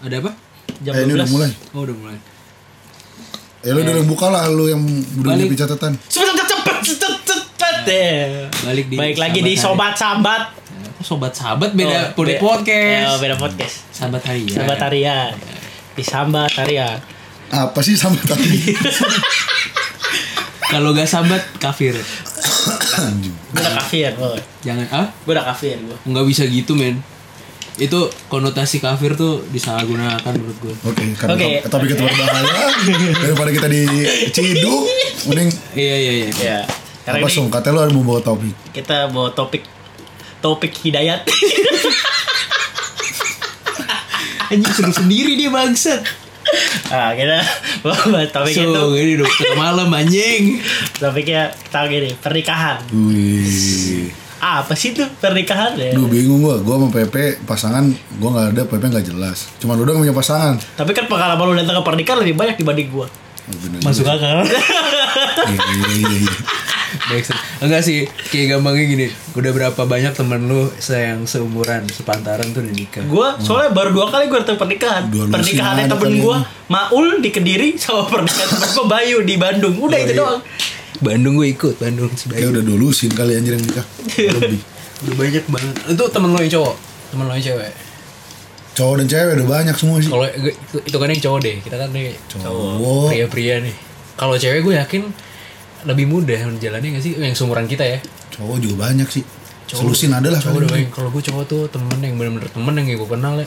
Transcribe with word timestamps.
Ada 0.00 0.16
apa? 0.18 0.30
Jam 0.80 0.92
Eh, 0.92 1.04
ini 1.04 1.12
udah 1.12 1.26
12. 1.26 1.34
mulai. 1.34 1.50
Oh 1.70 1.80
udah 1.82 1.96
mulai. 1.96 2.18
Ya 3.60 3.70
lu 3.70 3.80
udah 3.82 4.06
buka 4.08 4.26
lah 4.26 4.48
lu 4.48 4.64
yang 4.66 4.80
udah 5.18 5.36
nyiapin 5.36 5.58
catatan. 5.58 5.92
Cepet 6.02 6.32
cepet 6.42 6.76
cepet 6.82 7.14
cepet 7.22 7.74
deh. 7.84 8.16
Balik 8.62 8.86
di 8.88 8.96
Baik 8.96 9.16
lagi 9.16 9.40
di 9.40 9.52
Sahabat 9.52 9.92
sobat-sahabat. 9.96 10.42
Oh, 10.90 11.04
sobat 11.06 11.32
sahabat 11.32 11.70
beda 11.72 12.12
Oh, 12.12 12.24
beda 12.24 12.28
be- 12.30 12.40
podcast. 12.40 13.04
Ya, 13.06 13.16
beda 13.18 13.36
podcast. 13.36 13.74
Sahabat 13.90 14.22
hari 14.22 14.40
ya. 14.42 14.54
Sahabat 14.54 14.80
Arya. 14.82 15.16
Di 15.90 16.02
Sambat 16.02 16.52
Arya. 16.56 16.88
Apa 17.50 17.80
sih 17.80 17.92
sampai 17.94 18.20
tadi? 18.22 18.72
Kalau 20.70 20.94
gak 20.94 21.04
sahabat 21.04 21.42
kafir. 21.58 21.92
Gue 21.92 23.32
udah 23.54 23.74
kafir, 23.76 24.12
boy. 24.14 24.38
Jangan 24.62 24.86
ah 24.88 25.06
Gue 25.20 25.32
udah 25.34 25.46
kafir, 25.46 25.76
gue. 25.76 25.96
nggak 26.04 26.24
bisa 26.24 26.46
gitu 26.46 26.72
men. 26.72 27.00
Itu 27.80 28.00
konotasi 28.28 28.76
kafir 28.78 29.16
tuh 29.16 29.40
disalahgunakan 29.48 30.36
menurut 30.36 30.58
gue. 30.60 30.74
Oke, 30.84 31.00
karena 31.16 31.32
Oke. 31.32 31.64
top- 31.64 31.80
topik 31.80 31.96
itu 31.96 32.02
berbahaya 32.04 32.68
daripada 33.16 33.50
kita 33.50 33.66
diciduk, 33.66 34.84
mending 35.26 35.48
Iya 35.72 35.96
iya 35.96 36.12
iya. 36.12 36.28
Ya. 36.36 36.58
Karena 37.00 37.24
apa 37.24 37.26
ini 37.26 37.34
sung? 37.34 37.48
Katanya 37.48 37.74
lu 37.74 37.80
ada 37.80 37.92
mau 37.96 38.04
bawa 38.04 38.20
topik. 38.20 38.52
kita 38.70 39.08
bawa 39.08 39.32
topik 39.32 39.64
topik 40.38 40.72
hidayat. 40.84 41.24
Anjing 44.50 44.74
seru 44.74 44.92
sendiri 44.92 45.38
dia 45.38 45.48
bangsat. 45.48 46.02
nah, 46.90 47.14
kita 47.14 47.38
bawa 47.80 48.26
topik 48.26 48.52
itu. 48.52 48.66
So, 48.66 48.92
ini 48.92 49.16
udah 49.16 49.30
malam 49.54 49.88
anjing. 49.88 50.58
Topiknya 50.98 51.54
kita 51.54 51.86
gini, 51.86 52.10
pernikahan. 52.18 52.82
Wih. 52.90 54.10
Apa 54.40 54.72
sih 54.72 54.90
tuh 54.90 55.04
pernikahan 55.14 55.76
ya? 55.76 55.92
Duh 55.92 56.08
bingung 56.08 56.40
gua, 56.40 56.56
gua 56.58 56.76
sama 56.76 56.88
PP 56.88 57.14
pasangan 57.44 57.84
gua 58.16 58.28
nggak 58.32 58.46
ada, 58.50 58.62
PP 58.64 58.82
nggak 58.82 59.06
jelas. 59.06 59.52
Cuman 59.56 59.76
lu 59.76 59.84
doang 59.84 60.00
punya 60.00 60.12
pasangan. 60.12 60.56
Tapi 60.74 60.90
kan 60.90 61.04
pengalaman 61.06 61.44
lu 61.44 61.54
datang 61.54 61.76
ke 61.76 61.84
pernikahan 61.84 62.18
lebih 62.18 62.34
banyak 62.34 62.56
dibanding 62.56 62.88
gua. 62.88 63.06
Oh, 63.46 63.56
bener 63.58 63.78
Masuk 63.82 64.02
juga. 64.02 64.16
akal. 64.16 64.38
Iya, 64.40 65.60
iya, 65.76 65.86
iya, 65.92 66.16
iya. 66.20 66.32
Baik, 66.90 67.22
enggak 67.62 67.82
sih, 67.82 68.02
kayak 68.30 68.56
gampangnya 68.56 68.84
gini. 68.84 69.06
Udah 69.32 69.50
berapa 69.50 69.78
banyak 69.78 70.10
temen 70.10 70.46
lu 70.46 70.66
yang 70.82 71.22
seumuran, 71.22 71.86
sepantaran 71.86 72.50
tuh 72.50 72.66
udah 72.66 72.74
nikah. 72.74 73.02
Gua 73.06 73.38
soalnya 73.38 73.70
baru 73.70 73.92
dua 73.92 74.10
kali 74.10 74.26
gua 74.26 74.42
datang 74.42 74.58
pernikahan. 74.58 75.06
Pernikahannya 75.06 75.86
temen 75.86 76.10
ini. 76.10 76.22
Maul 76.66 77.18
di 77.18 77.30
Kediri 77.30 77.78
sama 77.78 78.08
pernikahan 78.08 78.48
temen 78.48 78.68
gua 78.72 78.86
Bayu 78.88 79.22
di 79.22 79.34
Bandung. 79.36 79.74
Udah 79.76 79.98
Oh, 79.98 80.02
itu 80.02 80.14
iya. 80.14 80.18
doang. 80.18 80.40
Bandung 80.98 81.38
gue 81.38 81.48
ikut, 81.48 81.78
Bandung 81.78 82.10
Kayak 82.10 82.20
sebagai 82.20 82.46
udah 82.50 82.64
dulusin 82.66 83.10
kali 83.10 83.32
anjir 83.32 83.54
yang 83.54 83.62
nikah. 83.62 83.86
Lebih. 84.18 84.60
udah 85.00 85.14
banyak 85.16 85.44
banget. 85.46 85.74
Itu 85.88 86.04
temen 86.10 86.28
lo 86.28 86.38
yang 86.38 86.52
cowok, 86.52 86.74
temen 87.08 87.24
lo 87.24 87.32
yang 87.32 87.46
cewek. 87.46 87.72
Cowok 88.70 88.94
dan 88.98 89.06
cewek 89.06 89.32
udah 89.34 89.46
banyak 89.48 89.76
semua 89.78 89.96
sih. 89.98 90.10
Kalau 90.10 90.26
gue- 90.26 90.52
itu, 90.52 90.76
itu 90.82 90.96
kan 90.96 91.08
yang 91.08 91.22
cowok 91.22 91.38
deh, 91.40 91.54
kita 91.62 91.76
kan 91.76 91.88
nih 91.90 92.04
Cowok. 92.28 93.08
pria-pria 93.08 93.54
nih. 93.60 93.74
Kalau 94.14 94.34
cewek 94.34 94.60
gue 94.60 94.74
yakin 94.76 95.02
lebih 95.80 96.04
mudah 96.04 96.38
jalannya 96.58 96.98
gak 96.98 97.04
sih 97.06 97.12
yang 97.14 97.32
seumuran 97.32 97.64
kita 97.64 97.86
ya. 97.86 97.98
Cowok 98.30 98.56
juga 98.58 98.76
banyak 98.84 99.08
sih. 99.08 99.24
Cowok- 99.64 99.80
Selusin 99.86 100.10
ada 100.12 100.28
lah 100.28 100.40
Cowok 100.42 100.66
udah. 100.66 100.76
Kalau 100.90 101.08
gue 101.08 101.22
cowok 101.22 101.44
tuh 101.46 101.62
temen 101.70 101.96
yang 101.98 102.18
bener-bener 102.18 102.50
temen 102.50 102.72
yang 102.74 102.86
gue 102.90 103.08
kenal 103.08 103.34
ya. 103.36 103.46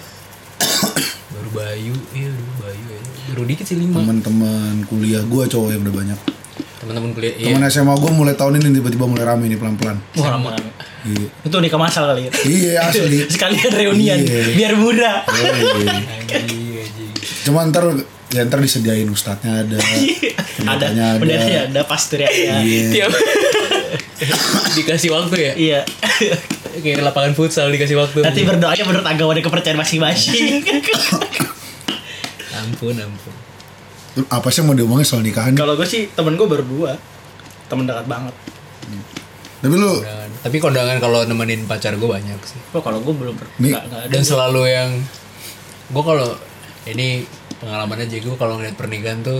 baru 1.33 1.49
Bayu, 1.51 1.93
iya 2.13 2.29
dulu 2.29 2.53
Bayu 2.61 2.85
ya. 2.87 3.01
Baru 3.29 3.43
dikit 3.45 3.65
sih 3.65 3.77
lima. 3.77 3.99
Teman-teman 3.99 4.85
kuliah 4.85 5.23
gua 5.23 5.45
cowok 5.45 5.69
yang 5.69 5.81
udah 5.81 5.95
banyak. 5.95 6.19
Teman-teman 6.83 7.09
kuliah. 7.11 7.33
Iya. 7.33 7.45
Teman 7.49 7.63
SMA 7.65 7.95
gua 7.95 8.11
mulai 8.11 8.35
tahun 8.35 8.59
ini 8.59 8.75
tiba-tiba 8.75 9.07
mulai 9.07 9.23
rame 9.23 9.47
nih 9.47 9.55
pelan-pelan. 9.55 9.97
Wah, 10.19 10.27
rame-rame. 10.35 10.69
Iya. 11.03 11.27
Itu 11.41 11.55
nikah 11.57 11.79
masal 11.79 12.03
kali 12.05 12.27
ya. 12.27 12.31
Iya 12.43 12.71
asli. 12.85 13.17
Sekalian 13.33 13.71
reunian 13.71 14.19
Iya. 14.19 14.53
biar 14.53 14.73
murah. 14.75 15.23
Oh, 15.23 15.33
iya. 15.33 15.95
Anjing, 16.33 16.75
anjing. 16.77 17.11
Cuma 17.43 17.63
ntar 17.65 17.87
ya 18.29 18.43
ntar 18.43 18.59
disediain 18.59 19.07
ustadznya 19.07 19.63
ada. 19.63 19.77
ada 20.73 20.85
Pendetanya 21.19 21.67
ada. 21.67 21.71
ada 21.71 21.81
pasturnya 21.83 22.27
ada. 22.27 22.59
Iya. 22.61 23.07
Dikasih 24.75 25.09
waktu 25.11 25.35
ya. 25.39 25.53
Iya. 25.55 25.79
Kayak 26.73 27.05
lapangan 27.05 27.31
futsal 27.31 27.69
dikasih 27.69 27.95
waktu. 27.95 28.19
Nanti 28.19 28.41
berdoanya 28.43 28.83
menurut 28.83 29.05
agama 29.05 29.31
dan 29.31 29.43
kepercayaan 29.43 29.77
masing-masing. 29.77 30.63
ampun, 32.53 32.95
ampun. 32.95 33.33
Apa 34.29 34.53
sih 34.53 34.61
yang 34.61 34.69
mau 34.69 34.77
diomongin 34.77 35.05
soal 35.05 35.25
nikahan? 35.25 35.57
Kalau 35.57 35.73
gue 35.73 35.87
sih 35.87 36.09
temen 36.13 36.37
gue 36.37 36.45
baru 36.45 36.61
dua. 36.61 36.91
Temen 37.65 37.89
dekat 37.89 38.05
banget. 38.05 38.35
Tapi 39.63 39.75
lu 39.79 40.03
Kondangan. 40.03 40.29
Tapi 40.43 40.57
kondangan 40.59 40.97
kalau 40.99 41.19
nemenin 41.23 41.63
pacar 41.65 41.95
gue 41.95 42.09
banyak 42.09 42.35
sih. 42.43 42.59
Oh, 42.75 42.83
kalau 42.83 42.99
gue 42.99 43.15
belum 43.15 43.33
Nih. 43.63 43.73
ada. 43.73 44.11
Dan 44.11 44.21
selalu 44.21 44.69
yang 44.69 44.91
gue 45.89 46.03
kalau 46.03 46.35
ini 46.83 47.23
pengalaman 47.63 48.03
aja 48.03 48.17
gue 48.19 48.35
kalau 48.35 48.59
ngeliat 48.59 48.75
pernikahan 48.75 49.23
tuh 49.23 49.39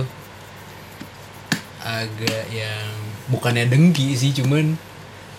agak 1.84 2.48
yang 2.48 2.88
bukannya 3.28 3.68
dengki 3.68 4.16
sih 4.16 4.32
cuman 4.32 4.72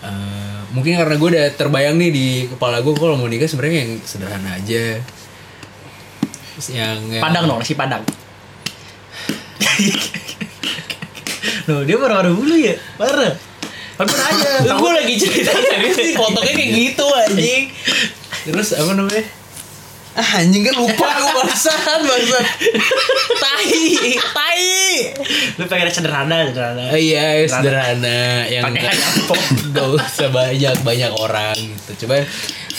eh, 0.06 0.60
mungkin 0.70 0.94
karena 0.94 1.18
gue 1.18 1.28
udah 1.34 1.46
terbayang 1.58 1.98
nih 1.98 2.10
di 2.14 2.26
kepala 2.46 2.78
gue 2.78 2.94
kalau 2.94 3.18
mau 3.18 3.26
nikah 3.26 3.50
sebenarnya 3.50 3.78
yang 3.82 3.92
sederhana 4.06 4.54
aja 4.54 5.02
yang, 6.72 6.98
yang 7.12 7.20
Padang 7.20 7.44
dong, 7.44 7.60
nasi 7.60 7.76
padang. 7.76 8.00
Loh, 11.66 11.82
dia 11.82 11.96
baru-baru 11.98 12.30
dulu 12.34 12.54
ya? 12.54 12.74
Parah. 12.96 13.34
Gue 13.96 14.12
nanya. 14.12 14.76
gue 14.76 14.90
lagi 14.92 15.14
cerita 15.16 15.56
serius 15.72 15.96
nih 15.96 16.12
potongnya 16.20 16.52
kayak 16.52 16.70
gitu 16.76 17.06
anjing 17.16 17.64
terus 18.44 18.76
apa 18.76 18.92
namanya 18.92 19.24
ah 20.12 20.28
anjing 20.36 20.68
kan 20.68 20.76
lupa 20.76 21.08
bangsat 21.36 22.00
bangsat 22.00 22.46
tai 23.36 23.68
tai 24.32 24.64
Lu 25.56 25.64
pengen 25.64 25.88
sederhana, 25.88 26.48
sederhana. 26.48 26.84
Oh 26.92 27.00
iya 27.00 27.44
sederhana 27.44 28.44
yang 28.48 28.64
Pakai 28.64 28.96
pop. 29.24 29.40
gak 29.76 29.86
usah 29.92 30.28
banyak 30.28 30.76
banyak 30.80 31.12
orang 31.12 31.56
gitu 31.56 32.04
coba 32.06 32.24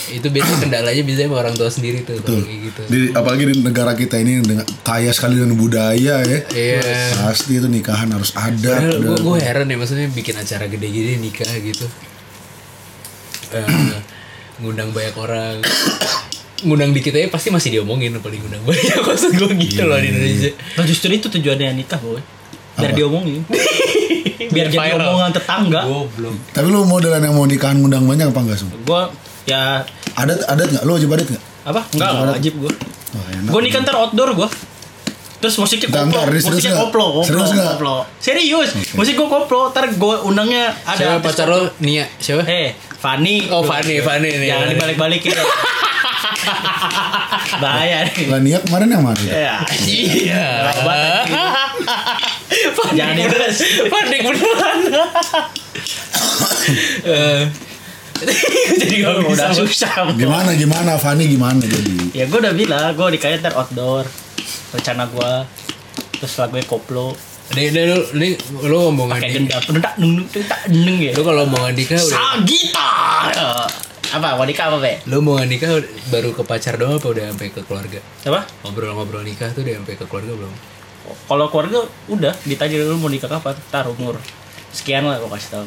itu 0.07 0.23
biasanya 0.31 0.57
kendalanya 0.63 1.03
biasanya 1.03 1.28
sama 1.28 1.38
orang 1.44 1.56
tua 1.59 1.67
sendiri 1.67 2.00
tuh 2.07 2.16
kayak 2.23 2.59
gitu 2.72 2.81
di, 2.88 3.00
apalagi 3.12 3.44
di 3.44 3.56
negara 3.59 3.91
kita 3.91 4.16
ini 4.16 4.40
dengan 4.40 4.63
kaya 4.79 5.12
sekali 5.12 5.35
dengan 5.35 5.59
budaya 5.59 6.23
ya. 6.23 6.40
Iya. 6.47 6.79
Pasti 7.28 7.59
itu 7.59 7.67
nikahan 7.67 8.07
harus 8.16 8.31
ada. 8.31 8.88
Gue 8.88 9.19
gue 9.19 9.38
heran 9.44 9.67
ya 9.67 9.75
maksudnya 9.75 10.07
bikin 10.07 10.40
acara 10.40 10.72
gede 10.72 10.88
gini 10.88 11.19
nikah 11.19 11.51
gitu 11.59 11.84
Eh, 13.47 14.00
ngundang 14.59 14.91
banyak 14.91 15.16
orang 15.16 15.56
ngundang 16.59 16.90
dikit 16.90 17.13
aja 17.13 17.28
pasti 17.28 17.50
masih 17.50 17.69
diomongin 17.72 18.09
apalagi 18.12 18.40
ngundang 18.40 18.63
banyak 18.63 18.97
maksud 19.07 19.31
gue 19.31 19.50
gitu 19.59 19.81
loh 19.84 19.95
di 19.95 20.07
Indonesia 20.07 20.51
Nah 20.73 20.84
justru 20.84 21.09
itu 21.12 21.28
tujuannya 21.28 21.75
nikah 21.75 21.97
boy 21.97 22.18
Biar 22.73 22.90
Apa? 22.90 22.97
diomongin 22.97 23.41
Biar 24.53 24.67
jadi 24.67 24.78
viral. 24.90 25.06
omongan 25.07 25.31
tetangga 25.31 25.81
goblok 25.84 26.35
Tapi 26.50 26.67
lu 26.67 26.81
modelan 26.84 27.19
yang 27.19 27.34
mau 27.34 27.44
nikahan 27.44 27.75
ngundang 27.75 28.03
banyak 28.03 28.28
apa 28.28 28.40
enggak, 28.40 28.57
Sum? 28.57 28.69
Gue 28.79 29.01
ya 29.46 29.81
Adat 30.13 30.40
adat 30.46 30.67
enggak? 30.67 30.84
Lu 30.84 30.94
wajib 30.94 31.09
adat 31.09 31.28
enggak? 31.28 31.44
Apa? 31.63 31.81
Enggak, 31.90 32.09
Gimana? 32.12 32.31
wajib 32.31 32.53
gue 32.57 32.72
Wah, 33.07 33.25
enak. 33.31 33.50
Gue 33.50 33.62
nikah 33.62 33.79
ntar 33.81 33.96
outdoor 33.96 34.29
gue 34.34 34.50
Terus 35.38 35.56
musiknya 35.56 35.90
koplo 35.91 36.19
Musiknya 36.25 36.57
nggak? 36.67 36.81
koplo 36.84 37.06
koplo, 37.13 37.23
Serius 37.23 37.51
nggak? 37.51 37.69
koplo 37.72 37.96
Serius 38.17 38.69
Musik 38.91 39.13
gue 39.13 39.28
koplo 39.28 39.62
Ntar 39.69 39.85
gue 39.91 40.16
undangnya 40.23 40.73
ada 40.81 40.97
siapa 40.97 41.22
pacar 41.22 41.46
lo 41.46 41.69
Nia 41.78 42.06
siapa 42.17 42.41
Eh, 42.44 42.73
Fanny. 42.97 43.46
Oh, 43.53 43.62
Fanny, 43.62 44.02
Fanny 44.02 44.30
nih. 44.41 44.50
Jangan 44.50 44.68
dibalik-balikin. 44.74 45.38
Bahaya 47.63 48.06
nih. 48.09 48.25
Lah 48.30 48.40
Nia 48.41 48.59
kemarin 48.62 48.88
yang 48.90 49.03
mana? 49.06 49.22
Ya, 49.22 49.62
iya. 49.85 50.72
Anjing. 50.72 51.31
Jangan 52.97 53.16
dibales. 53.16 53.58
panik 53.91 54.19
beneran 54.25 54.80
Eh, 57.08 57.47
jadi 58.81 58.96
gak 59.08 59.24
Udah 59.24 59.56
susah. 59.56 60.12
Gimana 60.19 60.52
gimana 60.58 61.00
Fani 61.00 61.31
gimana 61.31 61.64
jadi? 61.64 62.12
Ya 62.12 62.28
gue 62.28 62.40
udah 62.44 62.52
bilang, 62.52 62.91
gue 62.91 63.08
ntar 63.16 63.56
outdoor. 63.56 64.03
Rencana 64.76 65.08
gue. 65.08 65.32
Terus 66.20 66.34
lagunya 66.41 66.66
koplo. 66.67 67.16
Nih, 67.55 67.72
nih, 67.72 67.84
lu, 67.88 67.99
nih, 68.20 68.32
lu 68.67 68.76
ngomong 68.91 69.08
Pakai 69.08 69.32
gendang. 69.32 69.64
Nendak, 69.72 69.94
nendak, 69.96 70.26
nendak, 70.35 70.59
nendak 70.67 70.97
ya. 70.99 71.11
Lu 71.16 71.22
kalau 71.23 71.44
mau 71.47 71.64
nikah 71.72 71.96
udah 71.96 72.20
Sagita. 72.44 72.90
Apa? 74.08 74.28
Mau 74.35 74.44
nikah 74.44 74.67
apa, 74.67 74.78
Be? 74.84 74.94
Lu 75.08 75.23
mau 75.23 75.40
nikah 75.40 75.79
baru 76.11 76.35
ke 76.35 76.44
pacar 76.44 76.76
doang 76.76 76.99
apa 76.99 77.08
udah 77.08 77.23
sampai 77.32 77.47
ke 77.52 77.61
keluarga? 77.64 77.99
Apa? 78.28 78.41
Ngobrol-ngobrol 78.67 79.23
nikah 79.23 79.47
tuh 79.55 79.64
udah 79.64 79.79
sampai 79.79 79.96
ke 79.96 80.05
keluarga 80.08 80.32
belum? 80.35 80.53
Kalau 81.08 81.46
keluarga 81.47 81.79
udah 82.11 82.34
ditanya 82.44 82.76
dulu 82.84 83.08
mau 83.08 83.09
nikah 83.11 83.32
kapan, 83.32 83.55
tar 83.72 83.88
umur 83.88 84.20
sekian 84.76 85.08
lah 85.08 85.16
gue 85.16 85.29
kasih 85.32 85.49
tahu. 85.55 85.66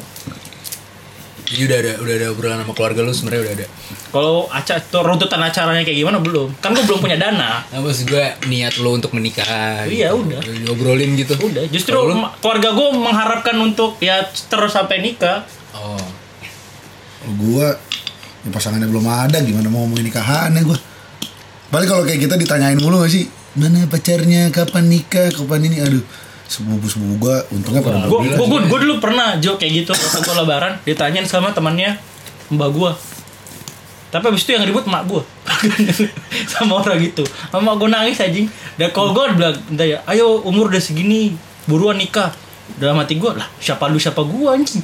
Jadi 1.51 1.61
udah 1.67 1.77
ada 1.83 1.91
udah 1.99 2.13
ada 2.15 2.27
obrolan 2.31 2.57
sama 2.63 2.71
keluarga 2.71 2.99
lu 3.03 3.11
sebenarnya 3.11 3.41
udah 3.43 3.53
ada. 3.59 3.65
Kalau 4.11 4.35
acara 4.47 4.79
tuh 4.79 5.03
runtutan 5.03 5.41
acaranya 5.43 5.83
kayak 5.83 5.99
gimana 5.99 6.23
belum? 6.23 6.55
Kan 6.63 6.71
gue 6.71 6.87
belum 6.87 7.03
punya 7.03 7.19
dana. 7.19 7.59
Nah, 7.67 7.79
maksud 7.83 8.07
gue 8.07 8.25
niat 8.47 8.79
lu 8.79 8.95
untuk 8.95 9.11
menikah. 9.11 9.83
Iya, 9.83 10.15
udah. 10.15 10.39
Ngobrolin 10.67 11.11
gitu. 11.19 11.35
Udah, 11.35 11.67
justru 11.67 11.95
lu- 11.99 12.31
keluarga 12.39 12.71
gue 12.71 12.87
mengharapkan 12.95 13.55
untuk 13.59 13.99
ya 13.99 14.23
terus 14.47 14.71
sampai 14.71 15.03
nikah. 15.03 15.43
Oh. 15.75 15.99
Gua 17.35 17.75
ya 18.41 18.49
pasangannya 18.49 18.89
belum 18.89 19.05
ada 19.05 19.37
gimana 19.45 19.67
mau 19.69 19.85
ngomongin 19.85 20.09
nikahannya 20.09 20.65
gua? 20.65 20.79
Paling 21.69 21.87
kalau 21.87 22.03
kayak 22.03 22.19
kita 22.25 22.35
ditanyain 22.35 22.75
mulu 22.75 22.99
gak 22.99 23.13
sih 23.13 23.29
Mana 23.55 23.87
pacarnya, 23.87 24.51
kapan 24.51 24.91
nikah, 24.91 25.31
kapan 25.31 25.71
ini 25.71 25.77
Aduh 25.79 26.03
Sepupu-sepupu 26.51 27.15
gue 27.15 27.35
untungnya 27.55 27.79
pada 27.79 28.03
Gue 28.11 28.27
berbilang 28.27 28.43
gue 28.43 28.59
gue 28.67 28.79
dulu 28.83 28.95
pernah 28.99 29.39
Jo 29.39 29.55
kayak 29.55 29.71
gitu 29.71 29.95
waktu 29.95 30.19
gue 30.19 30.35
lebaran 30.35 30.73
ditanyain 30.83 31.23
sama 31.23 31.55
temannya 31.55 31.95
mbak 32.51 32.69
gue. 32.75 32.91
Tapi 34.11 34.27
abis 34.27 34.43
itu 34.43 34.51
yang 34.59 34.67
ribut 34.67 34.83
emak 34.83 35.07
gue 35.07 35.23
sama 36.51 36.83
orang 36.83 36.99
gitu. 36.99 37.23
Sama 37.23 37.79
gue 37.79 37.87
nangis 37.87 38.19
anjing. 38.19 38.51
Dan 38.75 38.91
kalau 38.91 39.15
gue 39.15 39.23
bilang, 39.39 39.55
"Ntar 39.71 39.87
ya, 39.87 40.03
ayo 40.11 40.43
umur 40.43 40.67
udah 40.67 40.83
segini, 40.83 41.31
buruan 41.63 41.95
nikah." 41.95 42.35
Dalam 42.75 42.99
hati 42.99 43.15
gue 43.15 43.31
lah, 43.31 43.47
siapa 43.63 43.87
lu 43.87 43.95
siapa 43.95 44.19
gue 44.27 44.47
anjing. 44.51 44.83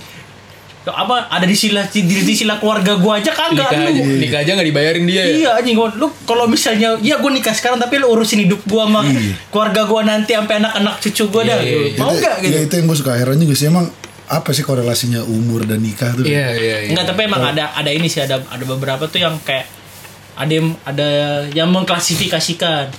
Apa 0.90 1.28
ada 1.28 1.44
di 1.44 1.54
sila 1.54 1.84
di, 1.84 2.00
di 2.02 2.34
sila 2.34 2.56
keluarga 2.56 2.94
gue 2.94 3.14
aja 3.14 3.30
kagak 3.30 3.68
nikah 3.68 3.80
lu. 3.84 3.90
aja, 3.90 4.02
nikah 4.16 4.40
aja 4.40 4.52
nggak 4.54 4.68
dibayarin 4.68 5.04
dia 5.04 5.22
ya 5.22 5.36
Iya 5.38 5.52
anjing 5.58 5.74
gua- 5.74 5.94
lu 5.94 6.08
kalau 6.24 6.46
misalnya 6.46 6.96
ya 7.00 7.16
gue 7.16 7.32
nikah 7.32 7.52
sekarang 7.52 7.76
tapi 7.76 7.98
lu 7.98 8.08
urusin 8.10 8.40
hidup 8.40 8.62
gua 8.64 8.86
sama 8.86 9.02
keluarga 9.48 9.82
gua 9.84 10.02
nanti 10.04 10.32
sampai 10.32 10.56
anak-anak 10.58 10.96
cucu 11.00 11.24
gua 11.28 11.42
Iya, 11.42 11.50
dah. 11.50 11.60
iya, 11.60 11.76
iya. 11.84 11.96
Mau 11.96 12.06
Itu- 12.06 12.18
enggak 12.18 12.36
gitu? 12.40 12.52
Ya 12.52 12.62
itu 12.62 12.74
yang 12.74 12.86
gue 12.86 12.98
suka 12.98 13.12
heran 13.14 13.38
juga 13.38 13.54
sih 13.54 13.68
Emang 13.68 13.88
apa 14.28 14.50
sih 14.52 14.62
korelasinya 14.62 15.24
umur 15.24 15.64
dan 15.64 15.80
nikah 15.80 16.12
tuh 16.12 16.22
iya 16.22 16.52
iya 16.52 16.76
iya 16.82 16.90
Enggak, 16.90 17.08
tapi 17.08 17.22
emang 17.24 17.42
ada 17.42 17.72
ada 17.72 17.88
ini 17.90 18.06
sih 18.06 18.20
ada 18.20 18.40
ada 18.42 18.64
beberapa 18.66 19.06
tuh 19.06 19.18
yang 19.18 19.40
kayak 19.40 19.64
ada 20.36 20.52
yang 20.52 20.68
ada 20.82 21.08
yang 21.50 21.70
mengklasifikasikan 21.72 22.92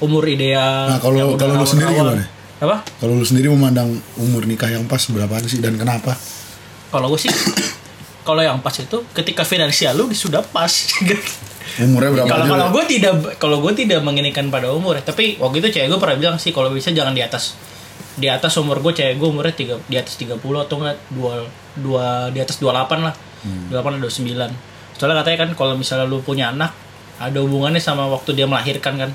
umur 0.00 0.24
ideal. 0.24 0.88
Nah, 0.88 0.98
kalau- 0.98 1.36
kalau 1.36 1.54
lu 1.54 1.62
sendiri 1.62 1.92
rawan-rawan. 1.92 2.16
gimana? 2.18 2.38
Apa? 2.60 2.76
Kalau 2.96 3.12
lu 3.14 3.22
sendiri 3.22 3.46
memandang 3.46 3.88
umur 4.16 4.42
nikah 4.42 4.68
yang 4.68 4.84
pas 4.84 5.04
berapaan 5.06 5.44
sih 5.44 5.58
dan 5.58 5.76
kenapa? 5.76 6.16
Kalau 6.90 7.06
gue 7.10 7.20
sih 7.22 7.30
kalau 8.20 8.44
yang 8.44 8.60
pas 8.60 8.74
itu 8.76 9.00
ketika 9.16 9.42
finansial 9.42 9.96
lu 9.96 10.10
sudah 10.12 10.44
pas. 10.44 10.70
Umurnya 11.80 12.10
berapa 12.12 12.28
kalau 12.28 12.44
kalau 12.50 12.66
gue 12.74 12.84
tidak 12.90 13.14
kalau 13.38 13.56
gue 13.62 13.72
tidak 13.78 14.02
menginginkan 14.02 14.50
pada 14.50 14.74
umur 14.74 14.98
tapi 15.00 15.38
waktu 15.38 15.62
itu 15.62 15.78
cewek 15.78 15.88
gue 15.88 16.00
pernah 16.02 16.16
bilang 16.18 16.36
sih 16.36 16.50
kalau 16.50 16.68
bisa 16.74 16.90
jangan 16.90 17.14
di 17.14 17.22
atas. 17.22 17.54
Di 18.18 18.26
atas 18.26 18.58
umur 18.58 18.82
gue 18.82 18.92
cewek 18.92 19.16
gue 19.16 19.28
umurnya 19.30 19.54
tiga 19.54 19.74
di 19.86 19.96
atas 19.96 20.18
30 20.18 20.36
atau 20.42 20.76
enggak 20.82 20.98
dua 21.14 21.46
dua 21.78 22.28
di 22.34 22.42
atas 22.42 22.58
28 22.58 23.06
lah. 23.06 23.14
Hmm. 23.40 23.72
28 23.72 23.96
atau 23.96 24.10
29 24.10 24.70
soalnya 25.00 25.24
katanya 25.24 25.38
kan 25.48 25.50
kalau 25.56 25.72
misalnya 25.80 26.04
lu 26.04 26.20
punya 26.20 26.52
anak 26.52 26.76
ada 27.16 27.40
hubungannya 27.40 27.80
sama 27.80 28.04
waktu 28.08 28.36
dia 28.36 28.44
melahirkan 28.44 29.00
kan. 29.00 29.10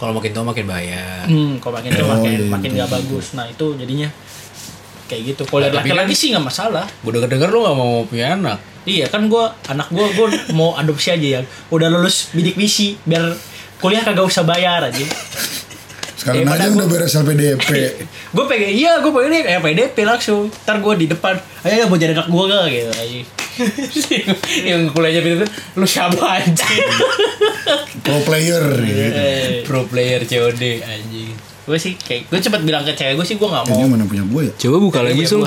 Kalau 0.00 0.16
makin 0.16 0.30
tua 0.32 0.44
makin 0.46 0.64
bahaya. 0.64 1.28
Hmm 1.28 1.60
kalau 1.60 1.76
makin 1.76 1.92
tua 1.92 2.08
Oh, 2.08 2.12
makin 2.16 2.32
iya, 2.32 2.48
makin 2.48 2.70
betul, 2.72 2.80
gak 2.80 2.90
bagus. 2.96 3.26
Nah 3.36 3.44
itu 3.50 3.66
jadinya 3.76 4.08
kayak 5.08 5.22
gitu 5.26 5.42
kalau 5.42 5.64
Nah, 5.64 5.74
laki-laki 5.74 6.12
sih 6.12 6.30
nggak 6.30 6.44
masalah 6.44 6.84
gue 6.84 7.10
denger 7.10 7.26
denger 7.26 7.48
lu 7.48 7.58
nggak 7.60 7.76
mau 7.76 7.92
punya 8.04 8.26
anak 8.34 8.58
Iya 8.84 9.04
kan 9.04 9.26
gue 9.26 9.44
anak 9.66 9.88
gue 9.88 10.06
gue 10.06 10.26
mau 10.52 10.72
adopsi 10.72 11.08
aja 11.10 11.28
ya. 11.28 11.40
Udah 11.68 11.88
lulus 11.88 12.32
bidik 12.32 12.56
misi 12.56 12.96
biar 13.02 13.36
kuliah 13.76 14.00
kagak 14.00 14.24
usah 14.24 14.40
bayar 14.42 14.80
aja. 14.82 15.04
Sekarang 16.16 16.40
Daripada 16.42 16.56
aja 16.58 16.66
gua- 16.66 16.76
udah 16.78 16.88
beres 16.88 17.12
LPDP 17.14 17.68
gue 18.34 18.44
pengen 18.46 18.70
iya 18.70 18.96
gue 18.98 19.12
pengen 19.12 19.28
ini 19.28 19.40
kayak 19.42 19.60
PDP 19.60 19.96
langsung. 20.02 20.48
Ntar 20.64 20.80
gue 20.80 20.94
di 20.96 21.06
depan 21.06 21.36
ayo 21.62 21.74
ya 21.74 21.84
mau 21.84 21.94
jadi 21.94 22.12
anak 22.12 22.28
gue 22.28 22.44
gak 22.48 22.64
gitu 22.66 22.90
aja. 22.90 23.20
yang 24.64 24.88
kuliahnya 24.88 25.20
itu 25.20 25.46
lu 25.74 25.84
siapa 25.84 26.24
anjing 26.38 26.88
Pro 28.00 28.18
player 28.22 28.64
gitu. 28.88 29.04
Eh, 29.12 29.60
pro 29.62 29.84
player 29.84 30.24
COD 30.24 30.62
anjing 30.80 31.36
gue 31.68 31.78
sih 31.78 31.92
kayak 31.94 32.26
gue 32.26 32.38
cepet 32.40 32.60
bilang 32.64 32.80
ke 32.80 32.92
cewek 32.92 33.14
gue 33.14 33.26
sih 33.26 33.36
gue 33.36 33.44
nggak 33.44 33.64
Ini 33.66 33.76
mau 33.78 33.88
mana 33.90 34.04
punya 34.04 34.24
gue 34.24 34.42
ya? 34.42 34.52
coba 34.58 34.76
buka 34.80 34.98
lagi 35.02 35.22
sul 35.22 35.44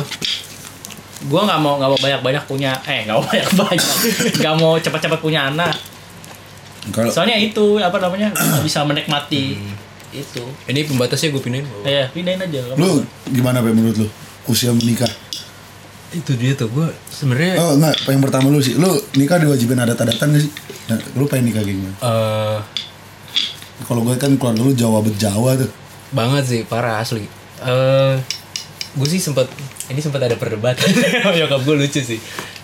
gue 1.21 1.41
nggak 1.41 1.59
mau 1.59 1.77
nggak 1.77 1.89
mau 1.89 1.99
banyak 1.99 2.21
banyak 2.21 2.43
punya 2.45 2.71
eh 2.83 3.05
nggak 3.05 3.15
mau 3.15 3.25
banyak 3.25 3.49
banyak 3.51 3.87
nggak 4.39 4.55
mau 4.55 4.73
cepat-cepat 4.75 5.19
punya 5.19 5.49
anak 5.49 5.73
Kalau 6.89 7.09
soalnya 7.09 7.37
itu 7.37 7.77
apa 7.77 7.97
namanya 7.97 8.29
bisa 8.65 8.81
menikmati 8.81 9.57
itu 10.11 10.43
ini 10.65 10.83
pembatasnya 10.83 11.29
gue 11.29 11.39
pindahin 11.39 11.65
ya 11.81 12.05
pindahin 12.09 12.41
aja 12.41 12.59
lu 12.73 13.01
gimana 13.27 13.59
Pe 13.59 13.69
menurut 13.69 13.97
lu? 13.97 14.07
Usia 14.43 14.69
menikah? 14.71 15.07
itu 16.11 16.35
dia 16.35 16.51
tuh 16.51 16.67
gue 16.67 16.87
sebenarnya 17.07 17.55
Oh 17.55 17.71
enggak, 17.73 17.95
yang 18.03 18.19
pertama 18.19 18.51
lu 18.51 18.59
sih, 18.59 18.75
lu 18.75 18.91
nikah 19.15 19.39
diwajibin 19.39 19.79
adat-adatan 19.79 20.35
gak 20.35 20.43
sih? 20.43 20.51
Nah, 20.91 20.99
lu 21.15 21.23
pengen 21.23 21.47
nikah 21.47 21.63
kayak 21.63 21.71
gimana? 21.71 21.95
eh 21.95 22.57
Kalau 23.81 24.03
gue 24.03 24.19
kan 24.19 24.35
keluarga 24.35 24.59
lu 24.59 24.75
Jawa 24.75 24.99
bet 24.99 25.15
Jawa 25.15 25.55
tuh. 25.55 25.71
Banget 26.11 26.43
sih 26.47 26.61
parah 26.67 27.01
asli. 27.01 27.25
Eh 27.63 28.15
gue 28.91 29.07
sih 29.07 29.23
sempat 29.23 29.47
ini 29.87 29.99
sempat 30.03 30.23
ada 30.23 30.35
perdebatan. 30.35 30.83
Sama 30.83 31.35
nyokap 31.39 31.61
gue 31.63 31.75
lucu 31.79 32.01
sih. 32.03 32.19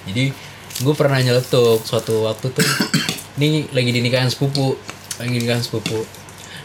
Jadi 0.07 0.31
gue 0.77 0.93
pernah 0.93 1.17
nyeletuk 1.17 1.81
suatu 1.87 2.27
waktu 2.27 2.53
tuh 2.53 2.67
ini 3.39 3.65
lagi 3.73 3.89
di 3.89 3.99
nikahan 4.03 4.29
sepupu 4.29 4.75
lagi 5.17 5.31
di 5.31 5.39
nikahan 5.43 5.63
sepupu. 5.63 6.03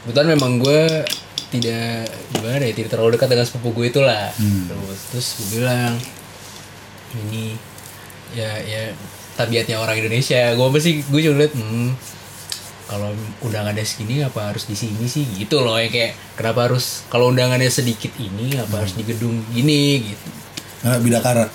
Kebetulan 0.04 0.34
memang 0.36 0.58
gue 0.58 1.06
tidak 1.52 2.08
gimana 2.32 2.64
ya 2.64 2.72
tidak 2.72 2.90
terlalu 2.96 3.14
dekat 3.14 3.28
dengan 3.30 3.46
sepupu 3.46 3.68
gue 3.80 3.86
itulah. 3.88 4.34
Terus 4.38 5.00
terus 5.12 5.26
gue 5.38 5.46
bilang 5.62 5.94
ini 7.12 7.54
ya 8.32 8.50
ya 8.64 8.90
tabiatnya 9.38 9.78
orang 9.78 10.02
Indonesia. 10.02 10.52
Gue 10.58 10.66
pasti 10.74 11.00
gue 11.06 11.20
cuma 11.22 11.38
liat 11.38 11.54
hmm, 11.54 11.90
kalau 12.92 13.08
undangannya 13.40 13.80
segini 13.82 14.20
apa 14.20 14.52
harus 14.52 14.68
di 14.68 14.76
sini 14.76 15.08
sih 15.08 15.24
gitu 15.32 15.64
loh 15.64 15.80
ya 15.80 15.88
kayak 15.88 16.12
kenapa 16.36 16.68
harus 16.68 17.08
kalau 17.08 17.32
undangannya 17.32 17.72
sedikit 17.72 18.12
ini 18.14 18.52
apa 18.54 18.84
harus 18.84 18.92
di 18.92 19.02
gedung 19.02 19.40
gini 19.48 20.04
gitu 20.04 20.28
Nah, 20.82 20.98
bidakara. 20.98 21.46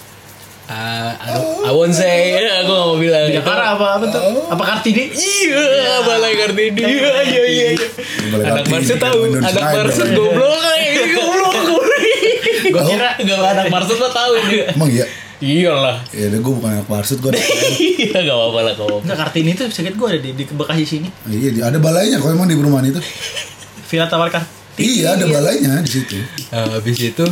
Ah, 0.65 1.11
I, 1.13 1.35
I 1.67 1.71
won't 1.71 1.91
say 1.91 2.31
aku 2.59 2.71
gak 2.71 2.79
mau 2.81 2.95
bilang 2.95 3.27
Jakarta 3.27 3.75
apa 3.75 3.87
apa 3.99 4.05
tuh? 4.07 4.23
Apa 4.47 4.63
Kartini? 4.65 5.11
iya 5.11 5.99
balai 6.01 6.35
kartini 6.35 6.79
iya 6.79 7.11
iya 7.23 7.43
iya 7.43 7.67
iya. 7.71 7.87
Anak 8.41 8.67
Marset 8.67 8.95
tahu 8.97 9.27
anak. 9.29 9.51
Marset 9.51 10.11
goblok 10.11 10.47
kayak 10.57 10.91
goblok 11.13 11.55
goblok 11.67 12.03
Gue 12.67 12.83
kira 12.83 13.09
gak 13.17 13.39
anak 13.49 13.65
Marset 13.67 13.95
mah 13.95 14.11
tahu 14.11 14.31
ini 14.41 14.55
Emang 14.71 14.89
iya? 14.89 15.05
Iyalah 15.39 16.01
Ya 16.09 16.27
udah 16.27 16.39
gue 16.39 16.53
bukan 16.53 16.71
anak 16.71 16.87
marsud 16.87 17.19
gue. 17.19 17.29
iya 17.99 18.19
gak 18.19 18.31
apa-apa 18.31 18.59
lah 18.59 18.71
gak 18.73 18.83
apa-apa 18.83 19.03
Enggak 19.03 19.17
Kartini 19.19 19.49
itu 19.51 19.63
sakit 19.65 19.93
gue 19.93 20.07
ada 20.07 20.19
di, 20.19 20.29
di 20.31 20.43
Bekasi 20.47 20.83
sini. 20.83 21.07
iya, 21.25 21.49
di- 21.49 21.61
ada 21.61 21.77
balainya 21.77 22.17
kok 22.17 22.29
emang 22.29 22.45
di 22.45 22.53
perumahan 22.53 22.87
itu. 22.87 23.01
Villa 23.85 24.05
Tawar 24.05 24.27
Kartini. 24.27 24.55
Iya, 24.77 25.13
ada 25.13 25.25
balainya 25.25 25.73
di 25.79 25.89
situ. 25.91 26.17
Nah, 26.47 26.69
habis 26.71 26.97
itu 26.97 27.25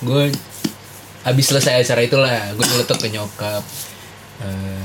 gue 0.00 0.22
habis 1.20 1.44
selesai 1.44 1.80
acara 1.80 2.00
itulah 2.00 2.26
gue 2.52 2.64
nyeletuk 2.64 2.96
ke 2.96 3.08
nyokap 3.08 3.62
Eh, 4.38 4.84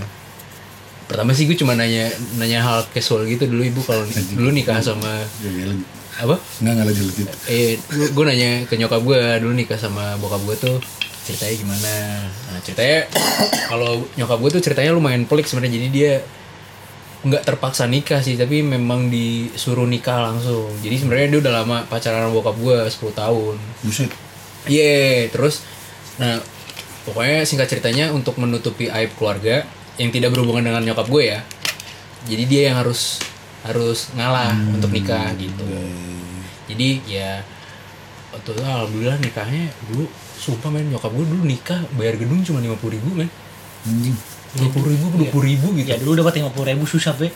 pertama 1.04 1.30
sih 1.30 1.46
gue 1.46 1.54
cuma 1.54 1.74
nanya 1.74 2.10
nanya 2.36 2.58
hal 2.60 2.82
casual 2.90 3.22
gitu 3.24 3.46
dulu 3.46 3.62
ibu 3.62 3.80
kalau 3.80 4.02
dulu 4.32 4.50
nikah 4.50 4.78
sama 4.78 5.14
Ya, 5.40 5.50
ya, 5.52 5.66
lagi. 5.68 5.86
apa 6.16 6.36
Enggak 6.58 6.74
enggak 6.74 6.88
lagi 6.88 7.02
lanjut. 7.04 7.28
eh 7.46 7.70
gue 8.10 8.24
nanya 8.24 8.50
ke 8.64 8.74
nyokap 8.76 8.98
gue 9.00 9.20
dulu 9.40 9.54
nikah 9.54 9.76
sama 9.76 10.18
bokap 10.18 10.42
gue 10.44 10.56
tuh 10.60 10.78
ceritanya 11.24 11.56
gimana 11.56 11.96
nah 12.52 12.60
ceritanya 12.62 13.00
kalau 13.72 14.04
nyokap 14.20 14.38
gue 14.44 14.50
tuh 14.60 14.64
ceritanya 14.64 14.92
lumayan 14.92 15.24
pelik 15.24 15.48
sebenarnya 15.48 15.74
jadi 15.80 15.88
dia 15.90 16.14
nggak 17.24 17.44
terpaksa 17.48 17.88
nikah 17.88 18.20
sih 18.20 18.36
tapi 18.36 18.60
memang 18.60 19.08
disuruh 19.08 19.88
nikah 19.88 20.28
langsung 20.28 20.68
jadi 20.84 21.00
sebenarnya 21.00 21.28
dia 21.32 21.40
udah 21.40 21.54
lama 21.64 21.78
pacaran 21.88 22.28
sama 22.28 22.36
bokap 22.36 22.56
gue 22.60 22.78
10 22.92 23.16
tahun 23.16 23.56
Buset. 23.88 24.12
Iya, 24.64 25.28
terus 25.28 25.60
nah 26.16 26.40
pokoknya 27.04 27.44
singkat 27.44 27.68
ceritanya 27.68 28.16
untuk 28.16 28.40
menutupi 28.40 28.88
aib 28.88 29.12
keluarga 29.20 29.68
yang 30.00 30.08
tidak 30.12 30.32
berhubungan 30.32 30.72
dengan 30.72 30.84
nyokap 30.84 31.08
gue 31.12 31.24
ya. 31.36 31.40
Jadi 32.24 32.44
dia 32.48 32.62
yang 32.72 32.80
harus 32.80 33.20
harus 33.68 34.12
ngalah 34.16 34.56
untuk 34.72 34.92
nikah 34.92 35.36
gitu. 35.36 35.68
Jadi 36.72 37.04
ya 37.08 37.44
waktu 38.32 38.56
itu 38.56 38.64
alhamdulillah 38.64 39.20
nikahnya 39.20 39.68
dulu 39.92 40.08
sumpah 40.44 40.68
men 40.68 40.92
nyokap 40.92 41.08
gue 41.10 41.24
dulu 41.24 41.44
nikah 41.44 41.80
bayar 41.96 42.20
gedung 42.20 42.44
cuma 42.44 42.60
lima 42.60 42.76
puluh 42.76 43.00
ribu 43.00 43.16
men 43.16 43.32
Anjing. 43.84 44.16
lima 44.54 44.70
puluh 44.70 44.88
ribu 44.92 45.06
dua 45.16 45.28
puluh 45.32 45.46
ribu 45.46 45.68
gitu 45.74 45.88
Ya 45.88 45.98
dulu 45.98 46.14
dapat 46.20 46.44
50 46.44 46.52
ribu 46.70 46.84
susah 46.84 47.16
be. 47.16 47.32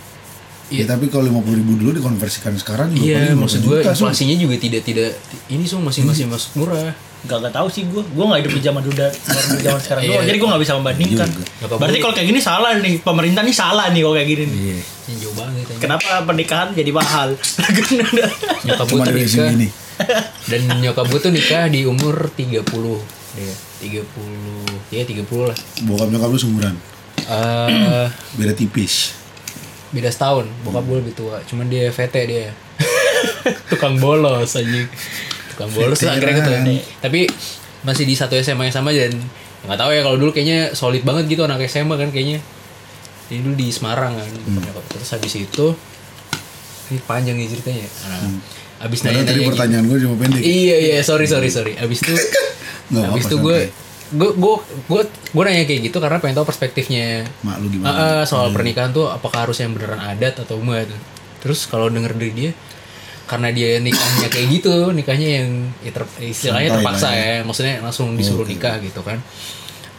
Ya, 0.67 0.83
tapi 0.83 1.07
kalau 1.07 1.23
50 1.23 1.63
ribu 1.63 1.79
dulu 1.79 1.95
dikonversikan 1.95 2.51
sekarang 2.59 2.91
juga 2.91 3.07
iya 3.07 3.31
maksud 3.31 3.63
50 3.63 3.67
gue 3.71 3.77
Sun. 3.79 3.91
inflasinya 3.95 4.35
juga 4.35 4.55
tidak 4.59 4.83
tidak 4.83 5.15
ini 5.47 5.63
so 5.63 5.79
masih 5.79 6.03
masih 6.03 6.27
masuk 6.27 6.59
murah 6.59 6.91
Gak 7.25 7.41
gak 7.41 7.49
tahu 7.49 7.65
sih 7.67 7.81
gue. 7.89 7.97
Gue 8.13 8.25
nggak 8.29 8.45
hidup 8.45 8.53
di 8.53 8.61
zaman 8.61 8.81
dulu 8.85 8.93
dan 8.93 9.09
di 9.09 9.63
zaman 9.65 9.81
sekarang 9.81 10.01
Iya. 10.05 10.11
doang. 10.13 10.27
Jadi 10.29 10.37
gue 10.37 10.47
nggak 10.47 10.61
bisa 10.61 10.73
membandingkan. 10.77 11.29
Apa-apa. 11.33 11.81
Berarti 11.81 11.97
kalau 11.97 12.13
kayak 12.13 12.27
gini 12.29 12.39
salah 12.39 12.71
nih. 12.77 12.93
Pemerintah 13.01 13.41
nih 13.41 13.55
salah 13.57 13.85
nih 13.89 14.01
kalau 14.05 14.15
kayak 14.15 14.29
gini 14.29 14.43
nih. 14.45 14.59
Iya. 14.61 14.79
Jauh 15.17 15.35
banget. 15.35 15.65
Kenapa 15.81 16.09
pernikahan 16.23 16.67
jadi 16.77 16.91
mahal? 16.93 17.29
nyokap 18.69 18.85
gue 18.85 18.99
Cuma 19.25 19.49
dan 20.45 20.61
nyokap 20.79 21.05
gue 21.07 21.19
tuh 21.19 21.31
nikah 21.31 21.67
di 21.67 21.83
umur 21.83 22.29
30 22.31 22.61
ya 23.37 23.53
30 23.81 24.89
ya 24.89 25.03
30 25.03 25.23
lah. 25.43 25.57
Bokap 25.83 26.07
nyokap 26.09 26.29
lu 26.29 26.39
seumuran. 26.39 26.75
Eh 27.27 28.07
Beda 28.35 28.53
tipis. 28.53 29.13
beda 29.87 30.11
setahun. 30.11 30.45
Bokap 30.61 30.83
gue 30.83 30.97
lebih 30.99 31.13
tua. 31.13 31.39
Cuman 31.43 31.65
dia 31.65 31.87
VT 31.87 32.15
dia. 32.25 32.51
Tukang 33.71 33.97
bolos 33.97 34.53
anjing. 34.53 34.85
Tukang 35.53 35.69
bolos 35.71 35.97
terus 35.97 36.11
akhirnya 36.11 36.35
gitu 36.37 36.51
tapi 36.99 37.25
masih 37.81 38.03
di 38.03 38.13
satu 38.13 38.35
SMA 38.37 38.67
yang 38.67 38.75
sama 38.75 38.91
dan 38.91 39.13
nggak 39.63 39.79
tahu 39.79 39.89
ya 39.89 40.01
kalau 40.03 40.17
dulu 40.19 40.31
kayaknya 40.31 40.75
solid 40.75 41.01
banget 41.01 41.31
gitu 41.31 41.41
anak 41.43 41.63
SMA 41.65 41.95
kan 41.95 42.09
kayaknya. 42.11 42.39
Jadi 43.27 43.39
dulu 43.43 43.55
di 43.55 43.67
Semarang 43.71 44.15
kan. 44.15 44.27
Nyokap. 44.27 44.85
terus 44.91 45.09
habis 45.11 45.33
itu 45.35 45.65
ini 46.87 46.99
panjang 47.03 47.35
nih 47.35 47.47
ceritanya. 47.47 47.87
Nah, 48.07 48.39
abis 48.77 48.99
nanya 49.03 49.25
tadi 49.25 49.41
nanya 49.41 49.51
pertanyaan 49.53 49.85
gue 49.89 49.97
cuma 50.05 50.15
pendek. 50.21 50.41
iya 50.41 50.77
iya 50.77 50.97
sorry 51.01 51.25
sorry 51.25 51.49
sorry 51.49 51.73
abis 51.77 51.99
itu 52.05 52.13
Nggak 52.93 53.05
abis 53.11 53.25
itu 53.27 53.37
gue 53.41 53.59
gue 54.07 54.29
gue 54.39 54.55
gue 54.87 55.01
gue 55.07 55.43
nanya 55.43 55.63
kayak 55.67 55.81
gitu 55.91 55.97
karena 55.99 56.17
pengen 56.23 56.39
tahu 56.39 56.47
perspektifnya 56.47 57.27
Mak 57.43 57.55
lu 57.59 57.67
gimana? 57.67 57.91
Ah, 57.91 57.99
ah, 57.99 58.23
soal 58.23 58.55
pernikahan 58.55 58.95
tuh 58.95 59.11
apakah 59.11 59.43
harus 59.49 59.59
yang 59.59 59.75
beneran 59.75 59.99
adat 59.99 60.39
atau 60.39 60.55
enggak 60.63 60.87
tuh. 60.87 60.99
Terus 61.43 61.67
kalau 61.67 61.91
denger 61.91 62.15
dari 62.15 62.31
dia 62.31 62.51
karena 63.27 63.51
dia 63.51 63.83
nikahnya 63.83 64.31
kayak 64.31 64.47
gitu, 64.55 64.95
nikahnya 64.95 65.43
yang 65.43 65.49
ya 65.83 65.91
ter- 65.91 66.15
istilahnya 66.23 66.71
Santai 66.71 66.79
terpaksa 66.79 67.07
lah 67.11 67.15
ya. 67.19 67.35
maksudnya 67.43 67.75
langsung 67.83 68.15
disuruh 68.15 68.47
nikah 68.47 68.79
gitu 68.79 69.03
kan. 69.03 69.19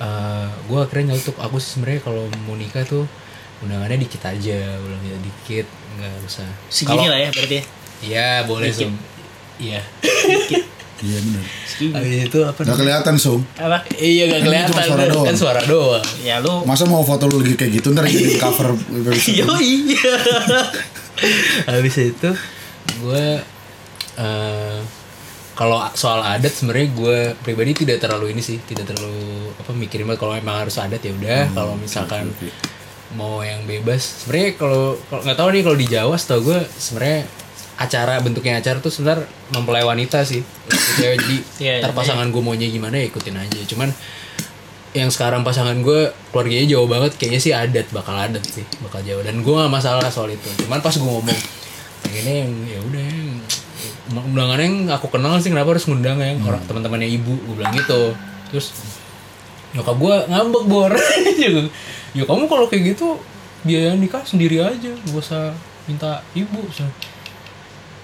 Eh 0.01 0.49
gue 0.65 0.79
akhirnya 0.81 1.13
nyeletuk 1.13 1.37
aku 1.37 1.61
sih 1.61 1.77
sebenarnya 1.77 2.01
kalau 2.09 2.25
mau 2.49 2.57
nikah 2.57 2.89
tuh 2.89 3.05
undangannya 3.61 4.01
dikit 4.01 4.25
aja, 4.25 4.81
ulang 4.81 5.03
ya 5.05 5.17
dikit, 5.21 5.67
nggak 6.01 6.15
usah. 6.25 6.49
Segini 6.73 7.13
lah 7.13 7.19
ya 7.21 7.29
berarti 7.29 7.57
ya. 7.61 7.65
Iya 8.02 8.47
boleh 8.47 8.71
Dikit. 8.71 8.87
Sum. 8.87 8.95
Iya. 9.59 9.81
Iya 10.99 11.19
benar. 11.23 11.45
Segini. 11.62 11.95
Habis 11.95 12.14
itu 12.26 12.38
apa? 12.43 12.61
Gak 12.67 12.78
kelihatan 12.78 13.14
Sum. 13.19 13.40
Apa? 13.55 13.78
Iya 13.95 14.23
gak 14.26 14.40
Kan 14.43 14.47
kelihatan 14.50 14.71
cuma 14.75 14.83
suara 14.83 14.99
kan, 15.02 15.11
doang. 15.14 15.26
kan 15.26 15.37
suara 15.38 15.61
doang. 15.62 16.05
Ya 16.26 16.37
lu 16.43 16.55
Masa 16.67 16.85
mau 16.90 17.02
foto 17.07 17.31
lu 17.31 17.38
lagi 17.38 17.55
kayak 17.55 17.73
gitu 17.78 17.95
ntar 17.95 18.07
jadi 18.07 18.35
cover 18.43 18.75
Yo 19.31 19.47
iya. 19.62 20.14
habis 21.67 21.99
itu 21.99 22.31
gue 23.02 23.26
eh 24.19 24.78
kalau 25.59 25.83
soal 25.99 26.23
adat 26.23 26.55
sebenarnya 26.55 26.95
gue 26.95 27.19
pribadi 27.43 27.83
tidak 27.83 27.99
terlalu 27.99 28.31
ini 28.31 28.38
sih 28.38 28.62
tidak 28.62 28.95
terlalu 28.95 29.50
apa 29.59 29.75
mikirin 29.75 30.07
banget 30.07 30.23
kalau 30.23 30.35
emang 30.38 30.62
harus 30.62 30.78
adat 30.78 31.02
ya 31.02 31.11
udah 31.11 31.50
kalau 31.50 31.75
misalkan 31.75 32.31
oke. 32.31 32.47
mau 33.19 33.43
yang 33.43 33.67
bebas 33.67 34.23
sebenarnya 34.23 34.55
kalau 34.55 34.95
kalau 35.11 35.23
nggak 35.26 35.38
tahu 35.38 35.49
nih 35.50 35.62
kalau 35.67 35.78
di 35.83 35.87
Jawa 35.90 36.14
setahu 36.14 36.40
gue 36.55 36.61
sebenarnya 36.78 37.21
acara 37.79 38.19
bentuknya 38.19 38.59
acara 38.59 38.83
tuh 38.83 38.91
sebenarnya 38.91 39.31
mempelai 39.55 39.87
wanita 39.87 40.27
sih. 40.27 40.43
Cewek, 40.99 41.23
jadi 41.23 41.37
ntar 41.87 41.95
iya. 41.95 41.97
pasangan 41.97 42.27
gue 42.35 42.43
maunya 42.43 42.67
gimana 42.67 42.99
ya 42.99 43.07
ikutin 43.07 43.39
aja. 43.39 43.61
Cuman 43.71 43.95
yang 44.97 45.15
sekarang 45.15 45.47
pasangan 45.47 45.79
gue 45.79 46.11
keluarganya 46.35 46.67
jauh 46.67 46.89
banget 46.91 47.15
kayaknya 47.15 47.41
sih 47.41 47.53
adat 47.55 47.87
bakal 47.95 48.19
adat 48.19 48.43
sih 48.43 48.67
bakal 48.83 48.99
jauh. 49.07 49.23
Dan 49.23 49.47
gue 49.47 49.55
gak 49.55 49.71
masalah 49.71 50.11
soal 50.11 50.35
itu. 50.35 50.51
Cuman 50.67 50.83
pas 50.83 50.91
gue 50.91 51.07
ngomong 51.07 51.39
pengennya 52.03 52.35
yang 52.45 52.53
ya 52.67 52.81
udah 52.83 53.03
yang 53.07 53.29
undangannya 54.27 54.67
yang 54.67 54.77
aku 54.91 55.07
kenal 55.15 55.39
sih 55.39 55.55
kenapa 55.55 55.77
harus 55.77 55.87
ngundang 55.87 56.19
yang 56.19 56.43
orang 56.43 56.61
teman-temannya 56.67 57.09
ibu? 57.15 57.39
Gue 57.47 57.55
bilang 57.63 57.79
gitu. 57.79 58.19
Terus 58.51 58.75
nyokap 59.79 59.97
gue 59.97 60.15
ngambek 60.35 60.65
bor. 60.67 60.93
Ya 62.17 62.25
kamu 62.25 62.49
kalau 62.49 62.67
kayak 62.73 62.97
gitu 62.97 63.21
biaya 63.69 63.93
nikah 63.95 64.25
sendiri 64.25 64.59
aja. 64.65 64.91
Gak 64.91 65.15
usah 65.15 65.53
minta 65.87 66.25
ibu. 66.35 66.65
so. 66.73 66.83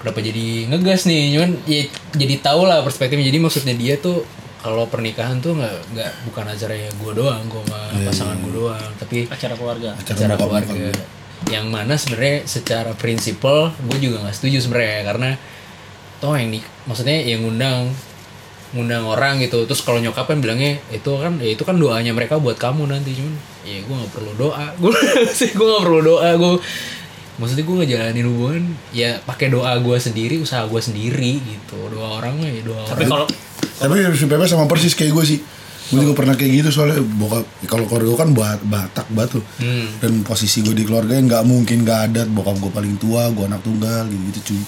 Kenapa 0.05 0.21
jadi 0.21 0.69
ngegas 0.69 1.09
nih? 1.09 1.33
Cuman 1.33 1.51
ya 1.65 1.81
jadi 2.13 2.35
tau 2.45 2.69
lah 2.69 2.85
perspektifnya. 2.85 3.25
Jadi 3.25 3.39
maksudnya 3.41 3.73
dia 3.73 3.97
tuh 3.97 4.21
kalau 4.61 4.85
pernikahan 4.85 5.41
tuh 5.41 5.57
nggak 5.57 5.97
nggak 5.97 6.11
bukan 6.29 6.45
acaranya 6.45 6.89
gue 6.93 7.13
doang 7.17 7.41
gue 7.49 7.61
sama 7.65 7.81
pasangan 8.05 8.37
gue 8.39 8.53
doang. 8.53 8.91
Tapi 9.01 9.17
Acara 9.33 9.57
keluarga. 9.57 9.97
acara 9.97 10.37
bokap 10.37 10.69
keluarga. 10.69 10.93
nyokap 10.93 11.13
yang 11.45 11.69
mana 11.69 11.97
sebenarnya 11.97 12.49
secara 12.49 12.93
prinsipal 12.93 13.69
gue 13.89 13.99
juga 13.99 14.21
nggak 14.25 14.37
setuju 14.37 14.61
sebenarnya. 14.61 15.01
Karena 15.05 15.31
toh 16.21 16.37
yang 16.37 16.53
nih 16.53 16.61
maksudnya 16.85 17.17
yang 17.25 17.41
ngundang 17.41 17.89
ngundang 18.73 19.05
orang 19.05 19.41
gitu. 19.41 19.65
Terus 19.65 19.81
kalau 19.81 20.01
nyokap 20.01 20.25
kan 20.27 20.41
bilangnya 20.41 20.81
itu 20.89 21.09
kan 21.17 21.41
ya 21.41 21.49
itu 21.49 21.65
kan 21.65 21.77
doanya 21.77 22.13
mereka 22.13 22.37
buat 22.37 22.57
kamu 22.57 22.89
nanti 22.89 23.17
cuman. 23.17 23.37
Ya 23.65 23.81
gue 23.81 23.95
nggak 23.97 24.13
perlu 24.13 24.33
doa. 24.37 24.73
Gue 24.77 24.93
sih 25.39 25.53
gue 25.53 25.65
nggak 25.65 25.85
perlu 25.85 26.01
doa. 26.01 26.29
Gue 26.37 26.53
maksudnya 27.35 27.65
gue 27.67 27.77
ngejalanin 27.83 28.27
hubungan 28.31 28.65
ya 28.95 29.19
pakai 29.27 29.51
doa 29.51 29.75
gue 29.83 29.97
sendiri 29.99 30.39
usaha 30.39 30.63
gue 30.71 30.79
sendiri 30.79 31.43
gitu 31.43 31.79
doa 31.91 32.23
orang 32.23 32.39
ya 32.39 32.63
doa 32.63 32.87
Tapi 32.87 33.11
orang 33.11 33.11
kalau 33.11 33.27
Tapi 33.75 33.95
Pepe 34.07 34.45
sama 34.47 34.71
persis 34.71 34.95
kayak 34.95 35.13
gue 35.13 35.25
sih. 35.27 35.39
Gue 35.93 36.01
juga 36.01 36.15
pernah 36.17 36.33
kayak 36.33 36.65
gitu 36.65 36.69
soalnya 36.73 37.03
bokap 37.03 37.45
kalau 37.69 37.85
keluarga 37.85 38.09
gue 38.09 38.19
kan 38.23 38.31
bat, 38.33 38.61
Batak 38.63 39.07
batu. 39.13 39.43
Hmm. 39.61 39.99
Dan 40.01 40.23
posisi 40.25 40.63
gue 40.65 40.73
di 40.73 40.87
keluarga 40.87 41.19
nggak 41.19 41.43
mungkin 41.45 41.83
nggak 41.83 42.01
adat. 42.11 42.29
Bokap 42.31 42.57
gue 42.63 42.71
paling 42.73 42.95
tua, 42.97 43.29
gue 43.35 43.45
anak 43.45 43.61
tunggal 43.67 44.07
gitu 44.09 44.23
gitu 44.31 44.41
cuy. 44.53 44.63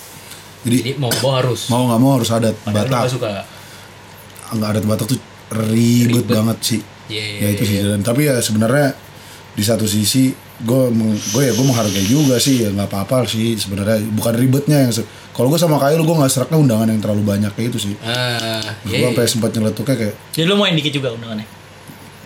Jadi 0.66 0.78
jadi 0.82 0.92
mau 0.98 1.12
mau 1.22 1.32
harus 1.38 1.60
mau 1.70 1.82
nggak 1.86 2.00
mau 2.02 2.12
harus 2.18 2.30
adat 2.34 2.54
padahal 2.66 2.82
Batak. 2.90 2.98
nggak 2.98 3.14
suka 3.14 3.30
Nggak 4.46 4.68
adat 4.74 4.84
Batak 4.84 5.06
tuh 5.06 5.20
ribet, 5.54 6.26
banget 6.26 6.58
sih. 6.60 6.80
Iya, 7.06 7.22
iya, 7.22 7.38
ya 7.38 7.48
itu 7.54 7.62
sih. 7.62 7.76
Dan 7.86 8.00
tapi 8.02 8.26
ya 8.26 8.34
sebenarnya 8.42 8.88
di 9.54 9.62
satu 9.62 9.86
sisi 9.86 10.34
gue 10.58 10.82
gue 11.28 11.42
ya 11.42 11.52
gue 11.52 11.64
menghargai 11.64 12.06
juga 12.06 12.36
sih 12.36 12.56
ya 12.58 12.70
nggak 12.70 12.86
apa-apa 12.86 13.24
sih 13.24 13.54
sebenarnya 13.54 14.00
bukan 14.08 14.32
ribetnya 14.34 14.78
yang 14.80 14.92
kalau 15.30 15.48
gue 15.48 15.56
sama 15.56 15.76
Kyle 15.76 15.98
gue 15.98 16.16
nggak 16.16 16.30
seraknya 16.30 16.56
undangan 16.56 16.88
yang 16.88 16.98
terlalu 16.98 17.22
banyak 17.26 17.52
kayak 17.52 17.68
itu 17.70 17.78
sih 17.82 17.94
ah 18.00 18.64
gue 18.82 18.94
iya, 18.94 19.04
sampai 19.06 19.24
sempat 19.26 19.52
nyeletuknya 19.52 19.96
kayak 19.98 20.14
jadi 20.32 20.46
lu 20.46 20.54
mau 20.54 20.64
yang 20.64 20.74
dikit 20.74 20.92
juga 20.94 21.12
undangannya. 21.12 21.44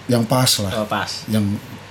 yang 0.06 0.22
pas 0.24 0.50
lah 0.58 0.72
Oh, 0.72 0.86
pas. 0.86 1.10
yang 1.26 1.42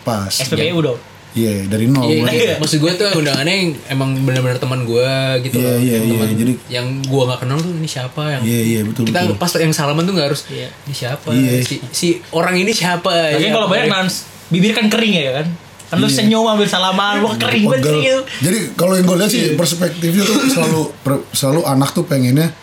pas 0.02 0.28
SPBU 0.30 0.80
dong. 0.82 1.00
iya 1.32 1.64
dari 1.66 1.86
nol 1.86 2.04
Iya, 2.04 2.20
mulai. 2.20 2.34
iya. 2.34 2.56
maksud 2.56 2.78
gue 2.78 2.92
tuh 2.94 3.08
undangannya 3.16 3.56
yang 3.58 3.70
emang 3.90 4.10
benar-benar 4.22 4.58
teman 4.58 4.82
gue 4.82 5.12
gitu 5.42 5.56
Iya, 5.56 5.68
loh. 5.68 5.78
iya, 5.78 5.92
Yang 5.94 6.04
iya. 6.06 6.16
teman- 6.16 6.38
Jadi- 6.38 6.60
yang 6.70 6.88
gue 7.02 7.22
nggak 7.22 7.40
kenal 7.42 7.58
tuh 7.58 7.72
ini 7.74 7.86
siapa 7.86 8.22
yang 8.30 8.42
iya 8.42 8.60
iya 8.66 8.82
betul 8.82 9.04
kita 9.06 9.20
betul 9.22 9.36
pas 9.38 9.52
yang 9.54 9.72
salaman 9.72 10.04
tuh 10.04 10.14
nggak 10.14 10.28
harus 10.28 10.42
Iya. 10.48 10.68
ini 10.84 10.94
siapa 10.94 11.28
Iya. 11.30 11.52
si, 11.62 11.76
si 11.92 12.08
orang 12.32 12.56
ini 12.56 12.72
siapa 12.72 13.12
Tapi 13.30 13.40
Ya, 13.42 13.52
kalau 13.52 13.68
banyak 13.68 13.88
pokoknya- 13.88 14.08
nans, 14.08 14.16
bibir 14.48 14.72
kan 14.74 14.88
kering 14.88 15.14
ya 15.14 15.32
kan? 15.36 15.48
Kan 15.90 15.98
lu 15.98 16.06
senyum 16.06 16.46
ambil 16.46 16.70
salaman, 16.70 17.18
lu 17.18 17.34
kering 17.34 17.66
banget 17.66 17.82
Pegel. 17.82 17.98
kering. 17.98 18.22
jadi 18.46 18.60
kalau 18.78 18.94
yang 18.94 19.06
gue 19.10 19.18
lihat 19.18 19.32
sih 19.34 19.58
perspektifnya 19.58 20.22
tuh 20.22 20.38
selalu 20.46 20.82
per- 21.06 21.26
selalu 21.34 21.62
anak 21.66 21.90
tuh 21.98 22.06
pengennya 22.06 22.54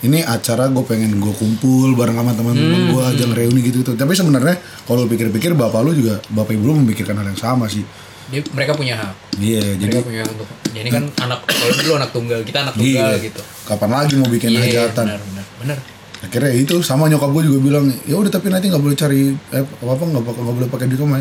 ini 0.00 0.24
acara 0.24 0.70
gue 0.72 0.84
pengen 0.86 1.20
gue 1.20 1.34
kumpul 1.36 1.92
bareng 1.92 2.16
sama 2.16 2.32
teman-teman 2.32 2.94
gue 2.94 3.02
ajang 3.04 3.32
reuni 3.36 3.60
gitu 3.60 3.84
gitu. 3.84 3.92
Tapi 3.98 4.16
sebenarnya 4.16 4.56
kalau 4.88 5.04
lu 5.04 5.10
pikir-pikir 5.10 5.52
bapak 5.52 5.84
lu 5.84 5.92
juga 5.92 6.22
bapak 6.32 6.56
ibu 6.56 6.72
lu 6.72 6.74
memikirkan 6.80 7.20
hal 7.20 7.26
yang 7.28 7.36
sama 7.36 7.68
sih. 7.68 7.84
Dia- 8.30 8.46
mereka 8.54 8.78
punya 8.78 8.94
hak. 8.96 9.14
Iya 9.36 9.74
jadi 9.76 9.90
mereka 10.00 10.06
punya 10.06 10.20
hak 10.24 10.30
untuk 10.38 10.48
jadi 10.70 10.88
kan 10.94 11.04
anak 11.26 11.38
kalau 11.50 11.74
dulu 11.74 11.92
anak 11.98 12.10
tunggal 12.14 12.40
kita 12.46 12.58
anak 12.64 12.74
iya. 12.78 12.86
tunggal 12.86 13.12
gitu. 13.18 13.40
Kapan 13.66 13.90
lagi 13.90 14.14
mau 14.16 14.28
bikin 14.30 14.48
iya 14.54 14.60
hajatan? 14.62 15.04
benar 15.04 15.20
benar 15.20 15.46
benar. 15.60 15.78
Akhirnya 16.20 16.52
itu 16.54 16.74
sama 16.84 17.08
nyokap 17.10 17.32
gue 17.34 17.42
juga 17.50 17.58
bilang 17.58 17.84
ya 18.06 18.14
udah 18.16 18.30
tapi 18.32 18.48
nanti 18.48 18.70
nggak 18.70 18.80
boleh 18.80 18.96
cari 18.96 19.34
eh, 19.34 19.64
apa 19.66 19.92
apa 19.92 20.04
nggak 20.06 20.22
nggak 20.22 20.56
boleh 20.56 20.68
pakai 20.70 20.86
duit 20.88 21.00
rumah 21.02 21.18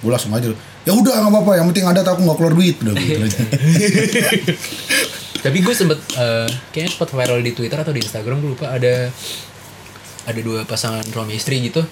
gue 0.00 0.10
langsung 0.10 0.32
aja 0.32 0.48
ya 0.84 0.92
udah 0.96 1.12
nggak 1.12 1.32
apa-apa 1.32 1.52
yang 1.60 1.66
penting 1.72 1.84
ada 1.84 2.00
aku 2.02 2.24
nggak 2.24 2.38
keluar 2.40 2.54
duit 2.56 2.76
udah 2.80 2.94
gitu 2.96 3.20
aja 3.20 3.40
tapi 5.44 5.58
gue 5.64 5.74
sempet 5.76 5.98
eh, 6.16 6.48
kayaknya 6.72 6.90
sempat 6.96 7.10
viral 7.12 7.40
di 7.40 7.52
Twitter 7.52 7.78
atau 7.80 7.92
di 7.92 8.00
Instagram 8.00 8.40
gue 8.40 8.50
lupa 8.56 8.72
ada 8.72 9.08
ada 10.28 10.40
dua 10.40 10.64
pasangan 10.68 11.04
suami 11.04 11.36
istri 11.36 11.60
gitu 11.64 11.84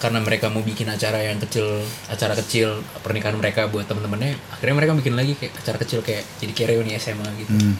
karena 0.00 0.20
mereka 0.20 0.52
mau 0.52 0.60
bikin 0.60 0.84
acara 0.90 1.24
yang 1.24 1.40
kecil 1.40 1.80
acara 2.12 2.36
kecil 2.36 2.84
pernikahan 3.00 3.40
mereka 3.40 3.72
buat 3.72 3.88
temen-temennya 3.88 4.36
akhirnya 4.52 4.74
mereka 4.76 4.92
bikin 5.00 5.16
lagi 5.16 5.32
kayak 5.38 5.52
acara 5.56 5.76
kecil 5.80 6.04
kayak 6.04 6.24
jadi 6.44 6.52
kayak 6.52 6.68
reuni 6.76 6.92
SMA 7.00 7.24
gitu 7.40 7.52
hmm. 7.56 7.74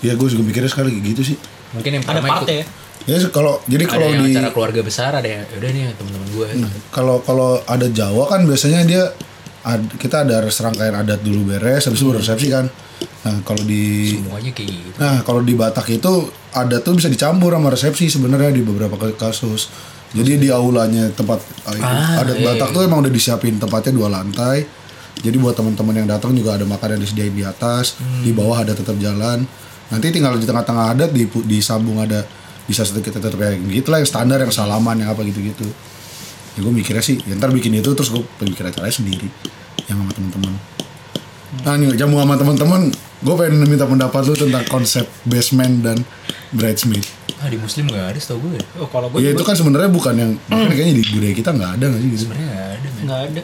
ya 0.00 0.16
gue 0.16 0.28
juga 0.32 0.42
mikirnya 0.44 0.72
sekali 0.72 0.96
kayak 0.96 1.04
gitu 1.12 1.22
sih 1.34 1.36
mungkin 1.76 2.00
yang 2.00 2.04
Ada 2.06 2.10
pertama 2.16 2.28
part 2.32 2.40
ikut 2.40 2.48
ya. 2.48 2.64
Ya 3.06 3.16
kalau 3.30 3.62
jadi 3.64 3.84
kalau 3.86 4.08
di 4.10 4.34
acara 4.34 4.50
keluarga 4.50 4.80
besar 4.82 5.10
ada 5.14 5.24
yang 5.24 5.46
udah 5.46 5.70
nih 5.70 5.82
teman-teman 5.94 6.28
gue. 6.34 6.48
Kalau 6.90 7.22
kalau 7.22 7.62
ada 7.62 7.86
Jawa 7.86 8.26
kan 8.26 8.42
biasanya 8.42 8.82
dia 8.82 9.02
ad- 9.62 9.94
kita 9.96 10.26
ada 10.26 10.42
serangkaian 10.46 10.94
adat 10.94 11.22
dulu 11.22 11.54
beres 11.54 11.86
habis 11.86 12.02
itu 12.02 12.06
baru 12.10 12.18
resepsi 12.18 12.48
kan. 12.50 12.66
Nah 13.22 13.36
kalau 13.42 13.62
di 13.62 14.14
semuanya 14.18 14.50
kayak 14.50 14.68
gitu. 14.70 14.88
Nah, 14.98 15.20
kalau 15.22 15.42
di 15.42 15.54
Batak 15.54 15.86
itu 15.90 16.12
ada 16.50 16.78
tuh 16.80 16.94
bisa 16.94 17.06
dicampur 17.06 17.52
sama 17.52 17.68
resepsi 17.70 18.06
sebenarnya 18.06 18.50
di 18.50 18.62
beberapa 18.62 18.94
kasus. 19.14 19.70
Jadi 20.14 20.38
di 20.38 20.48
aulanya 20.48 21.10
tempat 21.12 21.42
Ah, 21.66 22.22
adat 22.22 22.38
iya, 22.38 22.46
Batak 22.54 22.70
tuh 22.72 22.86
emang 22.86 23.02
udah 23.02 23.12
disiapin 23.12 23.58
tempatnya 23.58 23.92
dua 23.92 24.08
lantai. 24.08 24.64
Jadi 25.16 25.36
buat 25.36 25.54
teman-teman 25.54 26.04
yang 26.04 26.08
datang 26.08 26.36
juga 26.36 26.54
ada 26.54 26.62
makanan 26.62 27.00
disediain 27.00 27.32
di 27.32 27.40
atas, 27.42 27.96
di 28.22 28.30
bawah 28.36 28.62
ada 28.62 28.76
tetap 28.76 28.94
jalan. 28.96 29.42
Nanti 29.88 30.12
tinggal 30.12 30.36
di 30.36 30.44
tengah-tengah 30.44 30.92
adat 30.92 31.10
di 31.10 31.24
disambung 31.46 31.98
ada 31.98 32.20
bisa 32.66 32.82
sedikit 32.82 33.14
tetap 33.14 33.32
kayak 33.32 33.62
gitu 33.64 33.88
lah 33.88 33.98
yang 33.98 34.08
standar 34.08 34.38
yang 34.38 34.50
salaman 34.50 34.98
yang 34.98 35.10
apa 35.10 35.22
gitu-gitu. 35.22 35.66
Ya 36.54 36.60
gue 36.60 36.72
mikirnya 36.72 37.00
sih, 37.00 37.20
ya 37.20 37.34
ntar 37.34 37.50
bikin 37.50 37.72
itu 37.72 37.90
terus 37.92 38.08
gue 38.08 38.22
mikir 38.40 38.64
acaranya 38.64 38.90
sendiri 38.90 39.28
yang 39.86 40.00
sama 40.00 40.12
teman-teman. 40.12 40.52
Nah, 41.62 41.74
nih 41.74 41.94
jamu 41.94 42.18
sama 42.18 42.34
teman-teman, 42.34 42.90
gue 43.22 43.34
pengen 43.34 43.64
minta 43.64 43.84
pendapat 43.84 44.24
lu 44.24 44.34
tentang 44.34 44.64
konsep 44.66 45.06
basement 45.22 45.80
dan 45.80 45.98
bridesmaid. 46.50 47.04
ah 47.36 47.46
di 47.46 47.60
muslim 47.60 47.84
nggak 47.86 48.16
ada 48.16 48.16
setahu 48.16 48.48
gue 48.48 48.56
Oh, 48.80 48.88
kalau 48.88 49.12
gue 49.12 49.20
Ya 49.20 49.28
itu 49.30 49.44
kan 49.44 49.52
sebenarnya 49.52 49.92
bukan 49.92 50.14
yang 50.16 50.32
bahkan 50.48 50.72
kayaknya 50.72 50.94
di 50.96 51.04
budaya 51.04 51.34
kita 51.36 51.50
nggak 51.52 51.70
ada 51.76 51.84
nggak 51.84 52.00
sih 52.00 52.08
gitu. 52.08 52.20
sebenarnya 52.24 52.46
nggak 52.48 52.64
ada 52.72 52.88
men. 52.88 53.02
nggak 53.04 53.20
ada. 53.20 53.40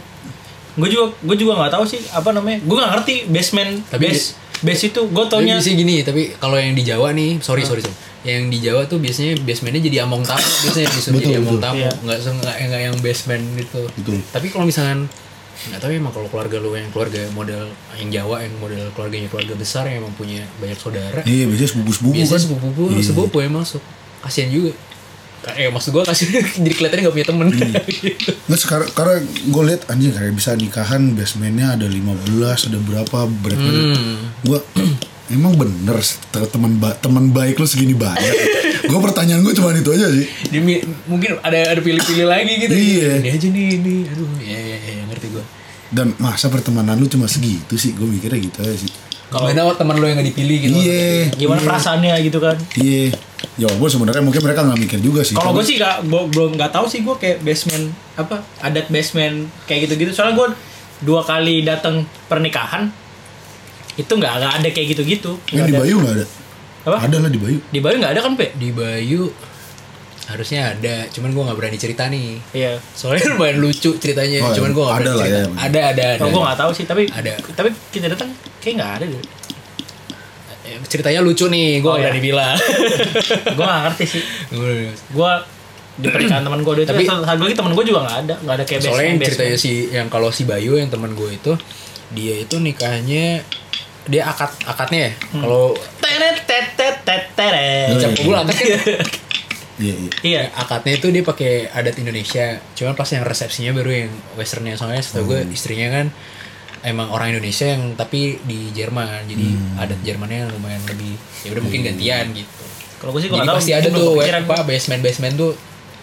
Gue 0.72 0.88
juga 0.88 1.04
gue 1.20 1.36
juga 1.36 1.52
nggak 1.60 1.72
tahu 1.76 1.84
sih 1.84 2.00
apa 2.08 2.30
namanya. 2.32 2.58
Gue 2.64 2.76
nggak 2.80 2.90
ngerti 2.90 3.14
basement 3.28 3.70
Tapi- 3.86 4.00
base 4.08 4.24
base 4.62 4.82
itu 4.88 5.00
gue 5.04 5.24
taunya 5.28 5.60
biasanya 5.60 5.76
gini, 5.76 5.94
tapi 6.00 6.22
kalau 6.38 6.56
yang 6.56 6.72
di 6.72 6.80
Jawa 6.80 7.12
nih, 7.12 7.44
sorry 7.44 7.60
sorry 7.62 7.84
sorry. 7.84 7.92
Yang 8.22 8.42
di 8.48 8.58
Jawa 8.60 8.82
tuh 8.84 8.98
biasanya 8.98 9.34
basementnya 9.40 9.82
jadi 9.82 9.98
among 10.02 10.22
tamu, 10.22 10.38
biasanya 10.62 10.86
disuruh 10.88 11.14
Betul, 11.16 11.26
jadi 11.26 11.36
among 11.38 11.48
betul. 11.52 11.64
tamu, 11.64 11.78
Iya. 11.80 11.90
nggak 12.00 12.18
se- 12.18 12.36
nggak 12.36 12.56
nggak 12.64 12.82
yang 12.82 12.96
basement 12.98 13.44
gitu. 13.56 13.80
Betul. 13.92 14.16
Tapi 14.24 14.46
kalau 14.48 14.64
misalkan 14.64 14.98
nggak 15.62 15.78
tahu 15.78 15.90
emang 15.92 16.10
kalau 16.10 16.26
keluarga 16.26 16.56
lu 16.56 16.70
yang 16.72 16.90
keluarga 16.90 17.22
model 17.30 17.62
yang 17.94 18.10
Jawa 18.10 18.36
yang 18.40 18.54
model 18.56 18.82
keluarganya 18.92 19.28
keluarga 19.28 19.54
besar 19.54 19.84
yang 19.84 20.00
emang 20.00 20.10
punya 20.12 20.42
banyak 20.56 20.74
saudara 20.74 21.22
Iya 21.22 21.46
biasanya 21.46 21.70
sepupu-sepupu 21.70 22.10
biasanya 22.12 22.34
kan. 22.34 22.42
sepupu 22.44 22.82
Iya. 22.88 23.02
sepupu 23.04 23.36
yang 23.38 23.54
masuk 23.54 23.82
kasian 24.20 24.48
juga 24.48 24.74
eh 25.52 25.66
maksud 25.68 25.90
gue 25.92 26.02
kasian 26.02 26.30
jadi 26.66 26.72
kelihatannya 26.72 27.02
gak 27.04 27.14
punya 27.14 27.28
temen 27.28 27.46
Iya. 27.48 27.78
gitu. 27.84 28.30
Nggak 28.42 28.60
sekarang 28.60 28.88
karena 28.90 29.16
gue 29.22 29.62
lihat 29.64 29.82
anjing 29.86 30.10
kayak 30.10 30.32
bisa 30.32 30.50
nikahan 30.52 31.02
basementnya 31.12 31.66
ada 31.72 31.86
15 31.86 32.26
ada 32.64 32.78
berapa 32.80 33.18
berat 33.38 33.58
Hmm. 33.58 34.18
Gue 34.42 34.58
emang 35.32 35.54
bener 35.54 35.96
te- 35.98 36.46
teman 36.46 36.76
ba 36.76 36.92
teman 36.94 37.28
baik 37.28 37.56
lu 37.56 37.64
segini 37.64 37.92
banyak. 37.92 38.34
gue 38.82 38.98
pertanyaan 39.00 39.40
gue 39.40 39.52
cuma 39.52 39.72
itu 39.72 39.88
aja 39.88 40.06
sih. 40.06 40.26
Dia 40.48 40.60
mi- 40.60 40.78
mungkin 41.04 41.40
ada 41.40 41.56
ada 41.68 41.80
pilih-pilih 41.80 42.24
lagi 42.24 42.52
gitu 42.60 42.72
Iya. 42.72 43.18
ini 43.18 43.28
aja 43.30 43.46
nih 43.48 43.66
ini 43.74 43.94
aduh 44.06 44.28
ya 44.38 44.58
ya, 44.58 44.76
ya 44.78 45.02
ngerti 45.06 45.28
gue 45.28 45.44
Dan 45.88 46.16
masa 46.16 46.48
pertemanan 46.48 46.96
lu 46.96 47.04
cuma 47.04 47.24
segitu 47.24 47.74
sih? 47.74 47.92
Gue 47.92 48.04
mikirnya 48.06 48.38
gitu 48.38 48.60
aja 48.60 48.76
sih. 48.78 48.88
kalau 49.28 49.48
ada 49.48 49.64
teman 49.72 49.96
lo 49.96 50.04
yang 50.04 50.16
gak 50.16 50.28
dipilih 50.28 50.56
gitu 50.60 50.76
Iya. 50.78 51.32
Gimana 51.34 51.60
perasaannya 51.62 52.12
gitu 52.22 52.36
kan? 52.36 52.56
Iya. 52.74 53.16
Ya 53.54 53.64
walaupun 53.66 53.88
sebenarnya 53.90 54.20
mungkin 54.20 54.40
mereka 54.40 54.60
nggak 54.62 54.78
mikir 54.78 54.98
juga 55.00 55.20
sih. 55.20 55.32
Kalau 55.32 55.52
gue 55.52 55.60
sih 55.62 55.76
gak, 55.76 56.04
gua, 56.04 56.24
belum 56.26 56.54
nggak 56.54 56.68
tahu 56.70 56.84
sih 56.84 57.00
gue 57.00 57.12
kayak 57.14 57.40
basement 57.40 57.88
apa 58.14 58.40
adat 58.60 58.88
basement 58.88 59.48
kayak 59.64 59.88
gitu-gitu. 59.88 60.12
Soalnya 60.12 60.36
gue 60.38 60.48
dua 61.02 61.20
kali 61.22 61.60
datang 61.60 62.04
pernikahan 62.26 62.88
itu 63.94 64.08
nggak 64.10 64.32
nggak 64.34 64.52
ada 64.54 64.68
kayak 64.68 64.88
gitu-gitu. 64.90 65.32
Yang 65.50 65.66
di. 65.66 65.74
Bayu 65.74 65.94
nggak 65.98 66.14
ada? 66.14 66.26
Apa? 66.82 66.96
Ada 67.04 67.16
lah 67.18 67.28
di 67.28 67.38
Bayu. 67.38 67.58
Di 67.64 67.78
Bayu 67.78 67.96
nggak 67.96 68.12
ada 68.12 68.20
kan 68.20 68.32
pe? 68.34 68.50
di 68.52 68.68
Bayu 68.70 69.28
harusnya 70.22 70.70
ada 70.70 71.04
cuman 71.08 71.30
gue 71.30 71.42
nggak 71.42 71.58
berani 71.58 71.76
cerita 71.76 72.06
nih 72.06 72.38
Iya. 72.52 72.78
soalnya 72.88 73.26
lumayan 73.34 73.58
lucu 73.58 73.90
ceritanya 73.96 74.38
Oh, 74.40 74.54
cuman 74.54 74.70
ya. 74.70 74.72
gue 74.72 74.82
nggak 74.82 74.94
Ada 74.94 75.02
berani 75.02 75.10
lah 75.12 75.26
cerita 75.26 75.34
ya, 75.34 75.42
ada 75.42 75.80
ada 75.82 76.02
ada 76.06 76.06
Kalau 76.16 76.30
gue 76.30 76.42
nggak 76.42 76.58
tahu 76.58 76.70
sih 76.72 76.84
tapi 76.86 77.02
Ada. 77.06 77.32
tapi 77.52 77.68
kita 77.90 78.06
datang 78.08 78.28
kayak 78.56 78.74
nggak 78.78 78.92
ada 78.94 79.04
deh. 79.08 79.22
Eh, 80.62 80.78
ceritanya 80.84 81.20
lucu 81.20 81.44
nih 81.44 81.68
gue 81.76 81.84
Oh, 81.84 81.92
nggak 81.92 82.00
iya. 82.00 82.06
berani 82.08 82.22
bilang 82.22 82.54
gue 83.58 83.64
nggak 83.66 83.80
ngerti 83.84 84.04
sih. 84.08 84.22
Gua- 84.48 84.94
Gue 85.12 85.32
di 85.92 86.08
pernikahan 86.08 86.40
teman 86.40 86.60
gue 86.62 86.72
itu 86.72 86.88
Tapi- 86.88 87.04
satu 87.04 87.42
lagi 87.42 87.52
teman 87.52 87.72
gue 87.74 87.84
juga 87.84 88.00
nggak 88.00 88.18
ada 88.22 88.34
nggak 88.38 88.54
ada 88.54 88.64
kayak 88.64 88.80
soalnya 88.80 89.04
yang 89.04 89.20
ceritanya 89.20 89.56
si 89.58 89.70
yang 89.90 90.06
kalau 90.06 90.30
si 90.30 90.42
Bayu 90.42 90.72
yang 90.74 90.88
teman 90.88 91.12
gue 91.12 91.28
itu 91.30 91.52
dia 92.10 92.34
itu 92.38 92.56
nikahnya 92.56 93.42
dia 94.04 94.22
akad 94.24 94.50
akadnya 94.62 95.00
ya 95.00 95.12
Hmm. 95.30 95.42
kalau 95.42 95.64
Teret, 95.98 96.38
tet, 96.42 96.66
tet, 96.74 96.96
tet, 97.02 97.24
teret. 97.32 97.88
Iya. 97.88 97.94
dicap 97.94 98.10
kabul 98.14 98.34
akad 98.36 98.54
kan 98.54 98.66
Iya 99.74 99.94
iya. 99.96 100.10
Iya. 100.22 100.42
akadnya 100.52 100.92
itu 100.94 101.06
dia 101.08 101.22
pakai 101.22 101.52
adat 101.68 101.96
Indonesia 101.96 102.46
cuman 102.72 102.92
pas 102.92 103.08
yang 103.08 103.22
resepsinya 103.22 103.72
baru 103.72 103.90
yang 104.00 104.10
westernnya 104.34 104.74
soalnya 104.74 105.00
setahu 105.00 105.24
gue 105.28 105.40
Hmm. 105.40 105.50
istrinya 105.50 105.88
kan 105.90 106.06
emang 106.82 107.08
orang 107.08 107.32
Indonesia 107.32 107.66
yang 107.68 107.94
tapi 107.94 108.38
di 108.40 108.70
Jerman 108.70 109.24
jadi 109.24 109.46
Hmm. 109.48 109.80
adat 109.80 109.98
Jermannya 110.00 110.50
lumayan 110.50 110.82
lebih 110.84 111.14
ya 111.40 111.48
udah 111.50 111.62
mungkin 111.62 111.80
gantian 111.84 112.26
gitu 112.32 112.62
Kalau 112.96 113.10
gue 113.10 113.20
sih 113.20 113.30
tahu. 113.30 113.42
pasti 113.48 113.72
ada 113.72 113.88
tuh 113.88 114.14
apa 114.18 114.62
basement 114.62 115.00
basement 115.00 115.34
tuh 115.36 115.52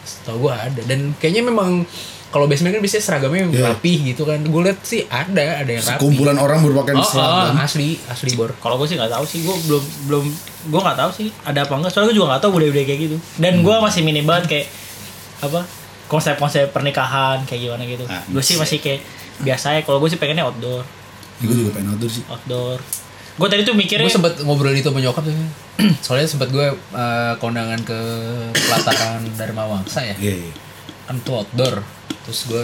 setahu 0.02 0.48
gue 0.48 0.54
ada 0.54 0.82
dan 0.84 1.14
kayaknya 1.16 1.44
memang 1.46 1.84
kalau 2.30 2.46
basement 2.46 2.72
kan 2.72 2.82
biasanya 2.82 3.04
seragamnya 3.04 3.40
yang 3.42 3.52
Iya. 3.52 3.64
rapih 3.72 3.98
gitu 4.06 4.22
kan 4.22 4.38
gue 4.40 4.62
liat 4.62 4.80
sih 4.82 5.02
ada 5.04 5.42
ada 5.60 5.72
yang 5.72 5.82
rapi 5.82 5.98
Kumpulan 5.98 6.38
orang 6.38 6.62
berpakaian 6.62 6.96
oh, 6.96 7.04
seragam. 7.04 7.52
oh, 7.52 7.58
asli 7.60 7.98
asli 8.06 8.32
bor 8.34 8.54
Kalau 8.56 8.78
gue 8.78 8.86
sih 8.86 8.96
nggak 8.96 9.10
tahu 9.10 9.24
sih, 9.24 9.42
gue 9.42 9.56
belum 9.66 9.84
belum 10.06 10.24
gue 10.68 10.80
nggak 10.80 10.98
tahu 10.98 11.12
sih 11.12 11.28
ada 11.42 11.60
apa 11.62 11.74
enggak. 11.74 11.90
Soalnya 11.90 12.08
gue 12.08 12.18
juga 12.18 12.28
nggak 12.30 12.42
tahu 12.42 12.52
budaya-budaya 12.54 12.86
kayak 12.86 13.02
gitu. 13.04 13.18
Dan 13.36 13.54
gue 13.60 13.76
masih 13.76 14.02
minim 14.02 14.24
banget 14.24 14.46
kayak 14.48 14.68
apa 15.42 15.62
konsep-konsep 16.06 16.70
pernikahan 16.70 17.42
kayak 17.44 17.62
gimana 17.64 17.84
gitu. 17.84 18.06
Ah, 18.06 18.22
gue 18.24 18.40
sih 18.40 18.56
masih 18.56 18.78
kayak 18.78 19.02
biasa 19.40 19.68
ya. 19.76 19.82
Kalau 19.82 19.98
gue 19.98 20.10
sih 20.10 20.18
pengennya 20.18 20.46
outdoor, 20.46 20.86
Gue 21.40 21.56
juga 21.56 21.72
pengen 21.72 21.94
outdoor 21.94 22.12
sih. 22.12 22.24
outdoor. 22.26 22.78
Gue 23.36 23.48
tadi 23.48 23.64
tuh 23.64 23.74
mikirnya 23.74 24.04
gue 24.04 24.12
sempet 24.12 24.34
ngobrol 24.44 24.70
itu 24.70 24.86
sama 24.86 25.00
nyokap 25.00 25.24
tuh 25.24 25.34
soalnya 26.04 26.28
sempet 26.28 26.50
gue 26.50 26.68
eh, 26.76 27.34
kondangan 27.38 27.80
ke 27.82 28.00
pelataran 28.54 29.24
Dharma 29.34 29.64
Wangsa 29.66 30.04
ya 30.04 30.12
Iya 30.14 30.36
iya. 30.44 30.54
kan 31.08 31.16
tuh 31.22 31.40
outdoor 31.40 31.80
terus 32.24 32.46
gue 32.46 32.64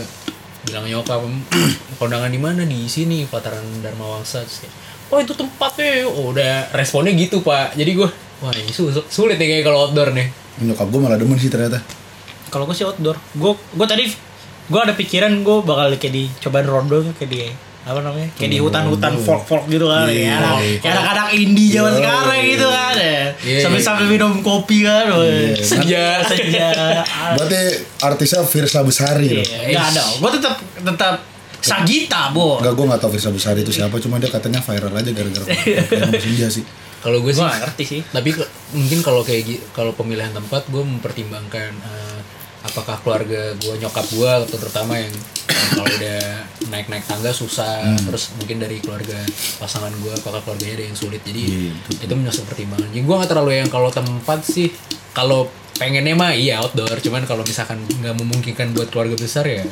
bilang 0.66 0.84
nyokap 0.84 1.22
kondangan 2.00 2.28
di 2.28 2.40
mana? 2.40 2.62
Di 2.64 2.86
sini 2.86 3.24
pelataran 3.24 3.62
Dharma 3.80 4.18
Wangsa 4.18 4.42
terus 4.42 4.66
kayak 4.66 4.74
oh 5.06 5.20
itu 5.20 5.34
tempatnya. 5.34 6.06
Oh 6.06 6.32
udah 6.32 6.72
responnya 6.72 7.14
gitu 7.14 7.40
pak. 7.40 7.74
Jadi 7.74 7.92
gue 7.94 8.10
wah 8.42 8.52
ini 8.52 8.70
su- 8.70 8.90
sulit 8.90 9.38
nih 9.38 9.48
kayak 9.52 9.64
kalau 9.64 9.88
outdoor 9.88 10.12
nih. 10.12 10.28
Nyokap 10.62 10.88
gue 10.88 11.00
malah 11.00 11.16
demen 11.16 11.38
sih 11.38 11.48
ternyata. 11.48 11.80
kalau 12.48 12.66
gue 12.66 12.74
sih 12.74 12.84
outdoor. 12.84 13.16
Gue 13.34 13.54
gue 13.54 13.88
tadi 13.88 14.06
gue 14.66 14.80
ada 14.82 14.94
pikiran 14.94 15.46
gue 15.46 15.58
bakal 15.62 15.94
kayak 15.96 16.10
di 16.12 16.24
cobain 16.40 16.66
rondo 16.66 17.06
kayak 17.14 17.30
di 17.30 17.42
apa 17.86 18.02
namanya 18.02 18.26
kayak 18.34 18.50
di 18.50 18.58
hutan-hutan 18.58 19.14
folk-folk 19.16 19.66
gitu 19.68 19.86
kan 19.86 20.10
Iya, 20.10 20.34
ya 20.34 20.38
iya. 20.58 20.90
anak-anak 20.90 21.28
indie 21.32 21.70
zaman 21.70 21.86
Iya, 21.88 21.98
sekarang 22.00 22.34
iya. 22.36 22.50
gitu 22.50 22.68
kan 22.68 22.94
ya 22.96 23.20
Iya, 23.38 23.60
sambil 23.62 23.78
iya. 23.78 23.86
sambil 23.86 24.06
minum 24.08 24.32
kopi 24.42 24.78
kan 24.82 25.06
Iya. 25.06 25.54
senja 25.56 26.04
senja 26.24 26.68
Berarti 27.32 27.62
artisnya 28.00 28.42
Firsa 28.44 28.82
Besari 28.82 29.28
loh. 29.32 29.46
Iya, 29.46 29.70
nggak 29.72 29.86
ada. 29.92 30.04
Gue 30.18 30.30
tetap 30.32 30.54
tetap 30.76 31.16
Sagita, 31.58 32.30
bo. 32.30 32.58
Enggak, 32.58 32.74
gue 32.74 32.86
gak 32.88 33.00
tau 33.00 33.10
Firsa 33.10 33.30
Besari 33.30 33.60
itu 33.60 33.72
siapa, 33.72 33.98
cuma 33.98 34.18
dia 34.18 34.30
katanya 34.30 34.62
viral 34.62 34.90
aja 34.92 35.10
gara-gara 35.10 35.46
senja 36.22 36.46
sih. 36.48 36.62
kalau 37.02 37.22
gue 37.22 37.30
sih 37.32 37.38
gak 37.40 37.58
ngerti 37.60 37.84
sih. 37.86 38.02
tapi 38.08 38.30
ke- 38.32 38.46
mungkin 38.72 39.02
kalau 39.02 39.22
kayak 39.22 39.46
kalau 39.72 39.90
pemilihan 39.92 40.30
tempat 40.32 40.66
gue 40.66 40.82
mempertimbangkan 40.82 41.70
eh, 41.76 42.15
apakah 42.76 43.00
keluarga 43.00 43.56
gue 43.56 43.76
nyokap 43.80 44.04
gue 44.12 44.32
atau 44.44 44.58
terutama 44.60 45.00
yang 45.00 45.14
kalau 45.72 45.88
udah 45.88 46.20
naik 46.68 46.92
naik 46.92 47.08
tangga 47.08 47.32
susah 47.32 47.96
terus 48.04 48.36
mungkin 48.36 48.60
dari 48.60 48.84
keluarga 48.84 49.16
pasangan 49.56 49.96
gue 49.96 50.12
apakah 50.12 50.44
keluarganya 50.44 50.84
ada 50.84 50.86
yang 50.92 50.98
sulit. 51.00 51.24
Jadi 51.24 51.44
Iya, 51.48 51.72
betul. 51.88 52.04
itu 52.04 52.14
masuk 52.20 52.44
pertimbangan. 52.52 52.92
Jadi 52.92 53.04
gue 53.08 53.16
nggak 53.16 53.32
terlalu 53.32 53.52
yang 53.64 53.70
kalau 53.72 53.90
tempat 53.90 54.44
sih 54.44 54.68
kalau 55.16 55.48
pengennya 55.80 56.20
mah 56.20 56.36
iya 56.36 56.60
outdoor. 56.60 57.00
Cuman 57.00 57.24
kalau 57.24 57.48
misalkan 57.48 57.80
nggak 57.80 58.16
memungkinkan 58.20 58.76
buat 58.76 58.92
keluarga 58.92 59.16
besar 59.16 59.48
ya 59.48 59.64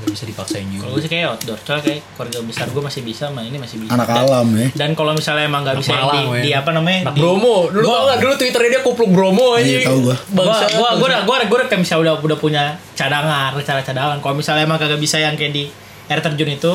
nggak 0.00 0.10
bisa 0.10 0.24
dipaksain 0.24 0.64
Kalau 0.64 0.72
juga 0.72 0.86
gue 0.90 1.00
sih 1.00 1.10
kayak 1.10 1.26
outdoor. 1.30 1.58
Soalnya 1.60 1.84
kayak 1.84 2.00
keluarga 2.10 2.38
besar 2.42 2.66
gue 2.66 2.82
masih 2.82 3.02
bisa, 3.02 3.24
sama 3.26 3.40
ini 3.42 3.56
masih 3.56 3.76
bisa. 3.78 3.90
Anak 3.92 4.08
Dan- 4.08 4.20
alam 4.22 4.48
ya. 4.50 4.66
Dan 4.72 4.90
kalau 4.94 5.12
misalnya 5.12 5.44
emang 5.44 5.60
gak 5.60 5.76
Anak 5.76 5.82
bisa 5.82 5.92
di, 6.10 6.20
di 6.40 6.50
apa 6.50 6.70
namanya? 6.70 6.98
Anak 7.04 7.14
di- 7.14 7.20
Bromo 7.20 7.56
dulu 7.68 7.84
Gua- 7.84 8.02
gak 8.06 8.18
dulu 8.18 8.32
twitternya 8.34 8.70
dia 8.70 8.82
kupluk 8.82 9.10
Bromo 9.10 9.46
aja 9.54 9.62
Iya, 9.62 9.80
tahu 9.84 9.98
gua. 10.02 10.16
Gua, 10.26 10.42
gua, 10.42 10.56
gua, 10.56 10.56
udah, 10.56 10.90
gua, 10.98 11.06
udah- 11.06 11.22
gua 11.44 11.56
udah 11.58 11.66
kayak 11.66 11.80
misalnya 11.80 12.02
udah, 12.02 12.14
udah 12.18 12.38
punya 12.38 12.62
cadangan, 12.94 13.50
rencana 13.52 13.80
cadangan. 13.80 14.16
Kalau 14.18 14.34
misalnya 14.34 14.62
emang 14.64 14.76
kagak 14.76 14.98
bisa 14.98 15.16
yang 15.16 15.36
kayak 15.36 15.52
di 15.52 15.64
air 16.06 16.20
terjun 16.20 16.50
itu, 16.50 16.72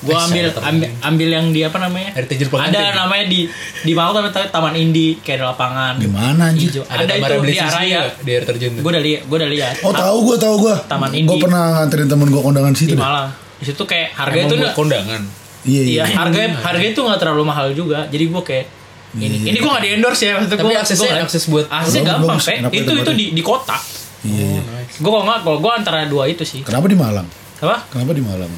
gua 0.00 0.14
Eh, 0.14 0.24
ambil 0.24 0.44
ambil, 0.54 0.88
ambil 1.00 1.28
yang 1.28 1.46
di 1.50 1.60
apa 1.60 1.78
namanya? 1.78 2.10
Terjun 2.16 2.48
Ada 2.52 2.80
namanya 2.94 3.24
di 3.26 3.50
di 3.82 3.92
tuh 3.92 4.18
ada 4.20 4.46
taman 4.46 4.74
Indi 4.74 5.18
kayak 5.18 5.38
di 5.38 5.44
lapangan. 5.44 5.94
Gimana 5.98 6.42
anjir? 6.48 6.70
Hijau. 6.70 6.82
ada, 6.86 7.02
Ada, 7.02 7.14
itu 7.16 7.34
di 7.44 7.56
Araya. 7.56 8.00
di 8.16 8.30
air 8.30 8.44
terjun. 8.44 8.72
Gue 8.76 8.90
udah 8.90 9.02
lihat, 9.02 9.20
gue 9.24 9.36
udah 9.36 9.50
lihat. 9.50 9.74
Oh 9.82 9.90
tahu 9.90 10.16
gue 10.24 10.36
tahu 10.36 10.54
gue. 10.60 10.74
Taman 10.86 11.10
Gue 11.10 11.18
Indi. 11.20 11.36
pernah 11.40 11.62
nganterin 11.76 12.06
temen 12.06 12.26
gue 12.26 12.38
kondangan 12.38 12.70
di 12.70 12.78
situ. 12.78 12.94
deh. 12.94 13.00
Malang. 13.00 13.28
Di 13.58 13.64
situ 13.66 13.82
kayak 13.82 14.08
harga 14.14 14.38
itu 14.40 14.54
kondangan 14.72 15.22
Iya 15.60 15.82
Iya, 15.82 16.02
harga 16.06 16.40
harga 16.62 16.86
itu 16.86 17.00
nggak 17.02 17.18
terlalu 17.18 17.42
mahal 17.44 17.74
juga. 17.74 18.06
Jadi 18.06 18.24
gue 18.24 18.42
kayak 18.44 18.66
ini 19.10 19.26
Iya. 19.26 19.50
ini 19.50 19.58
gue 19.58 19.66
nggak 19.68 19.82
di 19.82 19.90
endorse 19.92 20.22
ya 20.22 20.32
maksudnya 20.36 20.54
Tapi 20.54 20.68
gua- 20.68 20.78
aksesnya- 20.78 21.10
gua- 21.10 21.24
akses 21.24 21.44
buat- 21.44 21.68
aksesnya 21.68 22.02
Bagus, 22.04 22.12
gampang. 22.14 22.38
Pe. 22.38 22.54
Kenapa 22.54 22.74
itu 22.76 22.90
itu 22.94 23.12
di 23.12 23.26
di 23.32 23.42
kota 23.42 23.76
Iya 24.20 24.46
iya. 24.52 24.60
gue 24.94 25.10
kalau 25.10 25.24
nggak 25.24 25.40
kalau 25.42 25.58
gue 25.58 25.72
antara 25.72 25.98
dua 26.04 26.24
itu 26.26 26.42
sih 26.42 26.60
Kenapa 26.60 26.86
di 26.86 26.94
Malang? 26.94 27.26
apa 27.58 27.76
Kenapa 27.88 28.12
di 28.12 28.20
Malang? 28.20 28.52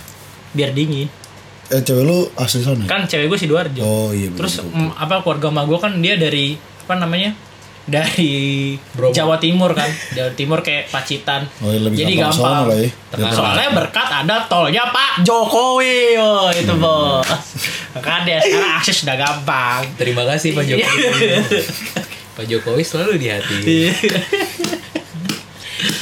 biar 0.50 0.70
dingin 0.70 1.06
Eh 1.70 1.80
cewek 1.80 2.02
lu 2.02 2.18
asli 2.34 2.60
sana? 2.60 2.82
ya? 2.82 2.88
kan 2.88 3.00
cewek 3.04 3.26
gue 3.26 3.38
sidoarjo 3.38 3.80
Oh 3.80 4.10
iya. 4.10 4.26
bener, 4.26 4.38
terus 4.38 4.58
bener. 4.58 4.74
mm, 4.76 4.90
apa 4.96 5.14
keluarga 5.20 5.46
emak 5.48 5.64
gue 5.64 5.78
kan 5.78 5.92
dia 5.96 6.14
dari 6.14 6.46
apa 6.58 6.94
namanya 6.96 7.30
dari 7.82 8.74
Bromo. 8.92 9.10
Jawa 9.10 9.36
Timur 9.36 9.70
kan 9.72 9.86
Jawa 10.12 10.30
Timur 10.32 10.60
kayak 10.60 10.86
Pacitan 10.88 11.42
Oh, 11.58 11.68
iya, 11.68 11.80
lebih 11.80 11.96
jadi 11.96 12.12
gampang 12.20 12.36
gampang 12.36 12.62
lah 12.68 12.78
ya. 12.78 12.90
Soalnya 13.32 13.68
berkat 13.72 14.08
ada 14.08 14.36
tolnya 14.44 14.84
Pak 14.88 15.22
Jokowi 15.22 16.14
oh 16.16 16.50
itu 16.52 16.74
bos 16.76 17.26
makanya 17.92 18.38
sekarang 18.38 18.72
akses 18.76 18.96
sudah 19.00 19.16
gampang 19.16 19.82
terima 19.96 20.22
kasih 20.24 20.50
Pak 20.52 20.64
Jokowi 20.64 21.10
Pak 22.32 22.44
Jokowi 22.46 22.82
selalu 22.82 23.12
di 23.16 23.26
hati 23.26 23.58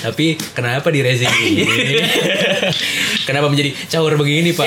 tapi 0.00 0.26
kenapa 0.50 0.88
di 0.88 1.00
racing 1.00 1.28
ini? 1.44 1.64
Kenapa 3.22 3.46
menjadi 3.46 3.70
caur 3.88 4.14
begini 4.14 4.52
Pak? 4.52 4.66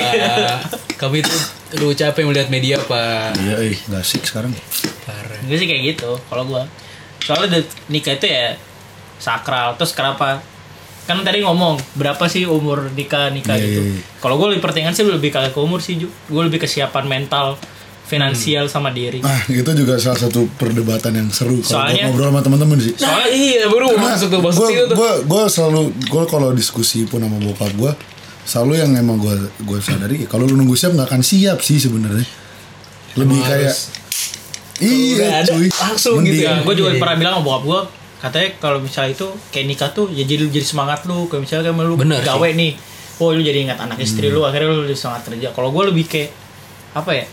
Kami 0.96 1.18
itu 1.18 1.34
lu 1.76 1.90
capek 1.90 2.22
melihat 2.22 2.48
media 2.48 2.76
Pak. 2.78 3.34
Iya, 3.36 3.54
eh, 3.64 3.76
gak 3.86 4.00
asik 4.00 4.22
sekarang. 4.22 4.52
parah. 5.02 5.38
Gue 5.42 5.56
sih 5.56 5.66
kayak 5.66 5.82
gitu 5.94 6.14
kalau 6.26 6.44
gue 6.44 6.62
soalnya 7.18 7.58
nikah 7.88 8.14
itu 8.14 8.26
ya 8.26 8.54
sakral. 9.16 9.74
Terus 9.74 9.92
kenapa? 9.92 10.42
Kan 11.02 11.18
tadi 11.20 11.42
ngomong 11.42 11.82
berapa 11.92 12.22
sih 12.26 12.46
umur 12.46 12.86
nikah 12.92 13.26
nikah 13.28 13.58
Iya, 13.58 13.66
gitu? 13.66 13.80
iya, 13.82 13.92
iya. 13.92 14.02
kalau 14.22 14.38
gue 14.38 14.54
lebih 14.54 14.62
pertimbangkan 14.62 14.94
sih 14.94 15.02
lebih 15.02 15.30
kagak 15.30 15.50
ke 15.50 15.58
umur 15.58 15.82
sih 15.82 15.98
gue 15.98 16.42
lebih 16.42 16.62
kesiapan 16.62 17.10
mental 17.10 17.58
finansial 18.04 18.66
sama 18.66 18.90
diri 18.90 19.20
Ah, 19.20 19.40
itu 19.46 19.66
juga 19.72 19.96
salah 19.96 20.18
satu 20.18 20.44
perdebatan 20.52 21.14
yang 21.14 21.28
seru 21.28 21.58
kalau 21.60 21.86
ngobrol 21.88 22.28
sama 22.28 22.40
teman-teman 22.40 22.78
sih. 22.78 22.92
Soalnya 22.94 23.28
iya 23.28 23.64
baru 23.64 23.94
masuk 23.94 24.28
tuh 24.28 24.40
situ 24.44 24.84
tuh 24.84 24.94
gue 24.94 25.12
gue 25.24 25.42
selalu 25.46 25.80
gue 26.02 26.22
kalau 26.26 26.50
diskusi 26.50 27.04
pun 27.04 27.18
sama 27.18 27.38
bokap 27.38 27.72
gue 27.72 27.92
selalu 28.42 28.72
yang 28.76 28.90
emang 28.92 29.16
gue 29.16 29.32
gue 29.60 29.78
sadari 29.78 30.26
kalau 30.26 30.44
lu 30.44 30.54
nunggu 30.54 30.74
siap 30.74 30.92
nggak 30.92 31.08
akan 31.08 31.22
siap 31.22 31.58
sih 31.58 31.78
sebenarnya 31.78 32.26
lebih 33.14 33.32
Emang 33.34 33.48
kayak 33.48 33.70
harus- 33.70 33.88
iya 34.78 35.26
ada, 35.38 35.48
cuy 35.48 35.68
langsung 35.70 36.14
gitu 36.20 36.42
Mending- 36.42 36.58
ya. 36.58 36.64
gue 36.64 36.74
juga 36.74 36.90
Iya. 36.90 36.98
pernah 36.98 37.16
bilang 37.16 37.32
sama 37.34 37.44
bokap 37.46 37.62
gue 37.62 37.80
katanya 38.20 38.48
kalau 38.56 38.78
misalnya 38.78 39.12
itu 39.12 39.26
kayak 39.48 39.66
nikah 39.68 39.90
tuh 39.90 40.06
ya 40.08 40.22
jadi 40.22 40.42
jadi 40.48 40.62
semangat 40.64 41.00
lu 41.04 41.26
kayak 41.26 41.40
misalnya 41.40 41.70
kayak 41.70 41.84
lu 41.84 41.94
Bener 41.96 42.18
gawe 42.20 42.48
nih 42.52 42.72
oh 43.18 43.30
lu 43.30 43.40
jadi 43.40 43.58
ingat 43.62 43.78
anak 43.78 43.98
istri 43.98 44.26
Hmm. 44.26 44.34
lu 44.34 44.40
akhirnya 44.42 44.68
lu 44.68 44.84
jadi 44.84 44.98
semangat 44.98 45.22
kerja 45.24 45.48
kalau 45.50 45.70
gue 45.70 45.84
lebih 45.88 46.04
kayak 46.06 46.30
apa 46.92 47.10
ya 47.14 47.24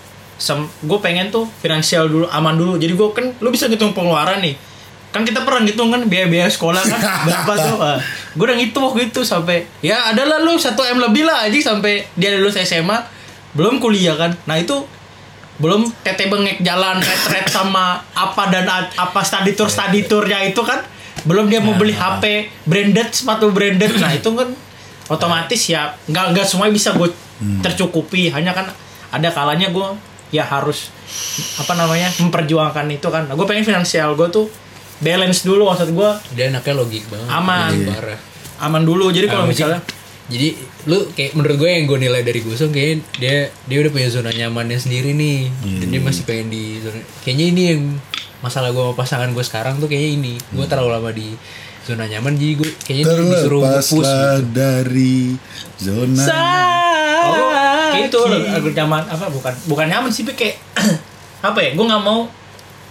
gue 0.87 0.99
pengen 1.03 1.27
tuh 1.29 1.45
finansial 1.59 2.07
dulu 2.07 2.25
aman 2.31 2.55
dulu. 2.55 2.79
Jadi 2.79 2.93
gue 2.95 3.07
kan 3.11 3.25
lu 3.43 3.51
bisa 3.51 3.67
ngitung 3.67 3.91
pengeluaran 3.91 4.39
nih. 4.39 4.55
Kan 5.11 5.27
kita 5.27 5.43
pernah 5.43 5.65
ngitung 5.67 5.91
kan 5.91 6.01
biaya-biaya 6.07 6.47
sekolah 6.47 6.79
kan 6.79 6.99
berapa 7.27 7.53
tuh? 7.59 7.77
Gue 8.39 8.45
udah 8.47 8.57
ngitung 8.57 8.83
waktu 8.87 9.11
itu 9.11 9.21
sampai 9.27 9.67
ya 9.83 10.15
adalah 10.15 10.39
lu 10.39 10.55
satu 10.55 10.85
m 10.87 11.03
lebih 11.03 11.27
lah 11.27 11.43
aja 11.45 11.75
sampai 11.75 12.07
dia 12.15 12.39
lulus 12.39 12.55
SMA 12.63 12.97
belum 13.53 13.83
kuliah 13.83 14.15
kan. 14.15 14.31
Nah 14.47 14.55
itu 14.55 14.87
belum 15.59 15.91
tete 16.07 16.31
bengek 16.31 16.63
jalan 16.63 17.03
retret 17.03 17.51
sama 17.51 17.99
apa 18.15 18.47
dan 18.47 18.63
apa 18.95 19.19
study 19.27 19.51
tour 19.59 19.67
study 19.67 20.07
tournya 20.07 20.39
itu 20.47 20.63
kan. 20.63 20.79
Belum 21.27 21.51
dia 21.51 21.59
mau 21.59 21.75
beli 21.75 21.91
HP 21.91 22.47
branded 22.63 23.11
sepatu 23.11 23.51
branded. 23.51 23.91
Nah 23.99 24.15
itu 24.15 24.31
kan 24.31 24.55
otomatis 25.11 25.67
ya 25.67 25.91
nggak 26.07 26.25
nggak 26.31 26.45
semuanya 26.47 26.71
bisa 26.71 26.95
gue 26.95 27.11
tercukupi. 27.59 28.31
Hanya 28.31 28.55
kan 28.55 28.71
ada 29.09 29.29
kalanya 29.33 29.67
gue 29.73 29.87
ya 30.29 30.43
harus 30.43 30.93
apa 31.57 31.73
namanya 31.73 32.09
memperjuangkan 32.15 32.85
itu 32.89 33.07
kan. 33.09 33.25
Nah, 33.25 33.33
gue 33.33 33.45
pengen 33.45 33.65
finansial 33.65 34.13
gue 34.13 34.29
tuh 34.29 34.45
balance 34.99 35.41
dulu 35.41 35.65
maksud 35.65 35.89
gue 35.89 36.09
dia 36.33 36.47
anaknya 36.47 36.73
logik 36.75 37.03
banget. 37.07 37.29
Aman. 37.29 37.71
Iya. 37.73 38.17
aman 38.59 38.83
dulu. 38.83 39.07
Jadi 39.09 39.25
kalau 39.25 39.47
misalnya 39.47 39.79
jadi 40.29 40.53
lu 40.85 41.09
kayak 41.09 41.33
menurut 41.33 41.57
gue 41.57 41.69
yang 41.71 41.85
gue 41.87 41.99
nilai 41.99 42.21
dari 42.21 42.39
Gusung 42.39 42.69
kayak 42.69 43.01
dia 43.17 43.49
dia 43.49 43.77
udah 43.79 43.89
punya 43.89 44.09
zona 44.11 44.29
nyamannya 44.29 44.77
sendiri 44.77 45.15
nih. 45.15 45.49
Dan 45.79 45.87
dia 45.89 46.01
masih 46.03 46.23
pengen 46.27 46.51
di 46.51 46.77
zona 46.77 46.99
kayaknya 47.23 47.45
ini 47.47 47.61
yang 47.65 47.81
masalah 48.39 48.69
gue 48.69 48.79
sama 48.79 48.93
pasangan 48.93 49.29
gue 49.31 49.41
sekarang 49.41 49.79
tuh 49.79 49.87
kayaknya 49.87 50.09
ini. 50.13 50.33
Gue 50.51 50.67
terlalu 50.67 50.89
lama 50.91 51.09
di 51.09 51.33
zona 51.81 52.05
nyaman 52.05 52.37
jadi 52.37 52.53
gue 52.53 52.69
kayaknya 52.83 53.05
di- 53.07 53.31
disuruh 53.33 53.61
terlepaslah 53.65 54.37
gitu. 54.37 54.51
dari 54.53 55.17
zona 55.79 56.21
Kalau 56.21 56.88
gua 57.89 57.95
kayak 57.95 58.07
itu 58.07 58.19
lagu 58.47 58.69
zaman 58.71 59.01
apa 59.03 59.25
bukan 59.27 59.53
bukan 59.65 59.85
nyaman 59.85 60.09
sih 60.09 60.21
tapi 60.21 60.35
kayak 60.35 60.55
apa 61.49 61.59
ya 61.59 61.69
gue 61.71 61.85
nggak 61.85 62.01
mau 62.01 62.27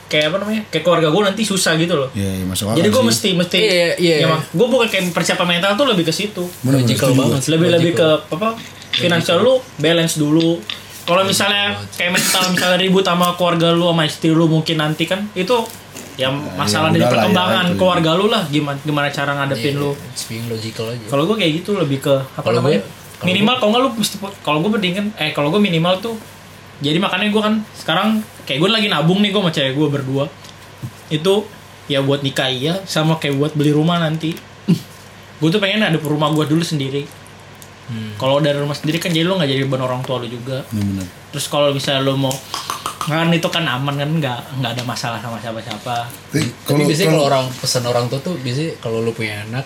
kayak 0.07 0.25
apa 0.27 0.37
namanya 0.39 0.63
kayak 0.67 0.83
keluarga 0.83 1.09
gue 1.09 1.23
nanti 1.23 1.43
susah 1.43 1.77
gitu 1.77 1.93
loh. 1.95 2.09
Ya, 2.13 2.25
ya 2.27 2.41
masuk 2.43 2.65
akal 2.67 2.77
jadi 2.77 2.89
gue 2.89 3.03
mesti 3.05 3.29
mesti 3.35 3.59
Iya, 3.59 3.89
iya. 3.99 4.27
gue 4.33 4.67
bukan 4.67 4.89
kayak 4.89 5.13
persiapan 5.13 5.47
mental 5.55 5.77
tuh 5.77 5.85
lebih 5.85 6.03
ke 6.03 6.13
situ. 6.13 6.49
Logical 6.63 7.13
banget 7.13 7.45
lebih 7.47 7.69
lebih 7.71 7.93
ke 7.93 8.09
apa 8.27 8.57
finansial 8.91 9.39
lu 9.39 9.61
balance 9.77 10.17
dulu. 10.17 10.57
Kalau 11.05 11.23
misalnya 11.23 11.77
kayak 11.93 12.13
mental 12.15 12.45
misalnya 12.51 12.79
ribut 12.79 13.05
sama 13.05 13.37
keluarga 13.37 13.69
lu 13.71 13.85
sama 13.87 14.05
istri 14.05 14.29
lu 14.29 14.45
mungkin 14.45 14.77
nanti 14.77 15.05
kan 15.05 15.29
itu 15.35 15.57
ya 16.17 16.29
masalah 16.33 16.89
dari 16.89 17.01
ya, 17.01 17.09
perkembangan 17.09 17.77
keluarga 17.77 18.11
lu 18.13 18.27
lah 18.27 18.43
gimana 18.47 18.81
gimana 18.81 19.07
cara 19.09 19.33
ngadepin 19.35 19.73
Iya, 19.73 19.83
lu. 19.83 19.91
it's 20.09 20.25
being 20.25 20.49
logical 20.49 20.89
aja. 20.89 21.05
Kalau 21.05 21.25
gue 21.25 21.37
kayak 21.37 21.53
gitu 21.59 21.77
lebih 21.77 22.01
ke 22.01 22.17
apa 22.17 22.49
namanya 22.51 22.81
gue- 22.81 22.89
kalau 22.89 23.08
minimal 23.21 23.55
kalau 23.59 23.71
nggak 23.73 23.83
lu 23.83 23.91
mesti 23.95 24.17
kalau 24.41 24.59
gue 24.61 24.71
mendingan 24.71 25.07
eh 25.17 25.31
kalau 25.33 25.49
gue 25.49 25.59
minimal 25.59 25.99
tuh 25.99 26.15
jadi 26.79 26.99
makanya 26.99 27.29
gue 27.29 27.43
kan 27.43 27.55
sekarang 27.75 28.09
kayak 28.47 28.63
gue 28.63 28.71
lagi 28.71 28.87
nabung 28.87 29.19
nih 29.19 29.31
gue 29.31 29.41
sama 29.41 29.51
cewek 29.51 29.75
gue 29.75 29.89
berdua 29.91 30.25
itu 31.09 31.35
ya 31.87 31.99
buat 31.99 32.23
nikah 32.23 32.47
iya 32.47 32.75
sama 32.85 33.17
kayak 33.17 33.35
buat 33.35 33.53
beli 33.53 33.73
rumah 33.73 33.99
nanti 33.99 34.37
gue 35.41 35.49
tuh 35.49 35.59
pengen 35.59 35.83
ada 35.83 35.99
rumah 35.99 36.31
gue 36.31 36.47
dulu 36.47 36.63
sendiri 36.63 37.05
Hmm. 37.89 38.13
kalau 38.21 38.37
dari 38.37 38.53
rumah 38.53 38.77
sendiri 38.77 39.01
kan 39.01 39.09
jadi 39.09 39.25
lu 39.25 39.41
nggak 39.41 39.49
jadi 39.49 39.65
beban 39.65 39.81
orang 39.81 40.05
tua 40.05 40.21
lu 40.21 40.29
juga 40.29 40.61
Bener-bener. 40.69 41.09
terus 41.33 41.49
kalau 41.49 41.73
misalnya 41.73 42.05
lu 42.05 42.21
mau 42.21 42.29
kan 43.01 43.33
itu 43.33 43.49
kan 43.49 43.65
aman 43.65 43.97
kan 43.97 44.11
nggak 44.13 44.61
nggak 44.61 44.71
ada 44.77 44.85
masalah 44.85 45.17
sama 45.17 45.41
siapa-siapa 45.41 46.05
Tapi 46.29 46.45
kalau 46.69 46.85
biasanya 46.85 47.09
kalau 47.09 47.17
kalau 47.17 47.29
orang 47.33 47.45
pesan 47.49 47.85
orang 47.89 48.05
tua 48.13 48.21
tuh 48.21 48.37
biasanya 48.37 48.77
kalau 48.77 49.01
lu 49.01 49.09
punya 49.17 49.41
anak 49.41 49.65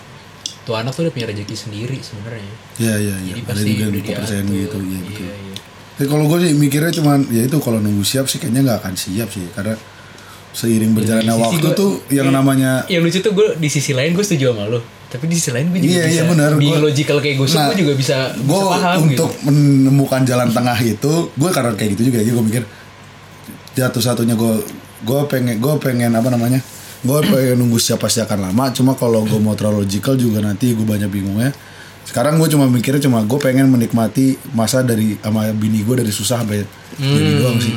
tuh 0.63 0.73
anak 0.73 0.91
tuh 0.91 1.03
udah 1.03 1.11
punya 1.11 1.27
rezeki 1.27 1.55
sendiri 1.55 1.97
sebenarnya. 1.99 2.53
Ya 2.77 2.93
ya 2.93 3.15
ya 3.15 3.15
jadi 3.29 3.39
ada 3.39 3.49
pasti 3.49 3.69
juga 3.69 3.85
udah 3.89 4.01
kepercayaan 4.05 4.45
gitu 4.45 4.55
ya 4.55 4.65
betul 4.65 4.81
iya, 4.83 4.99
iya. 5.37 5.55
Tapi 5.93 6.07
kalau 6.07 6.25
gue 6.25 6.37
sih 6.39 6.51
mikirnya 6.53 6.91
cuman 6.93 7.19
ya 7.29 7.41
itu 7.43 7.57
kalau 7.59 7.77
nunggu 7.77 8.01
siap 8.01 8.25
sih 8.25 8.37
kayaknya 8.37 8.61
nggak 8.63 8.79
akan 8.79 8.93
siap 8.93 9.27
sih. 9.27 9.45
Karena 9.49 9.75
seiring 10.51 10.91
berjalannya 10.93 11.29
sisi 11.29 11.43
waktu 11.43 11.65
gua- 11.65 11.73
tuh 11.75 11.91
yang 12.09 12.27
iya. 12.27 12.35
namanya 12.35 12.71
yang 12.87 13.01
lucu 13.01 13.19
tuh 13.19 13.31
gue 13.31 13.47
di 13.55 13.67
sisi 13.67 13.89
lain 13.91 14.13
gue 14.13 14.21
setuju 14.21 14.53
sama 14.53 14.69
lo 14.69 14.79
tapi 15.09 15.25
di 15.25 15.33
sisi 15.33 15.49
lain 15.49 15.65
gue 15.67 15.81
juga 15.81 15.89
Iya, 15.91 16.03
bisa. 16.03 16.13
iya, 16.13 16.23
benar. 16.25 16.49
being 16.55 16.69
Gua- 16.71 16.85
logical 16.85 17.17
kayak 17.17 17.35
gue 17.35 17.47
Nah, 17.49 17.65
gue 17.65 17.77
juga 17.79 17.93
bisa 17.95 18.17
gue 18.31 18.45
bisa 18.53 18.69
paham 18.71 18.97
untuk 19.03 19.29
gitu 19.33 19.49
menemukan 19.49 20.21
jalan 20.23 20.49
tengah 20.49 20.77
itu 20.79 21.13
gue 21.31 21.49
karena 21.49 21.73
kayak 21.73 21.89
gitu 21.91 22.01
juga 22.05 22.17
jadi 22.21 22.31
gue 22.31 22.45
mikir 22.45 22.63
jatuh 23.73 24.01
satunya 24.03 24.37
gue 24.37 24.53
gue 25.01 25.19
pengen 25.25 25.57
gue 25.57 25.73
pengen 25.81 26.13
apa 26.13 26.29
namanya 26.29 26.61
gue 27.03 27.19
pengen 27.19 27.59
nunggu 27.59 27.75
siap 27.77 27.99
pasti 27.99 28.23
akan 28.23 28.49
lama 28.49 28.71
cuma 28.71 28.95
kalau 28.95 29.27
gue 29.27 29.35
mau 29.37 29.53
terlalu 29.53 29.83
logical 29.83 30.15
juga 30.15 30.39
nanti 30.39 30.71
gue 30.71 30.87
banyak 30.87 31.11
bingungnya 31.11 31.51
sekarang 32.03 32.39
gue 32.39 32.47
cuma 32.47 32.67
mikirnya 32.67 33.03
cuma 33.03 33.23
gue 33.23 33.39
pengen 33.39 33.67
menikmati 33.67 34.39
masa 34.51 34.83
dari 34.83 35.19
sama 35.19 35.51
bini 35.51 35.83
gue 35.83 35.95
dari 35.99 36.11
susah 36.11 36.43
sampai 36.43 36.63
jadi 36.95 37.31
doang 37.39 37.59
sih 37.59 37.75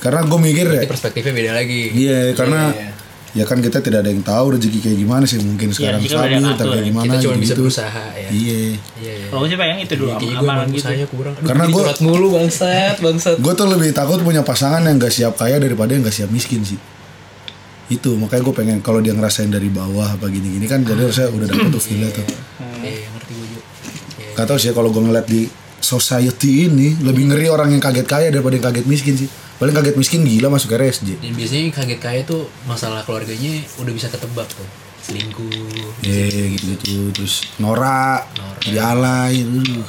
karena 0.00 0.24
gue 0.24 0.38
mikir 0.40 0.64
ya 0.64 0.80
Berarti 0.80 0.88
perspektifnya 0.88 1.32
beda 1.36 1.52
lagi 1.60 1.82
Iya, 1.92 2.32
karena 2.32 2.72
iya. 2.72 2.88
ya 3.36 3.44
kan 3.44 3.60
kita 3.60 3.84
tidak 3.84 4.00
ada 4.00 4.08
yang 4.08 4.24
tahu 4.24 4.56
rezeki 4.56 4.78
kayak 4.80 4.98
gimana 4.98 5.24
sih 5.28 5.36
mungkin 5.44 5.76
sekarang 5.76 6.00
kita 6.00 6.16
udah 6.16 6.24
stabil 6.24 6.40
ngatur 6.40 6.56
ntar 6.56 6.64
ya. 6.64 6.72
kayak 6.72 6.86
gimana 6.88 7.04
kita 7.04 7.16
cuma 7.20 7.34
bisa 7.36 7.52
gitu. 7.52 7.60
berusaha 7.60 8.04
ya 8.16 8.28
Iya. 8.32 8.60
iya 8.96 9.12
iya 9.20 9.26
kalau 9.28 9.40
gue 9.44 9.50
sih 9.52 9.58
pengen 9.60 9.76
itu 9.84 9.94
dulu 10.00 10.10
gue 10.16 10.32
emang 10.32 10.58
gitu 10.68 10.80
usahanya 10.80 11.06
kurang 11.12 11.32
Aduh, 11.36 11.44
Karena 11.48 11.64
curhat 11.68 11.98
mulu 12.00 12.26
bangsat 12.32 12.96
bangsat 13.04 13.36
Gue 13.36 13.52
tuh 13.52 13.66
lebih 13.68 13.90
takut 13.92 14.18
punya 14.24 14.40
pasangan 14.40 14.80
yang 14.80 14.96
gak 14.96 15.12
siap 15.12 15.36
kaya 15.36 15.60
daripada 15.60 15.92
yang 15.92 16.00
gak 16.00 16.16
siap 16.16 16.32
miskin 16.32 16.64
sih. 16.64 16.80
Itu 17.90 18.14
makanya 18.14 18.42
gue 18.42 18.54
pengen 18.54 18.78
kalau 18.78 18.98
dia 18.98 19.10
ngerasain 19.10 19.46
dari 19.46 19.66
bawah 19.68 20.06
apa 20.08 20.26
gini-gini 20.26 20.64
kan 20.64 20.80
jadi 20.80 21.02
harusnya 21.02 21.26
udah 21.28 21.46
dapet 21.46 21.68
tuh 21.68 21.82
feel 21.82 22.06
tuh. 22.08 22.22
iya 22.80 23.10
ngerti 23.10 23.32
gue 23.32 23.46
juga 23.48 23.62
Iya. 24.16 24.32
Gak 24.32 24.46
tau 24.46 24.56
sih 24.56 24.70
kalau 24.70 24.88
gue 24.88 25.02
ngeliat 25.02 25.26
di 25.26 25.50
society 25.76 26.66
ini 26.66 26.94
lebih 27.00 27.26
ngeri 27.26 27.48
orang 27.48 27.70
yang 27.70 27.80
kaget 27.80 28.06
kaya 28.06 28.28
daripada 28.28 28.54
yang 28.54 28.64
kaget 28.64 28.86
miskin 28.86 29.14
sih. 29.16 29.26
Paling 29.56 29.74
kaget 29.74 29.92
miskin 29.94 30.22
gila 30.22 30.48
masuk 30.48 30.72
RSJ. 30.72 31.18
dan 31.18 31.32
biasanya 31.34 31.62
yang 31.62 31.74
kaget 31.74 32.00
kaya 32.00 32.20
tuh 32.22 32.48
masalah 32.64 33.02
keluarganya 33.02 33.60
udah 33.76 33.90
bisa 33.90 34.06
ketebak 34.06 34.48
tuh 34.48 34.64
selingkuh 35.00 35.50
Iya 36.00 36.54
gitu-gitu 36.54 37.10
terus 37.10 37.44
norak, 37.56 38.24
Norak. 38.32 38.60
dialay. 38.64 39.34
uh. 39.42 39.84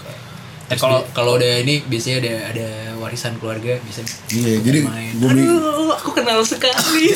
Terus 0.72 0.82
kalau- 0.82 1.04
kalau 1.12 1.32
udah 1.36 1.52
ini 1.60 1.84
biasanya 1.84 2.18
ada 2.20 2.34
ada 2.50 2.68
warisan 2.98 3.34
keluarga 3.36 3.76
bisa 3.82 4.00
Iya 4.30 4.62
jadi 4.62 4.80
main. 4.84 5.12
gue 5.14 5.28
Aduh, 5.28 5.92
aku 5.92 6.10
kenal 6.14 6.40
sekali. 6.42 7.10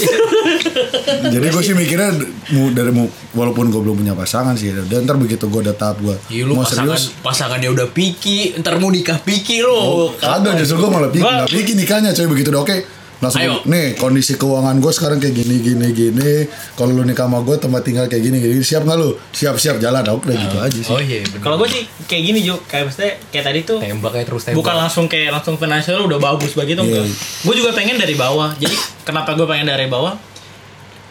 jadi 1.33 1.45
gue 1.45 1.61
sih 1.61 1.73
mikirnya 1.73 2.09
mau 2.51 2.67
dari 2.69 2.91
mau 2.91 3.05
walaupun 3.31 3.67
gue 3.67 3.79
belum 3.79 3.95
punya 3.97 4.13
pasangan 4.13 4.53
sih 4.53 4.73
dan 4.83 5.03
ntar 5.03 5.15
begitu 5.15 5.45
gue 5.45 5.61
udah 5.61 5.73
tahap 5.73 5.99
gue 5.99 6.15
Iya 6.29 6.43
lu 6.43 6.53
mau 6.53 6.63
pasangan 6.63 6.91
serius 6.91 7.15
pasangannya 7.19 7.69
udah 7.69 7.87
piki, 7.87 8.57
ntar 8.57 8.75
mau 8.75 8.89
nikah 8.89 9.19
piki 9.19 9.61
lo. 9.61 9.75
Oh, 9.75 10.07
Kagak 10.11 10.57
justru 10.57 10.77
gue 10.77 10.89
malah 10.89 11.09
pikir 11.09 11.23
Gua- 11.23 11.35
nggak 11.39 11.49
pikir 11.51 11.75
nikahnya 11.75 12.09
coy 12.11 12.27
begitu 12.27 12.49
udah 12.49 12.61
oke 12.61 12.75
langsung 13.23 13.39
Ayo. 13.39 13.63
nih 13.63 13.95
kondisi 13.95 14.35
keuangan 14.35 14.75
gue 14.77 14.91
sekarang 14.91 15.17
kayak 15.17 15.35
gini 15.35 15.55
gini 15.59 15.87
gini. 15.91 16.31
Kalau 16.73 16.91
lu 16.91 17.03
nikah 17.03 17.25
sama 17.25 17.39
gue 17.41 17.55
tempat 17.55 17.81
tinggal 17.81 18.05
kayak 18.05 18.23
gini 18.23 18.37
gini. 18.37 18.59
Siap 18.59 18.83
nggak 18.83 18.97
lu? 18.97 19.15
Siap 19.31 19.55
siap 19.55 19.79
jalan. 19.79 20.03
Oke 20.05 20.27
udah 20.27 20.37
gitu 20.37 20.57
aja 20.59 20.79
sih. 20.79 20.91
Oh 20.91 20.99
iya 20.99 21.23
kalau 21.39 21.55
gue 21.57 21.67
sih 21.67 21.83
kayak 22.05 22.23
gini 22.25 22.39
juga 22.41 22.59
kayak 22.67 22.83
maksudnya 22.87 23.13
kayak 23.29 23.45
tadi 23.45 23.59
tuh 23.63 23.77
tembak 23.79 24.11
kayak 24.11 24.27
terus 24.27 24.41
tembak. 24.43 24.57
bukan 24.59 24.75
langsung 24.75 25.05
kayak 25.07 25.29
langsung 25.31 25.55
finansial 25.55 26.03
udah 26.03 26.19
bagus 26.19 26.51
begitu 26.53 26.79
Iya. 26.79 27.01
enggak. 27.01 27.05
Gue 27.43 27.53
juga 27.55 27.69
pengen 27.71 27.95
dari 27.95 28.15
bawah. 28.15 28.49
Jadi 28.55 28.75
kenapa 29.01 29.31
gue 29.33 29.45
pengen 29.45 29.65
dari 29.65 29.87
bawah? 29.87 30.13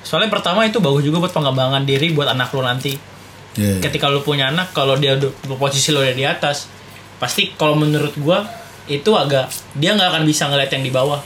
Soalnya 0.04 0.28
pertama 0.28 0.62
itu 0.62 0.78
bagus 0.78 1.00
juga 1.00 1.18
buat 1.18 1.32
pengembangan 1.32 1.82
diri 1.82 2.12
buat 2.12 2.28
anak 2.28 2.52
lu 2.52 2.60
nanti. 2.60 2.94
Iya. 3.54 3.78
ketika 3.78 4.10
lu 4.10 4.18
punya 4.18 4.50
anak 4.50 4.74
kalau 4.74 4.98
dia 4.98 5.14
udah 5.14 5.30
posisi 5.54 5.94
lu 5.94 6.02
udah 6.02 6.10
di 6.10 6.26
atas 6.26 6.66
pasti 7.22 7.54
kalau 7.54 7.78
menurut 7.78 8.10
gue 8.18 8.38
itu 8.90 9.06
agak 9.14 9.46
dia 9.78 9.94
nggak 9.94 10.10
akan 10.10 10.26
bisa 10.26 10.50
ngeliat 10.50 10.74
yang 10.74 10.82
di 10.82 10.90
bawah 10.90 11.22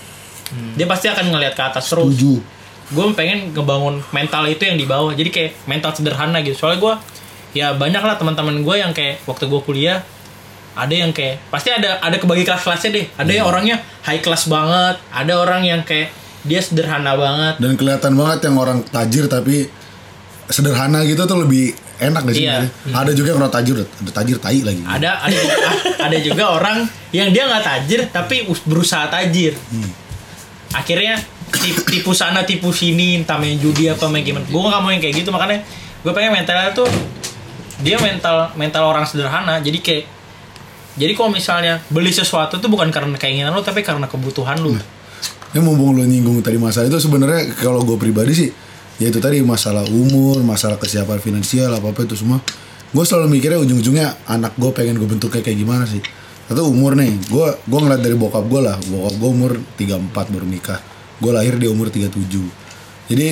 dia 0.74 0.86
pasti 0.86 1.06
akan 1.06 1.30
ngeliat 1.30 1.54
ke 1.54 1.62
atas 1.62 1.88
terus. 1.88 2.08
Setuju. 2.14 2.40
Gue 2.88 3.04
pengen 3.12 3.52
ngebangun 3.52 4.00
mental 4.10 4.48
itu 4.48 4.64
yang 4.64 4.80
di 4.80 4.88
bawah. 4.88 5.12
Jadi 5.12 5.28
kayak 5.28 5.50
mental 5.68 5.92
sederhana 5.92 6.40
gitu. 6.40 6.56
Soalnya 6.56 6.80
gue 6.80 6.94
ya 7.56 7.72
banyak 7.72 8.00
lah 8.00 8.16
teman-teman 8.16 8.64
gue 8.64 8.76
yang 8.76 8.92
kayak 8.92 9.24
waktu 9.24 9.44
gue 9.44 9.60
kuliah 9.60 10.00
ada 10.78 10.94
yang 10.94 11.10
kayak 11.10 11.42
pasti 11.50 11.68
ada 11.68 11.98
ada 12.00 12.16
kebagi 12.16 12.48
kelas-kelasnya 12.48 12.90
deh. 12.92 13.06
Ada 13.16 13.32
yang 13.34 13.46
orangnya 13.46 13.76
high 14.04 14.24
class 14.24 14.48
banget 14.48 14.96
ada 15.12 15.32
orang 15.36 15.64
yang 15.64 15.80
kayak 15.84 16.12
dia 16.48 16.64
sederhana 16.64 17.12
banget. 17.18 17.54
Dan 17.60 17.76
kelihatan 17.76 18.12
banget 18.16 18.48
yang 18.48 18.56
orang 18.56 18.80
tajir 18.88 19.28
tapi 19.28 19.68
sederhana 20.48 21.04
gitu 21.04 21.28
tuh 21.28 21.44
lebih 21.44 21.76
enak 21.98 22.22
deh 22.30 22.34
sih? 22.34 22.46
Iya. 22.46 22.64
sebenarnya. 22.64 22.94
ada 23.04 23.10
juga 23.12 23.28
yang 23.28 23.40
orang 23.42 23.52
tajir 23.52 23.76
ada 23.84 24.10
tajir 24.14 24.36
tai 24.40 24.60
lagi. 24.64 24.82
Ada 24.86 25.10
ada 25.28 25.38
ada 26.08 26.16
juga 26.22 26.44
orang 26.56 26.78
yang 27.12 27.28
dia 27.34 27.44
nggak 27.44 27.64
tajir 27.64 28.00
tapi 28.08 28.46
us- 28.48 28.64
berusaha 28.64 29.10
tajir 29.12 29.52
akhirnya 30.74 31.16
ti- 31.52 31.76
tipu 31.88 32.12
sana 32.12 32.44
tipu 32.44 32.72
sini 32.74 33.20
entah 33.22 33.40
main 33.40 33.56
judi 33.56 33.88
apa 33.88 34.04
main 34.08 34.24
gimana 34.24 34.44
gue 34.44 34.60
nggak 34.60 34.80
mau 34.84 34.90
yang 34.92 35.00
kayak 35.00 35.14
gitu 35.24 35.30
makanya 35.32 35.64
gue 36.04 36.12
pengen 36.12 36.32
mentalnya 36.36 36.70
tuh 36.76 36.88
dia 37.80 37.96
mental 37.98 38.52
mental 38.58 38.84
orang 38.90 39.06
sederhana 39.06 39.62
jadi 39.62 39.78
kayak 39.80 40.04
jadi 40.98 41.12
kalau 41.14 41.30
misalnya 41.30 41.78
beli 41.88 42.10
sesuatu 42.10 42.58
tuh 42.58 42.66
bukan 42.66 42.90
karena 42.90 43.14
keinginan 43.14 43.54
lo 43.54 43.62
tapi 43.62 43.86
karena 43.86 44.10
kebutuhan 44.10 44.58
lu 44.58 44.74
Ini 45.48 45.64
mumpung 45.64 45.96
lo 45.96 46.04
nyinggung 46.04 46.44
tadi 46.44 46.60
masalah 46.60 46.92
itu 46.92 47.00
sebenarnya 47.00 47.56
kalau 47.56 47.80
gue 47.80 47.96
pribadi 47.96 48.36
sih 48.36 48.50
ya 48.98 49.08
itu 49.08 49.16
tadi 49.22 49.40
masalah 49.40 49.86
umur, 49.86 50.42
masalah 50.42 50.76
kesiapan 50.76 51.22
finansial 51.22 51.70
apa 51.72 51.94
apa 51.94 52.02
itu 52.04 52.18
semua. 52.18 52.42
Gue 52.90 53.04
selalu 53.06 53.38
mikirnya 53.38 53.62
ujung-ujungnya 53.62 54.26
anak 54.26 54.58
gue 54.58 54.70
pengen 54.74 54.98
gue 54.98 55.08
bentuk 55.08 55.30
kayak 55.32 55.46
kayak 55.48 55.58
gimana 55.62 55.86
sih. 55.86 56.02
Atau 56.48 56.72
umur 56.72 56.96
nih, 56.96 57.12
gue 57.28 57.48
gue 57.68 57.78
ngeliat 57.78 58.00
dari 58.00 58.16
bokap 58.16 58.44
gue 58.48 58.60
lah, 58.64 58.76
bokap 58.88 59.14
gue 59.20 59.28
umur 59.28 59.52
34 59.76 60.32
baru 60.32 60.46
nikah. 60.48 60.80
Gue 61.20 61.32
lahir 61.36 61.60
di 61.60 61.68
umur 61.68 61.92
37. 61.92 62.08
Jadi 63.12 63.28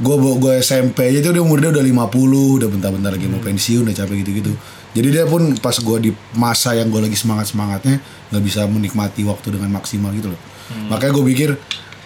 gue 0.00 0.16
gue 0.16 0.52
SMP 0.64 1.12
aja 1.12 1.20
tuh 1.20 1.36
dia 1.36 1.42
umur 1.44 1.60
dia 1.60 1.68
udah 1.68 1.84
50 1.84 2.56
udah 2.56 2.68
bentar-bentar 2.72 3.12
lagi 3.12 3.28
mau 3.28 3.38
pensiun 3.38 3.84
udah 3.84 3.94
capek 3.94 4.24
gitu-gitu. 4.24 4.52
Jadi 4.90 5.08
dia 5.12 5.24
pun 5.28 5.54
pas 5.60 5.76
gue 5.76 5.96
di 6.02 6.10
masa 6.34 6.74
yang 6.74 6.88
gue 6.90 6.98
lagi 6.98 7.14
semangat 7.14 7.52
semangatnya 7.52 8.00
nggak 8.32 8.42
bisa 8.42 8.66
menikmati 8.66 9.22
waktu 9.22 9.54
dengan 9.54 9.70
maksimal 9.76 10.10
gitu 10.16 10.32
loh. 10.32 10.40
Makanya 10.88 11.12
gue 11.14 11.24
pikir 11.34 11.50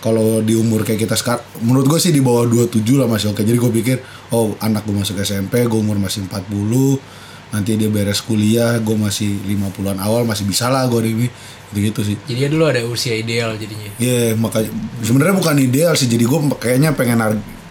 kalau 0.02 0.44
di 0.44 0.52
umur 0.52 0.84
kayak 0.84 1.08
kita 1.08 1.16
sekarang 1.16 1.40
menurut 1.64 1.88
gue 1.88 1.96
sih 2.02 2.12
di 2.12 2.20
bawah 2.20 2.44
27 2.44 2.82
lah 2.98 3.08
masih 3.08 3.32
oke. 3.32 3.40
Jadi 3.40 3.56
gue 3.56 3.72
pikir 3.80 3.96
oh 4.34 4.58
anak 4.58 4.84
gue 4.84 4.92
masuk 4.98 5.16
SMP 5.22 5.64
gue 5.64 5.78
umur 5.78 5.96
masih 5.96 6.26
40 6.26 7.23
nanti 7.54 7.78
dia 7.78 7.86
beres 7.86 8.18
kuliah 8.18 8.76
gue 8.76 8.92
masih 8.92 9.38
50-an 9.46 9.96
awal 9.96 10.26
masih 10.26 10.42
bisa 10.42 10.66
lah 10.66 10.84
gue 10.84 10.98
ini 11.04 11.30
gitu 11.70 11.78
gitu 11.80 12.00
sih 12.04 12.16
Jadi 12.24 12.38
ya 12.38 12.48
dulu 12.48 12.64
ada 12.66 12.82
usia 12.82 13.14
ideal 13.14 13.54
jadinya. 13.54 13.90
Iya, 13.96 14.34
makanya 14.34 14.70
sebenarnya 15.00 15.34
bukan 15.34 15.54
ideal 15.58 15.94
sih. 15.94 16.06
Jadi 16.06 16.22
gue 16.22 16.38
kayaknya 16.56 16.94
pengen 16.94 17.18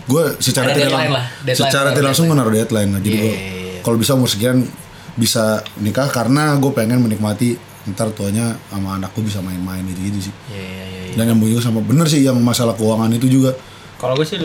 gue 0.04 0.24
secara 0.38 0.72
Ada 0.72 0.76
tidak 0.78 0.91
lang- 0.91 1.12
lah, 1.13 1.26
secara 1.48 1.88
tidak 1.91 2.12
langsung 2.12 2.28
menaruh 2.28 2.52
deadline 2.52 2.91
lah. 2.91 3.00
Jadi 3.00 3.15
Iya, 3.15 3.24
gue 3.24 3.32
iya, 3.32 3.39
iya. 3.39 3.80
kalau 3.80 3.96
bisa 3.96 4.12
umur 4.13 4.28
sekian 4.28 4.67
bisa 5.13 5.43
nikah 5.78 6.08
karena 6.08 6.56
gue 6.58 6.72
pengen 6.72 7.00
menikmati 7.00 7.56
ntar 7.86 8.12
tuanya 8.12 8.56
sama 8.67 8.96
anakku 8.96 9.19
bisa 9.19 9.39
main-main 9.39 9.84
gitu 9.86 10.00
gitu 10.04 10.19
sih. 10.28 10.34
Iya 10.48 10.60
iya 10.60 10.84
iya. 10.84 11.02
iya. 11.08 11.15
Dan 11.15 11.26
yang 11.30 11.39
juga 11.39 11.62
sama 11.62 11.80
bener 11.80 12.08
sih 12.08 12.24
yang 12.24 12.39
masalah 12.39 12.76
keuangan 12.76 13.12
itu 13.12 13.28
juga. 13.30 13.52
kalau 13.96 14.19
gue 14.19 14.28
sih 14.28 14.36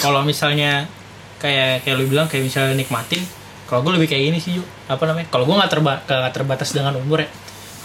kalau 0.00 0.24
misalnya 0.24 0.88
kayak 1.36 1.84
kayak 1.84 1.96
lu 1.96 2.08
bilang 2.08 2.24
kayak 2.24 2.48
misalnya 2.48 2.72
nikmatin 2.72 3.20
kalau 3.70 3.86
gue 3.86 3.92
lebih 4.02 4.10
kayak 4.10 4.34
gini 4.34 4.38
sih 4.42 4.58
Ju. 4.58 4.62
apa 4.90 5.06
namanya? 5.06 5.30
Kalau 5.30 5.46
gue 5.46 5.54
nggak 5.54 5.70
terba 5.70 6.02
nggak 6.02 6.34
terbatas 6.34 6.74
dengan 6.74 6.98
umur 6.98 7.22
ya. 7.22 7.30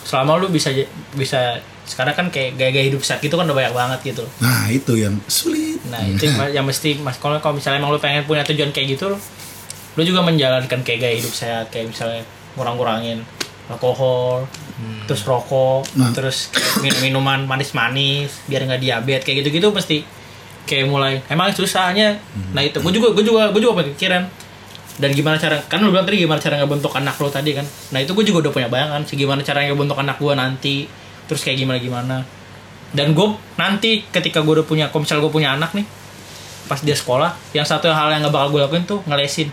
Selama 0.02 0.42
lu 0.42 0.50
bisa 0.50 0.74
bisa 1.14 1.62
sekarang 1.86 2.18
kan 2.18 2.28
kayak 2.34 2.58
gaya-gaya 2.58 2.90
hidup 2.90 3.06
saat 3.06 3.22
itu 3.22 3.38
kan 3.38 3.46
udah 3.46 3.54
banyak 3.54 3.74
banget 3.78 4.00
gitu. 4.14 4.26
Nah 4.42 4.66
itu 4.74 4.98
yang 4.98 5.14
sulit. 5.30 5.78
nah 5.86 6.02
itu 6.02 6.26
yang, 6.26 6.50
yang 6.50 6.66
mesti 6.66 6.98
mas 6.98 7.22
kalau 7.22 7.38
kalau 7.38 7.62
misalnya 7.62 7.78
emang 7.78 7.94
lu 7.94 8.02
pengen 8.02 8.26
punya 8.26 8.42
tujuan 8.42 8.74
kayak 8.74 8.98
gitu 8.98 9.14
lu 9.96 10.02
juga 10.02 10.26
menjalankan 10.26 10.82
kayak 10.82 11.00
gaya 11.06 11.16
hidup 11.22 11.30
sehat. 11.30 11.70
Kayak 11.70 11.94
misalnya 11.94 12.26
ngurang-ngurangin 12.58 13.22
alkohol 13.70 14.50
terus 15.08 15.22
rokok 15.26 15.86
Nah. 15.96 16.12
terus 16.12 16.50
minum 16.84 17.00
minuman 17.22 17.46
manis-manis 17.48 18.44
biar 18.50 18.66
nggak 18.68 18.82
diabetes 18.82 19.24
kayak 19.24 19.46
gitu-gitu 19.46 19.70
mesti 19.70 20.02
kayak 20.66 20.90
mulai. 20.90 21.22
Emang 21.30 21.54
susahnya. 21.54 22.18
Nah 22.58 22.66
itu. 22.66 22.82
Gue 22.82 22.90
juga 22.90 23.14
gue 23.14 23.22
juga 23.22 23.54
gue 23.54 23.62
juga 23.62 23.86
pikiran 23.86 24.26
dan 24.96 25.12
gimana 25.12 25.36
cara 25.36 25.60
kan 25.62 25.80
lu 25.80 25.90
bilang 25.90 26.04
tadi 26.04 26.18
gimana 26.18 26.40
cara 26.40 26.56
ngebentuk 26.56 26.92
anak 26.92 27.16
lo 27.16 27.28
tadi 27.28 27.52
kan 27.52 27.66
nah 27.92 28.00
itu 28.00 28.12
gue 28.12 28.24
juga 28.24 28.48
udah 28.48 28.54
punya 28.54 28.68
bayangan 28.68 29.02
sih 29.04 29.16
gimana 29.16 29.42
cara 29.42 29.64
ngebentuk 29.64 29.96
anak 29.96 30.16
gue 30.16 30.34
nanti 30.34 30.76
terus 31.26 31.42
kayak 31.42 31.60
gimana 31.60 31.78
gimana 31.78 32.18
dan 32.92 33.12
gue 33.12 33.28
nanti 33.56 34.08
ketika 34.08 34.40
gue 34.40 34.54
udah 34.56 34.64
punya 34.64 34.88
misalnya 34.90 35.22
gue 35.22 35.34
punya 35.34 35.50
anak 35.52 35.74
nih 35.74 35.84
pas 36.66 36.80
dia 36.80 36.96
sekolah 36.96 37.36
yang 37.52 37.62
satu 37.62 37.88
hal 37.88 38.08
yang 38.10 38.24
gak 38.24 38.32
bakal 38.32 38.50
gue 38.50 38.62
lakuin 38.62 38.84
tuh 38.84 39.04
ngelesin 39.04 39.52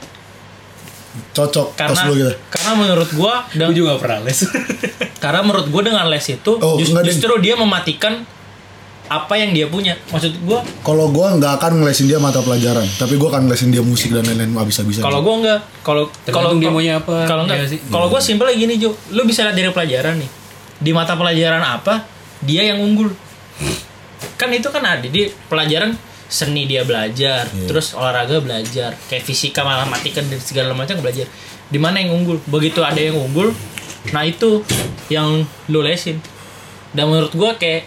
Cocok 1.12 1.76
karena 1.76 2.08
gitu. 2.08 2.32
karena 2.48 2.72
menurut 2.72 3.10
gue 3.10 3.34
dan 3.52 3.68
Gue 3.68 3.76
juga 3.76 4.00
pernah 4.00 4.24
les. 4.24 4.48
karena 5.22 5.44
menurut 5.44 5.68
gue 5.68 5.82
dengan 5.84 6.08
les 6.08 6.24
itu 6.24 6.52
Oh, 6.56 6.80
just- 6.80 6.96
justru 7.04 7.36
dia 7.36 7.52
mematikan 7.52 8.24
apa 9.12 9.34
yang 9.36 9.52
dia 9.52 9.66
punya. 9.68 9.92
Maksud 10.08 10.32
gue 10.40 10.58
Kalau 10.80 11.12
gue 11.12 11.26
nggak 11.36 11.52
akan 11.60 11.72
ngelesin 11.84 12.08
dia 12.08 12.16
mata 12.16 12.40
pelajaran, 12.40 12.84
tapi 12.96 13.20
gue 13.20 13.28
akan 13.28 13.44
ngelesin 13.48 13.68
dia 13.68 13.84
musik 13.84 14.08
dan 14.08 14.24
lain-lain 14.24 14.56
abis-abisan. 14.56 15.04
kalau 15.04 15.20
gue 15.20 15.34
enggak 15.44 15.60
kalau 15.84 16.04
kalau 16.24 16.56
Tergantung 16.56 16.58
dia 16.60 16.70
maunya 16.72 16.94
apa, 16.98 17.28
kalau 17.28 17.44
ya 17.44 17.54
enggak 17.54 17.68
sih? 17.68 17.78
kalau 17.86 18.06
gue 18.08 18.20
simpel 18.24 18.48
gini 18.52 18.80
Jo. 18.80 18.96
Lu 19.12 19.22
bisa 19.22 19.44
lihat 19.44 19.54
dari 19.54 19.68
pelajaran 19.68 20.16
nih. 20.16 20.30
Di 20.82 20.90
mata 20.90 21.12
pelajaran 21.14 21.60
apa 21.60 22.08
dia 22.40 22.64
yang 22.64 22.80
unggul. 22.80 23.12
Kan 24.40 24.50
itu 24.50 24.66
kan 24.72 24.82
ada 24.82 25.06
di 25.06 25.30
pelajaran 25.46 25.94
seni 26.26 26.64
dia 26.64 26.80
belajar 26.82 27.44
Iya. 27.52 27.68
terus 27.68 27.92
olahraga 27.92 28.40
belajar 28.40 28.96
kayak 29.06 29.20
fisika 29.20 29.60
matematika 29.60 30.24
dan 30.24 30.40
segala 30.40 30.72
macam 30.72 30.96
belajar. 30.98 31.28
Di 31.68 31.76
mana 31.76 32.00
yang 32.00 32.16
unggul? 32.16 32.40
Begitu 32.48 32.80
ada 32.80 32.96
yang 32.96 33.20
unggul 33.20 33.52
nah 34.10 34.24
itu 34.24 34.64
yang 35.06 35.44
lu 35.68 35.78
lesin. 35.78 36.18
Dan 36.90 37.12
menurut 37.12 37.30
gua 37.32 37.54
kayak 37.54 37.86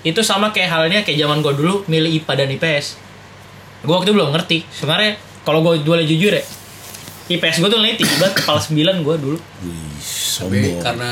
itu 0.00 0.20
sama 0.20 0.48
kayak 0.48 0.68
halnya 0.68 1.00
kayak 1.02 1.18
zaman 1.18 1.38
gua 1.38 1.52
dulu 1.52 1.82
milih 1.84 2.22
IPA 2.22 2.32
dan 2.36 2.48
IPS 2.52 2.86
gua 3.82 3.98
waktu 3.98 4.10
itu 4.10 4.14
belum 4.14 4.30
ngerti 4.30 4.58
sebenarnya 4.68 5.12
kalau 5.42 5.60
gua 5.60 5.74
boleh 5.76 6.04
jujur 6.04 6.30
ya 6.30 6.44
IPS 7.28 7.58
gua 7.58 7.68
tuh 7.68 7.78
nilai 7.78 7.94
tinggi 7.94 8.14
banget 8.16 8.34
kepala 8.36 8.60
9 8.60 8.74
gua 9.00 9.16
dulu 9.16 9.38
Wih, 9.60 9.98
Tapi 10.38 10.58
karena 10.78 11.10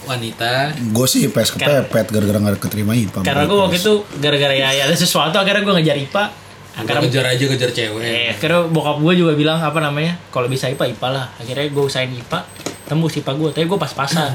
wanita 0.00 0.72
Gue 0.90 1.04
sih 1.04 1.28
IPS 1.28 1.54
kepepet 1.54 2.06
gara-gara 2.08 2.38
nggak 2.40 2.56
keterima 2.58 2.94
IPA. 2.94 3.20
karena 3.20 3.44
gua 3.44 3.68
waktu 3.68 3.76
itu 3.76 3.92
gara-gara 4.16 4.54
ya, 4.54 4.72
ya 4.72 4.82
ada 4.84 4.96
sesuatu 4.96 5.36
akhirnya 5.36 5.60
gua 5.60 5.74
ngejar 5.76 5.98
IPA 5.98 6.24
Karena 6.70 6.80
akhirnya 6.80 7.00
ngejar 7.02 7.24
aja 7.26 7.44
ngejar 7.44 7.70
cewek. 7.74 8.00
Eh, 8.00 8.26
akhirnya 8.30 8.60
bokap 8.64 8.96
gue 8.96 9.14
juga 9.18 9.32
bilang 9.34 9.58
apa 9.58 9.76
namanya 9.76 10.16
kalau 10.30 10.46
bisa 10.46 10.64
IPA 10.66 10.96
IPA 10.96 11.08
lah 11.10 11.26
akhirnya 11.36 11.66
gue 11.66 11.82
usahain 11.82 12.08
IPA 12.08 12.38
tembus 12.86 13.12
IPA 13.12 13.32
gue 13.36 13.48
tapi 13.52 13.66
gue 13.66 13.76
pas-pasan 13.76 14.32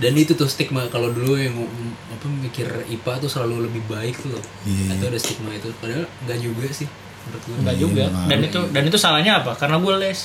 Dan 0.00 0.12
itu 0.14 0.32
tuh 0.32 0.46
stigma 0.46 0.88
kalau 0.88 1.08
dulu 1.08 1.36
yang 1.36 1.52
apa 2.08 2.24
mikir 2.26 2.64
IPA 2.88 3.12
tuh 3.18 3.28
selalu 3.28 3.68
lebih 3.68 3.84
baik 3.86 4.16
tuh. 4.16 4.40
Iya. 4.64 4.96
Atau 4.96 5.06
ada 5.06 5.18
stigma 5.18 5.52
itu. 5.52 5.68
Padahal 5.74 6.08
enggak 6.18 6.38
juga 6.40 6.66
sih 6.70 6.88
menurut 7.20 7.42
gue. 7.42 7.56
enggak 7.58 7.74
Iya, 7.74 7.82
juga 7.82 8.04
benar. 8.06 8.26
dan 8.26 8.38
itu 8.40 8.60
dan 8.70 8.82
itu 8.82 8.96
salahnya 8.96 9.32
apa 9.38 9.52
karena 9.54 9.76
gue 9.76 9.94
les 9.98 10.18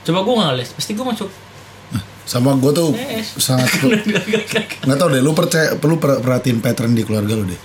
coba 0.00 0.18
gue 0.20 0.34
nggak 0.34 0.54
les 0.56 0.68
pasti 0.70 0.92
gue 0.92 1.04
masuk 1.04 1.28
Sama 2.22 2.54
gue 2.54 2.72
tuh 2.72 2.94
Yes. 2.94 3.36
sangat 3.36 3.68
nggak 4.82 4.96
tau 4.96 5.08
deh. 5.08 5.18
Lu 5.18 5.32
percaya 5.32 5.74
perlu 5.74 5.98
per- 5.98 6.20
perhatiin 6.20 6.58
pattern 6.58 6.92
di 6.92 7.02
keluarga 7.02 7.34
lu 7.34 7.44
deh. 7.44 7.60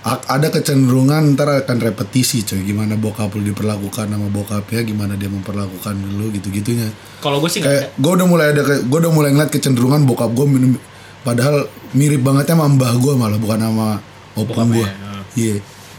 Ada 0.00 0.48
kecenderungan 0.48 1.36
ntar 1.36 1.60
akan 1.60 1.76
repetisi 1.76 2.40
coy. 2.40 2.64
Gimana 2.64 2.96
bokap 2.96 3.36
lu 3.36 3.44
diperlakukan 3.44 4.08
sama 4.08 4.26
bokapnya 4.26 4.80
gimana 4.80 5.12
dia 5.12 5.28
memperlakukan 5.28 5.92
lu 6.10 6.32
gitu 6.32 6.48
gitunya 6.48 6.88
kalau 7.20 7.36
gue 7.36 7.52
sih 7.52 7.60
kayak 7.60 7.92
gue 7.94 8.10
udah 8.10 8.24
mulai 8.24 8.46
ada 8.50 8.64
gue 8.64 8.98
udah 8.98 9.12
mulai 9.12 9.28
ngeliat 9.30 9.52
kecenderungan 9.52 10.08
bokap 10.08 10.32
gue 10.32 10.46
minum 10.48 10.72
padahal 11.20 11.68
mirip 11.92 12.24
bangetnya 12.24 12.56
sama 12.56 12.72
mbah 12.72 12.96
gue 12.96 13.12
malah 13.12 13.36
bukan 13.36 13.60
sama 13.60 14.00
opung 14.32 14.72
gue 14.72 14.88
iya. 15.36 15.56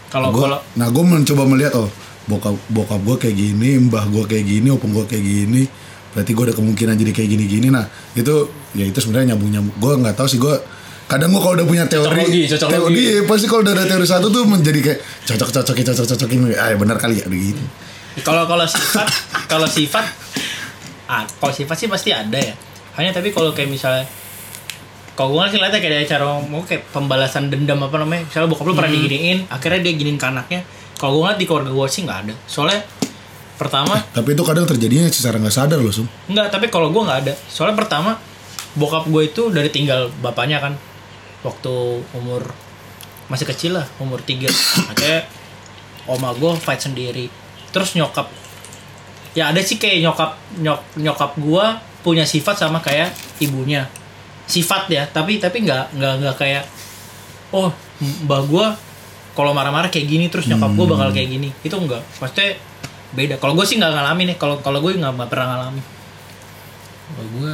Kalau 0.09 0.33
Gua- 0.33 0.41
kalau 0.49 0.59
nah 0.73 0.87
gue 0.89 1.03
mencoba 1.05 1.43
melihat 1.45 1.73
oh 1.77 1.89
bokap 2.25 2.57
bokap 2.67 2.99
gue 2.99 3.15
kayak 3.19 3.35
gini 3.37 3.69
mbah 3.79 4.09
gue 4.09 4.23
kayak 4.25 4.45
gini 4.49 4.67
opung 4.73 4.91
gue 4.91 5.05
kayak 5.05 5.21
gini 5.21 5.69
berarti 6.11 6.31
gue 6.33 6.43
ada 6.49 6.55
kemungkinan 6.57 6.95
jadi 6.97 7.11
kayak 7.13 7.29
gini 7.29 7.45
gini 7.45 7.67
nah 7.69 7.85
itu 8.11 8.33
ya 8.73 8.83
itu 8.83 8.97
sebenarnya 8.97 9.37
nyambung 9.37 9.51
nyambung 9.53 9.75
gue 9.77 9.93
nggak 10.01 10.15
tahu 10.17 10.25
sih 10.25 10.41
gue 10.41 10.55
kadang 11.11 11.35
gue 11.35 11.41
kalau 11.43 11.59
udah 11.59 11.67
punya 11.67 11.83
teori 11.91 12.23
logi, 12.23 12.47
cocok 12.47 12.69
teori 12.71 12.95
iya, 12.95 13.19
pasti 13.27 13.45
kalau 13.51 13.67
udah 13.67 13.73
ada 13.75 13.83
teori 13.83 14.07
satu 14.07 14.31
tuh 14.31 14.47
menjadi 14.47 14.79
kayak 14.79 14.99
cocok 15.27 15.49
cocokin 15.59 15.83
cocok 15.91 16.05
cocokin 16.15 16.39
ah 16.55 16.71
ya 16.71 16.77
benar 16.79 16.95
kali 16.95 17.19
ya 17.19 17.27
begitu 17.27 17.59
kalau 18.19 18.43
kalau 18.43 18.67
sifat 18.67 19.07
kalau 19.51 19.67
sifat 19.67 20.05
ah 21.07 21.23
kalau 21.39 21.53
sifat 21.55 21.75
sih 21.79 21.87
pasti 21.87 22.11
ada 22.11 22.35
ya. 22.35 22.55
Hanya 22.99 23.15
tapi 23.15 23.31
kalau 23.31 23.55
kayak 23.55 23.71
misalnya 23.71 24.03
kalau 25.15 25.39
gue 25.39 25.55
sih 25.55 25.59
lihatnya 25.59 25.79
kayak 25.79 26.03
ada 26.03 26.07
cara 26.07 26.25
mau 26.43 26.63
kayak 26.63 26.91
pembalasan 26.91 27.47
dendam 27.47 27.79
apa 27.79 27.95
namanya 27.99 28.27
misalnya 28.27 28.47
bokap 28.51 28.67
lu 28.67 28.75
pernah 28.75 28.91
diginiin 28.91 29.47
akhirnya 29.47 29.79
dia 29.79 29.93
giniin 29.95 30.19
ke 30.19 30.27
anaknya. 30.27 30.61
Kalau 30.99 31.17
gue 31.17 31.21
ngeliat 31.23 31.39
di 31.39 31.47
keluarga 31.47 31.71
gue 31.71 31.87
sih 31.87 32.01
nggak 32.03 32.19
ada. 32.27 32.33
Soalnya 32.47 32.79
pertama 33.55 33.95
tapi 34.11 34.35
itu 34.35 34.43
kadang 34.43 34.67
terjadinya 34.67 35.07
secara 35.07 35.39
nggak 35.39 35.55
sadar 35.55 35.79
loh 35.79 35.93
sum. 35.95 36.07
Enggak, 36.27 36.51
tapi 36.51 36.67
kalau 36.67 36.91
gue 36.91 36.99
nggak 36.99 37.19
ada. 37.27 37.33
Soalnya 37.47 37.79
pertama 37.79 38.19
bokap 38.75 39.07
gue 39.07 39.23
itu 39.23 39.51
dari 39.51 39.71
tinggal 39.71 40.11
bapaknya 40.19 40.59
kan 40.59 40.75
waktu 41.41 41.73
umur 42.17 42.53
masih 43.31 43.47
kecil 43.47 43.79
lah, 43.79 43.87
umur 43.97 44.19
3. 44.21 44.47
Akhirnya 44.91 45.25
oma 46.09 46.33
gue 46.35 46.51
fight 46.59 46.81
sendiri. 46.83 47.31
Terus 47.71 47.95
nyokap 47.95 48.27
ya 49.31 49.47
ada 49.47 49.63
sih 49.63 49.79
kayak 49.79 50.03
nyokap 50.03 50.35
nyok, 50.59 50.81
nyokap 50.99 51.31
gue 51.39 51.65
punya 52.03 52.27
sifat 52.27 52.59
sama 52.59 52.83
kayak 52.83 53.13
ibunya. 53.39 53.87
Sifat 54.49 54.91
ya, 54.91 55.07
tapi 55.07 55.39
tapi 55.39 55.63
nggak 55.63 55.95
nggak 55.95 56.13
nggak 56.19 56.35
kayak 56.35 56.63
oh 57.55 57.71
mbah 58.27 58.43
gue 58.47 58.65
kalau 59.31 59.55
marah-marah 59.55 59.87
kayak 59.87 60.07
gini 60.11 60.27
terus 60.27 60.51
nyokap 60.51 60.75
gue 60.75 60.85
bakal 60.85 61.09
kayak 61.15 61.29
gini. 61.31 61.49
Itu 61.63 61.79
enggak. 61.79 62.03
Maksudnya 62.19 62.59
beda. 63.15 63.35
Kalau 63.39 63.55
gue 63.55 63.63
sih 63.63 63.79
nggak 63.79 63.91
ngalamin 63.95 64.35
nih. 64.35 64.37
Kalau 64.37 64.59
kalau 64.59 64.83
gue 64.83 64.91
nggak 64.99 65.15
pernah 65.31 65.47
ngalamin. 65.55 65.85
Kalau 67.11 67.27
gue 67.39 67.53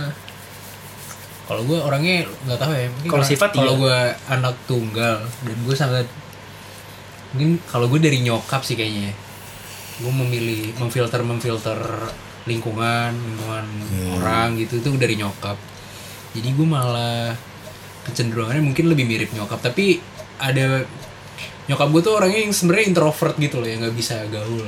kalau 1.48 1.64
gue 1.64 1.80
orangnya 1.80 2.28
nggak 2.44 2.60
tahu 2.60 2.72
ya. 2.76 2.88
mungkin 2.92 3.10
Kalau 3.16 3.26
sifat 3.26 3.50
kalau 3.56 3.74
iya. 3.74 3.82
gue 3.82 3.98
anak 4.36 4.56
tunggal 4.68 5.18
dan 5.24 5.58
gue 5.64 5.76
sangat 5.76 6.08
mungkin 7.32 7.60
kalau 7.68 7.88
gue 7.88 8.00
dari 8.04 8.20
nyokap 8.20 8.62
sih 8.68 8.76
kayaknya. 8.76 9.12
ya. 9.12 9.14
Gue 9.98 10.14
memilih 10.14 10.76
memfilter 10.78 11.24
memfilter 11.24 11.80
lingkungan 12.48 13.12
lingkungan 13.12 13.66
orang 14.18 14.56
gitu 14.56 14.80
itu 14.80 14.90
dari 14.96 15.20
nyokap 15.20 15.60
jadi 16.32 16.50
gue 16.56 16.68
malah 16.68 17.36
kecenderungannya 18.08 18.64
mungkin 18.64 18.88
lebih 18.88 19.04
mirip 19.04 19.30
nyokap 19.36 19.60
tapi 19.60 20.00
ada 20.40 20.88
nyokap 21.68 21.88
gue 21.92 22.02
tuh 22.02 22.14
orangnya 22.16 22.48
yang 22.48 22.56
sebenarnya 22.56 22.96
introvert 22.96 23.36
gitu 23.36 23.60
loh 23.60 23.68
yang 23.68 23.84
nggak 23.84 23.96
bisa 24.00 24.24
gaul 24.32 24.64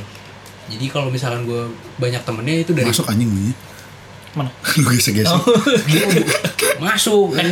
jadi 0.69 0.85
kalau 0.91 1.09
misalkan 1.09 1.47
gue 1.49 1.71
banyak 1.97 2.21
temennya 2.21 2.61
itu 2.61 2.71
dari 2.77 2.93
Masuk 2.93 3.09
anjing 3.09 3.25
bunyi. 3.25 3.53
Mana? 4.39 4.52
Lu 4.80 4.88
gesek-gesek. 4.88 5.36
Dia 5.91 6.08
masuk 6.84 7.36
kan 7.36 7.47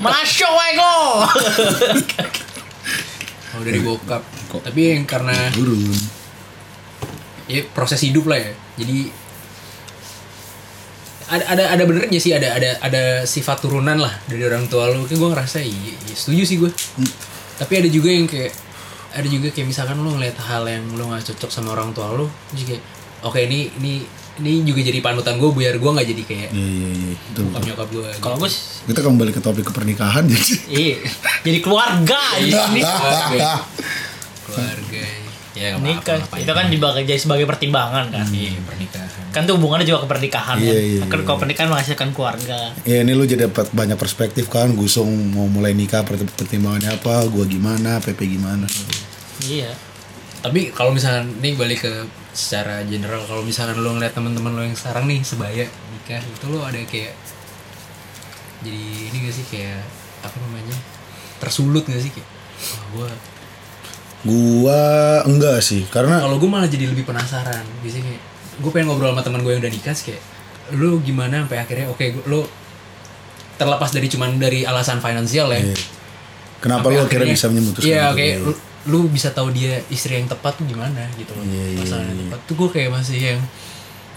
Masuk 0.00 0.52
Wego. 0.56 0.96
kalau 3.52 3.64
dari 3.64 3.80
bokap 3.80 4.22
Kok? 4.52 4.60
tapi 4.68 4.80
yang 4.96 5.04
karena 5.08 5.32
Turun. 5.52 5.80
ya 7.48 7.64
proses 7.72 8.00
hidup 8.04 8.28
lah 8.28 8.36
ya 8.36 8.52
jadi 8.76 9.08
ada 11.26 11.44
ada 11.56 11.64
ada 11.74 11.82
benernya 11.88 12.20
sih 12.20 12.36
ada 12.36 12.54
ada 12.54 12.78
ada 12.78 13.02
sifat 13.26 13.64
turunan 13.64 13.98
lah 13.98 14.12
dari 14.30 14.44
orang 14.46 14.68
tua 14.70 14.92
lu 14.92 15.08
kayak 15.08 15.18
gue 15.18 15.30
ngerasa 15.32 15.58
iya, 15.64 15.94
iya, 15.96 16.14
setuju 16.14 16.42
sih 16.46 16.56
gue 16.60 16.70
tapi 17.58 17.72
ada 17.82 17.88
juga 17.90 18.12
yang 18.12 18.28
kayak 18.28 18.52
ada 19.16 19.26
juga 19.26 19.48
kayak 19.50 19.66
misalkan 19.66 19.98
lu 20.04 20.14
ngeliat 20.14 20.36
hal 20.38 20.68
yang 20.68 20.84
lu 20.94 21.08
nggak 21.08 21.24
cocok 21.32 21.50
sama 21.50 21.74
orang 21.74 21.90
tua 21.96 22.14
lu 22.14 22.28
kayak 22.54 22.84
oke 23.24 23.40
ini 23.40 23.72
ini 23.80 24.04
ini 24.38 24.62
juga 24.62 24.80
jadi 24.82 24.98
panutan 24.98 25.34
gue 25.34 25.50
biar 25.50 25.74
gue 25.74 25.90
nggak 25.90 26.08
jadi 26.08 26.22
kayak 26.22 26.48
Iya 26.50 26.66
iya 26.68 26.88
iya. 26.90 27.12
Betul. 27.26 27.42
bokap 27.46 27.62
nyokap 27.64 27.88
gue 27.90 28.08
Kalau 28.18 28.36
gue 28.36 28.50
Kita 28.86 29.00
kembali 29.00 29.30
ke 29.30 29.40
topik 29.40 29.64
kepernikahan 29.66 30.22
jadi. 30.30 30.54
iya 30.68 30.96
jadi 31.40 31.58
keluarga 31.58 32.20
ini 32.40 32.52
keluarga 32.52 33.52
keluarga 34.42 35.04
ya 35.52 35.72
nggak 35.72 35.80
nikah 35.80 36.16
apa-apa 36.20 36.36
itu 36.36 36.52
kan 36.52 36.66
dibagai 36.68 37.02
jadi 37.02 37.16
sebagai 37.16 37.46
pertimbangan 37.46 38.04
kan 38.10 38.28
iya 38.28 38.60
pernikahan 38.60 39.24
kan 39.32 39.42
tuh 39.42 39.56
hubungannya 39.56 39.84
juga 39.84 40.04
ke 40.04 40.08
pernikahan 40.10 40.56
Iya, 40.56 40.68
kan 40.68 40.80
iya, 40.82 41.00
kan 41.02 41.08
iya. 41.14 41.24
kalau 41.24 41.38
pernikahan 41.38 41.68
menghasilkan 41.70 42.08
keluarga 42.10 42.58
Ya 42.82 43.00
ini 43.00 43.12
lu 43.12 43.24
jadi 43.24 43.46
dapat 43.46 43.68
banyak 43.70 43.96
perspektif 43.96 44.46
kan. 44.46 44.72
Gusung 44.72 45.08
mau 45.30 45.44
mulai 45.46 45.72
nikah 45.72 46.00
pert- 46.02 46.28
pertimbangannya 46.30 46.92
apa, 46.94 47.24
gua 47.26 47.44
gimana, 47.44 47.98
Pepe 47.98 48.24
gimana. 48.26 48.64
iya 49.42 49.72
tapi 50.38 50.70
kalau 50.70 50.90
misalkan 50.90 51.32
nih 51.38 51.54
balik 51.54 51.80
ke 51.80 51.92
secara 52.30 52.84
general 52.84 53.22
kalau 53.22 53.40
misalkan 53.40 53.76
lo 53.76 53.92
ngeliat 53.92 54.12
teman-teman 54.12 54.52
lo 54.52 54.62
yang 54.62 54.72
sekarang 54.72 55.04
nih 55.04 55.20
sebaya 55.20 55.64
nikah 55.64 56.20
itu 56.20 56.46
lo 56.46 56.60
ada 56.60 56.78
kayak 56.82 57.14
jadi 58.58 58.80
ini 59.06 59.16
gak 59.22 59.34
sih 59.34 59.46
kayak 59.46 59.80
apa 60.20 60.36
namanya 60.38 60.76
tersulut 61.36 61.84
gak 61.84 61.98
sih 61.98 62.10
kayak 62.10 62.28
wah 62.62 62.84
gua 62.92 63.10
Gua 64.24 64.80
enggak 65.22 65.62
sih, 65.62 65.86
karena 65.86 66.18
kalau 66.18 66.34
gue 66.36 66.48
malah 66.48 66.66
jadi 66.66 66.90
lebih 66.90 67.06
penasaran 67.06 67.62
biasanya 67.78 68.10
kayak 68.10 68.22
gue 68.58 68.70
pengen 68.72 68.90
ngobrol 68.90 69.12
sama 69.12 69.22
teman 69.22 69.38
gue 69.40 69.54
yang 69.54 69.62
udah 69.62 69.70
nikah 69.70 69.94
sih, 69.94 70.10
kayak 70.10 70.22
lu 70.74 70.98
gimana 70.98 71.46
sampai 71.46 71.58
akhirnya 71.60 71.86
oke 71.86 72.02
gua- 72.10 72.26
lo 72.26 72.40
terlepas 73.54 73.86
dari 73.88 74.08
cuman 74.08 74.34
dari 74.34 74.66
alasan 74.66 74.98
finansial 74.98 75.46
ya 75.48 75.62
Iya. 75.62 75.76
kenapa 76.58 76.82
Sampai 76.82 76.96
lu 76.96 77.06
akhirnya 77.06 77.28
bisa 77.30 77.46
memutuskan 77.46 77.86
iya 77.86 78.04
Iya. 78.10 78.36
Lu, 78.86 79.06
bisa 79.10 79.30
tahu 79.30 79.50
dia 79.50 79.82
istri 79.90 80.16
yang 80.18 80.30
tepat 80.30 80.58
tuh 80.58 80.66
gimana 80.66 81.06
gitu 81.18 81.34
loh 81.34 81.44
Iya, 81.44 81.64
iya, 81.74 81.78
pasangan 81.82 82.06
yang 82.06 82.16
iya. 82.16 82.24
tepat 82.30 82.40
tuh 82.46 82.54
gue 82.54 82.68
kayak 82.72 82.90
masih 82.94 83.18
yang 83.18 83.40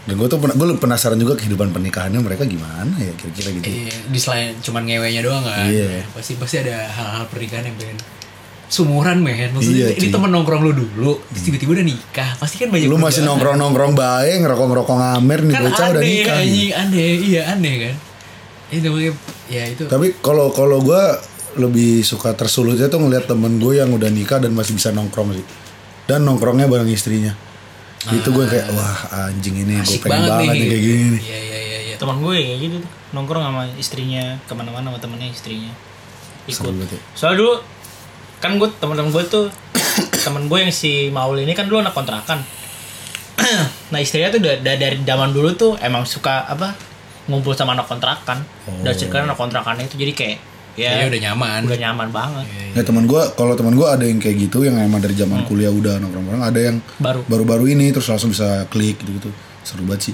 Dan 0.07 0.15
gue 0.17 0.27
tuh 0.31 0.39
gue 0.41 0.67
penasaran 0.79 1.19
juga 1.21 1.37
kehidupan 1.37 1.69
pernikahannya 1.69 2.17
mereka 2.23 2.47
gimana 2.47 2.97
ya 2.97 3.13
kira-kira 3.13 3.49
gitu. 3.61 3.67
Iya, 3.67 3.93
di 4.09 4.17
selain 4.17 4.57
cuman 4.57 4.81
ngewenya 4.89 5.21
doang 5.21 5.45
kan. 5.45 5.69
Iya. 5.69 6.01
Pasti 6.15 6.33
pasti 6.39 6.55
ada 6.65 6.87
hal-hal 6.89 7.29
pernikahan 7.29 7.69
yang 7.69 7.77
pengen 7.77 7.99
sumuran 8.69 9.21
men. 9.21 9.53
Maksudnya 9.53 9.91
Iya, 9.91 9.97
ini 9.97 10.07
temen 10.09 10.29
nongkrong 10.33 10.61
lu 10.65 10.71
dulu, 10.73 11.11
terus 11.29 11.43
tiba-tiba 11.45 11.77
udah 11.77 11.85
nikah. 11.85 12.29
Pasti 12.37 12.55
kan 12.61 12.69
banyak 12.69 12.85
Lu 12.85 12.95
masih 12.97 13.21
perbedaan. 13.21 13.27
nongkrong-nongkrong 13.33 13.93
baik, 13.97 14.35
ngerokok-ngerokok 14.45 14.95
ngamer 14.97 15.39
nih 15.41 15.53
kan 15.53 15.61
bocah 15.65 15.77
aneh, 15.77 15.93
udah 15.93 16.03
nikah. 16.05 16.37
anjing, 16.37 16.71
aneh, 16.73 17.11
iya 17.21 17.41
aneh 17.53 17.75
kan. 17.81 17.95
Itu 18.69 18.89
ya 19.49 19.63
itu. 19.65 19.83
Tapi 19.89 20.07
kalau 20.21 20.53
kalau 20.53 20.81
gue 20.85 21.03
lebih 21.57 22.05
suka 22.05 22.37
tersulutnya 22.37 22.91
tuh 22.91 23.01
ngeliat 23.01 23.25
temen 23.25 23.57
gue 23.57 23.81
yang 23.81 23.89
udah 23.89 24.11
nikah 24.11 24.37
dan 24.37 24.53
masih 24.53 24.77
bisa 24.77 24.93
nongkrong 24.93 25.33
sih. 25.33 25.45
Dan 26.05 26.25
nongkrongnya 26.25 26.69
bareng 26.69 26.89
istrinya. 26.89 27.33
Itu 28.09 28.29
gue 28.35 28.45
kayak 28.45 28.73
wah 28.73 29.29
anjing 29.29 29.65
ini 29.65 29.81
gue 29.81 29.97
pengen 30.01 30.29
banget, 30.29 30.55
nih 30.55 30.67
kayak 30.69 30.83
gini 30.83 31.05
nih. 31.17 31.21
Iya 31.21 31.39
iya 31.39 31.59
iya 31.59 31.79
iya. 31.91 31.95
teman 31.99 32.21
gue 32.23 32.31
kayak 32.37 32.57
gitu 32.63 32.77
nongkrong 33.13 33.41
sama 33.41 33.61
istrinya 33.77 34.37
ke 34.45 34.53
mana-mana 34.53 34.93
sama 34.93 34.99
temennya 35.01 35.29
istrinya 35.33 35.73
ikut 36.45 36.65
banget 36.65 36.89
ya. 36.97 37.01
soalnya 37.17 37.37
dulu 37.41 37.53
kan 38.39 38.51
gue 38.57 38.69
teman-teman 38.77 39.09
gue 39.13 39.23
tuh 39.29 39.45
temen 40.25 40.45
gue 40.45 40.57
yang 40.61 40.73
si 40.73 41.09
Maul 41.09 41.41
ini 41.41 41.53
kan 41.57 41.65
dulu 41.65 41.81
anak 41.81 41.93
kontrakan 41.97 42.41
nah 43.93 43.99
istrinya 43.99 44.29
tuh 44.29 44.39
udah, 44.41 44.61
udah 44.61 44.75
dari 44.77 44.97
zaman 45.01 45.29
dulu 45.33 45.49
tuh 45.57 45.71
emang 45.81 46.05
suka 46.05 46.45
apa 46.45 46.77
ngumpul 47.29 47.53
sama 47.53 47.77
anak 47.77 47.85
kontrakan 47.85 48.41
dan 48.81 48.93
cerita 48.93 49.21
anak 49.21 49.37
kontrakannya 49.37 49.85
itu 49.85 49.97
jadi 49.97 50.13
kayak 50.13 50.37
ya 50.79 50.95
Kayaknya 50.95 51.07
udah 51.11 51.21
nyaman. 51.27 51.59
udah 51.67 51.79
nyaman 51.83 52.09
banget 52.15 52.45
Ya 52.71 52.81
teman 52.87 53.03
gue, 53.03 53.21
kalau 53.35 53.53
teman 53.59 53.75
gue 53.75 53.83
ada 53.83 54.05
yang 54.07 54.23
kayak 54.23 54.37
gitu 54.47 54.63
yang 54.63 54.79
emang 54.79 55.03
dari 55.03 55.11
zaman 55.11 55.43
kuliah 55.43 55.67
udah 55.67 55.99
nongkrong 55.99 56.23
bareng, 56.23 56.43
ada 56.45 56.59
yang 56.63 56.77
baru 56.95 57.19
baru-baru 57.27 57.75
ini 57.75 57.91
terus 57.91 58.07
langsung 58.07 58.31
bisa 58.31 58.63
klik 58.71 58.95
gitu 59.03 59.11
gitu. 59.19 59.29
Seru 59.67 59.83
banget 59.83 60.13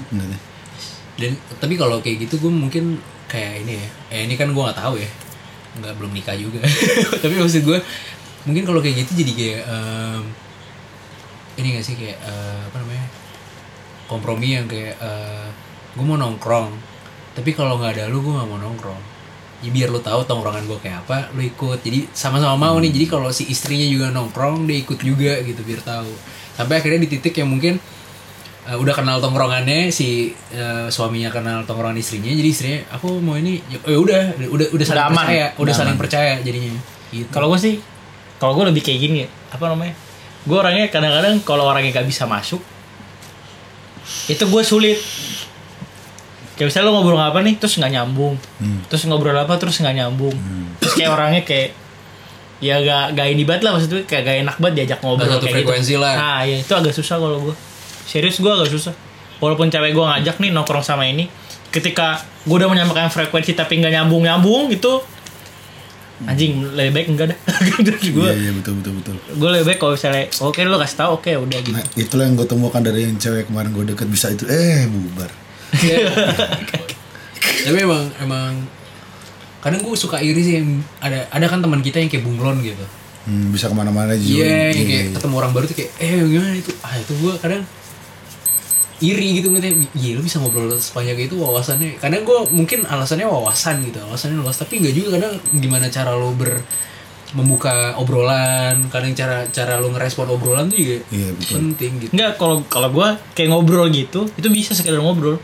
Dan 1.16 1.32
tapi 1.62 1.78
kalau 1.78 2.02
kayak 2.02 2.26
gitu 2.26 2.42
gue 2.42 2.50
mungkin 2.50 2.98
kayak 3.28 3.62
ini 3.62 3.78
ya. 3.78 3.86
Eh 4.10 4.20
ini 4.26 4.34
kan 4.34 4.50
gue 4.50 4.58
nggak 4.58 4.74
tahu 4.74 4.98
ya. 4.98 5.10
Nggak 5.78 5.94
belum 6.00 6.10
nikah 6.10 6.34
juga. 6.34 6.64
tapi 7.22 7.34
maksud 7.36 7.62
gue 7.62 7.78
mungkin 8.44 8.64
kalau 8.64 8.80
kayak 8.80 9.04
gitu 9.04 9.22
jadi 9.22 9.32
kayak 9.36 9.62
em, 9.68 10.22
ini 11.56 11.76
gak 11.76 11.84
sih 11.84 11.94
kayak 11.94 12.18
eh, 12.20 12.58
apa 12.66 12.76
namanya 12.78 13.06
kompromi 14.06 14.54
yang 14.54 14.66
kayak 14.66 14.96
gue 15.92 16.04
mau 16.04 16.14
nongkrong 16.14 16.70
tapi 17.32 17.52
kalau 17.52 17.76
nggak 17.76 17.96
ada 17.96 18.04
lu 18.06 18.20
gue 18.20 18.32
nggak 18.32 18.48
mau 18.48 18.60
nongkrong 18.60 19.15
ya 19.64 19.70
biar 19.72 19.88
lu 19.88 20.00
tahu 20.00 20.24
tongkrongan 20.28 20.64
gue 20.68 20.78
kayak 20.80 21.06
apa 21.06 21.32
lu 21.32 21.42
ikut. 21.44 21.80
Jadi 21.80 22.10
sama-sama 22.12 22.56
mau 22.56 22.76
nih. 22.80 22.92
Jadi 22.92 23.06
kalau 23.08 23.28
si 23.32 23.48
istrinya 23.48 23.86
juga 23.88 24.12
nongkrong 24.12 24.68
dia 24.68 24.78
ikut 24.80 24.98
juga 25.00 25.40
gitu 25.44 25.60
biar 25.64 25.80
tahu. 25.80 26.10
Sampai 26.56 26.80
akhirnya 26.80 27.04
di 27.04 27.08
titik 27.12 27.36
yang 27.36 27.48
mungkin 27.52 27.76
uh, 28.68 28.76
udah 28.76 28.94
kenal 28.96 29.20
tongkrongannya 29.20 29.92
si 29.92 30.32
uh, 30.56 30.88
suaminya 30.88 31.28
kenal 31.32 31.64
tongkrongan 31.64 32.00
istrinya 32.00 32.32
jadi 32.32 32.48
istrinya 32.48 32.80
aku 32.92 33.20
mau 33.20 33.36
ini. 33.36 33.60
Ya 33.72 33.78
ya 33.84 33.98
udah 33.98 34.22
udah 34.52 34.66
udah 34.72 34.84
saling 34.86 35.06
aman. 35.08 35.16
percaya 35.24 35.46
udah 35.56 35.62
Udah 35.62 35.74
saling 35.74 35.96
aman. 35.96 36.02
percaya 36.02 36.32
jadinya. 36.44 36.72
Gitu. 37.12 37.28
Kalau 37.32 37.48
gue 37.52 37.60
sih 37.60 37.76
kalau 38.36 38.52
gue 38.56 38.68
lebih 38.68 38.84
kayak 38.84 39.00
gini 39.00 39.24
apa 39.48 39.64
namanya 39.72 39.94
gue 40.46 40.56
orangnya 40.56 40.86
kadang-kadang 40.92 41.40
kalau 41.42 41.64
orangnya 41.66 41.90
gak 41.90 42.06
bisa 42.06 42.28
masuk 42.28 42.60
itu 44.30 44.44
gue 44.46 44.62
sulit 44.62 44.98
kayak 46.56 46.72
misalnya 46.72 46.88
lo 46.88 46.92
ngobrol 46.96 47.20
apa 47.20 47.38
nih 47.44 47.54
terus 47.60 47.76
nggak 47.76 47.92
nyambung. 47.92 48.34
Terus 48.88 49.02
ngobrol 49.04 49.36
apa 49.36 49.54
terus 49.56 49.76
nggak 49.78 49.94
nyambung. 49.94 50.34
Terus 50.80 50.92
kayak 50.96 51.10
orangnya 51.12 51.42
kayak 51.44 51.70
ya 52.56 52.80
gak 52.80 53.12
gak 53.12 53.28
ini 53.28 53.44
banget 53.44 53.68
lah 53.68 53.76
maksudnya 53.76 54.00
kayak 54.08 54.22
gak 54.24 54.36
enak 54.40 54.56
banget 54.56 54.74
diajak 54.80 54.98
ngobrol 55.04 55.28
satu 55.28 55.44
kayak 55.44 55.60
frekuensi 55.60 55.92
gitu. 55.92 56.00
lah. 56.00 56.14
nah 56.16 56.40
ya 56.40 56.56
itu 56.56 56.72
agak 56.72 56.96
susah 56.96 57.20
kalau 57.20 57.36
gue 57.44 57.54
serius 58.08 58.40
gue 58.40 58.48
agak 58.48 58.72
susah. 58.72 58.96
Walaupun 59.44 59.68
cewek 59.68 59.92
gue 59.92 60.00
ngajak 60.00 60.40
nih 60.40 60.50
nongkrong 60.56 60.80
sama 60.80 61.04
ini 61.04 61.28
ketika 61.68 62.16
gue 62.48 62.56
udah 62.56 62.72
menyampaikan 62.72 63.12
frekuensi 63.12 63.52
tapi 63.52 63.76
nggak 63.76 63.92
nyambung 63.92 64.24
nyambung 64.24 64.72
itu 64.72 64.88
anjing 66.24 66.64
lebih 66.72 66.96
baik 66.96 67.06
enggak 67.12 67.26
dah. 67.36 67.38
Gue 68.16 68.32
Iya 68.32 68.48
iya 68.48 68.52
betul 68.56 68.80
betul 68.80 68.92
betul. 69.04 69.14
gue 69.36 69.48
lebih 69.52 69.64
baik 69.68 69.76
kalau 69.76 69.92
misalnya 69.92 70.24
oke 70.40 70.56
lo 70.64 70.80
kasih 70.80 70.96
tahu 70.96 71.10
oke 71.20 71.28
udah 71.28 71.58
gitu. 71.60 71.76
Nah 71.76 71.84
itulah 71.92 72.24
yang 72.24 72.40
gue 72.40 72.48
temukan 72.48 72.80
dari 72.80 73.04
yang 73.04 73.20
cewek 73.20 73.52
kemarin 73.52 73.68
gue 73.76 73.84
deket 73.92 74.08
bisa 74.08 74.32
itu 74.32 74.48
eh 74.48 74.88
bubar. 74.88 75.28
Tapi 77.64 77.78
emang 77.78 78.04
emang 78.18 78.52
kadang 79.58 79.82
gue 79.82 79.94
suka 79.94 80.18
iri 80.18 80.38
sih 80.38 80.54
yang 80.58 80.68
ada 81.00 81.26
ada 81.28 81.46
kan 81.46 81.58
teman 81.58 81.80
kita 81.80 81.98
yang 81.98 82.08
kayak 82.08 82.22
bunglon 82.22 82.62
gitu 82.62 82.86
Hmm, 83.26 83.50
bisa 83.50 83.66
ke 83.66 83.74
mana-mana 83.74 84.14
aja. 84.14 84.22
Iya, 84.22 84.70
yang 84.70 84.86
kayak 84.86 85.06
ketemu 85.18 85.34
orang 85.34 85.50
baru 85.50 85.66
tuh 85.66 85.74
kayak, 85.74 85.90
eh 85.98 86.14
gimana 86.22 86.54
itu? 86.54 86.70
Ah 86.78 86.94
itu 86.94 87.10
gue 87.10 87.34
kadang 87.42 87.66
iri 89.02 89.42
gitu 89.42 89.50
ngeliatnya, 89.50 89.82
iya 89.92 90.14
lu 90.14 90.22
bisa 90.22 90.38
ngobrol 90.38 90.70
sepanjang 90.72 91.18
itu 91.20 91.34
wawasannya. 91.34 91.98
Kadang 91.98 92.22
gue 92.22 92.38
mungkin 92.48 92.86
alasannya 92.86 93.26
wawasan 93.26 93.82
gitu, 93.82 93.98
alasannya 93.98 94.38
luas. 94.38 94.54
Tapi 94.56 94.78
nggak 94.78 94.94
juga 94.94 95.08
kadang 95.18 95.42
gimana 95.52 95.90
cara 95.90 96.14
lo 96.14 96.32
ber 96.32 96.62
membuka 97.34 97.98
obrolan, 97.98 98.86
kadang 98.88 99.10
cara 99.12 99.42
cara 99.50 99.74
lo 99.76 99.90
ngerespon 99.90 100.30
obrolan 100.30 100.70
tuh 100.70 100.78
juga 100.78 101.02
Iya, 101.10 101.34
betul. 101.34 101.54
penting 101.58 101.92
gitu. 101.98 102.10
enggak 102.14 102.38
kalau 102.38 102.62
kalau 102.70 102.88
gue 102.88 103.08
kayak 103.34 103.50
ngobrol 103.50 103.90
gitu 103.90 104.30
itu 104.32 104.48
bisa 104.48 104.70
sekedar 104.70 105.02
ngobrol 105.02 105.42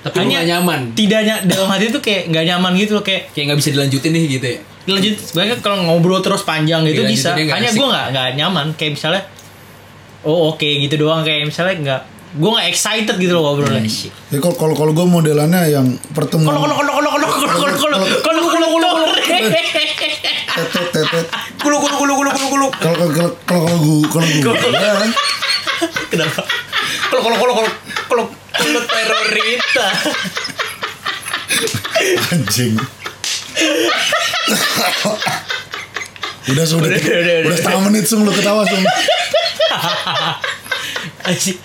Tapi 0.00 0.16
lo 0.16 0.22
Hanya- 0.24 0.40
gak 0.40 0.48
nyaman, 0.48 0.80
tidaknya 0.96 1.36
dalam 1.44 1.68
hati 1.68 1.92
tuh 1.92 2.00
kayak 2.00 2.32
nggak 2.32 2.44
nyaman 2.48 2.72
gitu 2.72 2.96
loh 2.96 3.04
kayak 3.04 3.36
kayak 3.36 3.52
nggak 3.52 3.58
bisa 3.60 3.70
dilanjutin 3.76 4.10
nih 4.16 4.24
gitu 4.32 4.46
ya. 4.48 4.58
lanjut 4.88 5.12
sebenarnya 5.12 5.56
kalau 5.60 5.76
ngobrol 5.86 6.24
terus 6.24 6.40
panjang 6.42 6.80
gitu 6.88 7.04
bisa 7.04 7.36
nggak 7.36 7.52
hanya 7.52 7.70
gue 7.70 7.86
nggak 7.86 8.06
nggak 8.16 8.28
nyaman 8.40 8.66
kayak 8.74 8.96
misalnya 8.96 9.22
oh 10.24 10.50
oke 10.50 10.64
gitu 10.64 10.94
doang 10.96 11.20
kayak 11.20 11.44
misalnya 11.46 11.74
nggak 11.78 12.00
gue 12.30 12.46
nggak 12.48 12.68
excited 12.70 13.16
gitu 13.18 13.32
loh 13.34 13.42
ngobrolnya. 13.52 13.82
Ya 13.82 14.38
kalau 14.38 14.56
kalau 14.56 14.74
kalau 14.74 14.92
gue 14.96 15.02
modelannya 15.04 15.68
yang 15.68 15.86
pertemuan 16.14 16.54
kolok 16.54 16.78
kolok 16.78 16.94
kolok 16.96 17.12
kolok 17.12 17.30
kolok 17.76 18.00
kolok 18.24 18.44
kolok 18.54 18.70
kolok 18.72 19.14
tetet 19.20 20.88
tetet. 20.94 21.24
Kulu 21.60 21.76
kulu 21.76 21.94
kulu 22.00 22.12
kulu 22.16 22.30
kulu 22.30 22.46
kulu. 22.48 22.66
Kalau 22.78 22.96
kalau 22.96 23.10
kalau 23.44 23.62
kalau 23.66 23.66
kalau 23.66 23.78
gue 23.82 23.98
kalau 24.08 24.26
gue 24.26 24.80
ya, 24.80 24.94
kenapa 26.08 26.42
Kalau 27.10 27.22
kalau 27.22 27.36
kalau 27.36 27.52
kalau 27.52 27.70
kalau 28.08 28.24
Lu 28.68 28.80
terorita. 28.84 29.86
Anjing. 32.32 32.74
udah 36.50 36.64
sudah 36.66 36.88
Udah, 36.88 36.98
udah, 36.98 37.20
udah, 37.20 37.34
udah 37.46 37.56
setengah 37.60 37.82
menit 37.86 38.04
sung 38.08 38.26
lu 38.26 38.32
ketawa 38.32 38.64
sung 38.66 38.82
Anjing. 41.20 41.58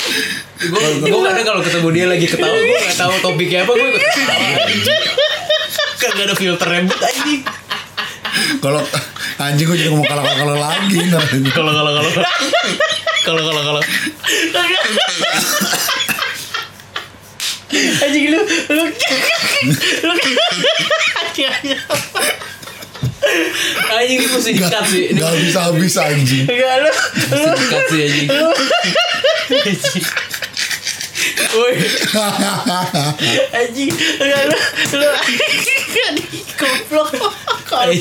Gue 0.55 0.83
gue 1.01 1.21
kadang 1.25 1.45
kalau 1.47 1.61
ketemu 1.63 1.87
dia 1.95 2.05
lagi 2.11 2.25
ketawa 2.27 2.53
gue 2.53 2.77
gak 2.85 2.97
tahu 2.99 3.13
topiknya 3.23 3.63
apa 3.65 3.71
gue 3.73 3.87
ikut 3.87 4.03
ketawa. 4.03 4.47
Kagak 5.95 6.23
ada 6.27 6.35
filter 6.35 6.67
rembut 6.67 6.99
anjing. 6.99 7.41
kalau 8.59 8.83
anjing 9.39 9.65
gue 9.65 9.77
juga 9.79 9.91
mau 9.95 10.05
kalah 10.05 10.23
kalah 10.27 10.57
lagi. 10.59 10.99
Kalau 11.55 11.71
kalau 11.71 11.91
kalau 11.95 12.11
kalau 13.25 13.41
kalau 13.41 13.63
kalau 13.63 13.81
Anjing 18.03 18.25
lu 18.31 18.39
lu. 18.71 18.83
Lu 20.05 20.13
anjing 23.95 24.19
ini 24.21 24.27
mesti 24.29 24.51
Gak, 24.53 24.69
dikat 24.69 24.83
sih. 24.87 25.03
Ini 25.11 25.19
gak 25.19 25.33
bisa 25.41 25.59
habis 25.67 25.95
anjing. 25.97 26.45
Enggak 26.45 26.75
lu 26.79 26.89
lu. 26.89 26.95
mesti 27.35 27.57
dikat 27.59 27.83
sih 27.91 27.99
anjing. 28.05 28.27
anjing 29.65 30.03
Woi, 31.55 31.71
anjing 33.55 33.91
enggak 34.19 34.43
lu 34.47 34.57
lu. 34.99 35.09
Goblok. 36.55 37.09
Kalau 37.65 37.91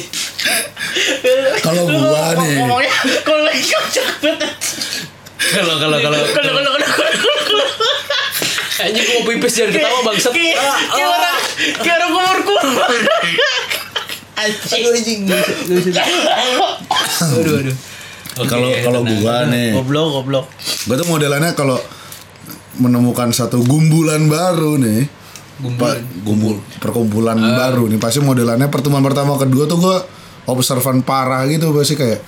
Kalau 1.64 1.82
lu 1.88 1.98
gua 2.04 2.36
nih. 2.38 2.54
ngomongnya 2.60 2.92
kalau 3.24 3.42
lagi 3.48 3.64
kocak 3.64 4.06
banget. 4.22 4.52
Kalau. 5.44 5.74
Kalau 5.80 5.98
kalau 5.98 6.20
kalau 6.20 6.20
kalau 6.30 7.10
kalau 7.42 7.93
anjing 8.74 9.04
gue 9.04 9.14
mau 9.14 9.24
pipis 9.28 9.52
jangan 9.54 9.70
ketawa 9.70 10.00
bangsat. 10.02 10.32
kayak 10.34 10.56
Ah, 10.58 10.78
kayak 10.90 11.06
ah. 11.06 11.14
orang 11.14 11.38
kayak 11.78 11.96
orang 12.00 12.10
kumur 12.10 12.38
kumur 12.42 12.90
Aduh 14.34 14.90
anjing. 14.90 15.20
Gak 15.30 15.40
bisa. 15.86 16.02
Aduh 17.38 17.54
aduh. 17.62 17.76
Oke, 18.34 18.50
kalau 18.50 18.70
kalau 18.82 19.00
gua 19.06 19.46
nih 19.46 19.78
goblok 19.78 20.06
goblok 20.20 20.46
gue 20.90 20.94
tuh 20.98 21.06
modelannya 21.06 21.54
kalau 21.54 21.78
menemukan 22.82 23.30
satu 23.30 23.62
gumbulan 23.62 24.26
baru 24.26 24.74
nih 24.82 25.06
Gumbulan. 25.54 26.02
Pak, 26.02 26.26
gumbul 26.26 26.58
perkumpulan 26.82 27.38
baru 27.38 27.86
nih 27.86 28.02
pasti 28.02 28.18
modelannya 28.18 28.66
pertemuan 28.74 29.06
pertama 29.06 29.38
kedua 29.38 29.70
tuh 29.70 29.78
gue 29.78 29.96
observan 30.50 31.06
parah 31.06 31.46
gitu 31.46 31.70
pasti 31.70 31.94
kayak 31.94 32.18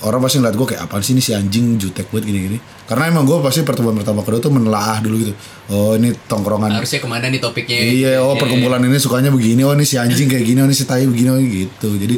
orang 0.00 0.20
pasti 0.24 0.40
ngeliat 0.40 0.56
gue 0.56 0.66
kayak 0.74 0.82
apaan 0.88 1.02
sih 1.04 1.12
ini 1.12 1.22
si 1.22 1.32
anjing 1.36 1.76
jutek 1.76 2.08
buat 2.08 2.24
gini-gini? 2.24 2.56
Karena 2.88 3.12
emang 3.12 3.28
gue 3.28 3.36
pasti 3.44 3.60
pertemuan 3.62 3.96
pertama 3.96 4.24
kedua 4.24 4.40
tuh 4.40 4.52
menelaah 4.52 4.98
dulu 5.04 5.16
gitu. 5.20 5.32
Oh 5.68 5.92
ini 5.96 6.16
tongkrongan. 6.26 6.72
Harusnya 6.80 7.00
ke 7.04 7.08
mana 7.08 7.28
nih 7.28 7.40
topiknya? 7.40 7.78
iya 7.78 8.12
oh 8.24 8.34
perkumpulan 8.36 8.80
ini 8.80 8.96
sukanya 8.96 9.28
begini 9.28 9.60
oh 9.64 9.76
ini 9.76 9.84
si 9.84 10.00
anjing 10.00 10.26
kayak 10.26 10.44
gini 10.44 10.58
oh 10.64 10.66
ini 10.68 10.76
si 10.76 10.84
tai 10.88 11.04
begini 11.04 11.28
oh 11.28 11.38
gitu. 11.40 11.90
Jadi 11.96 12.16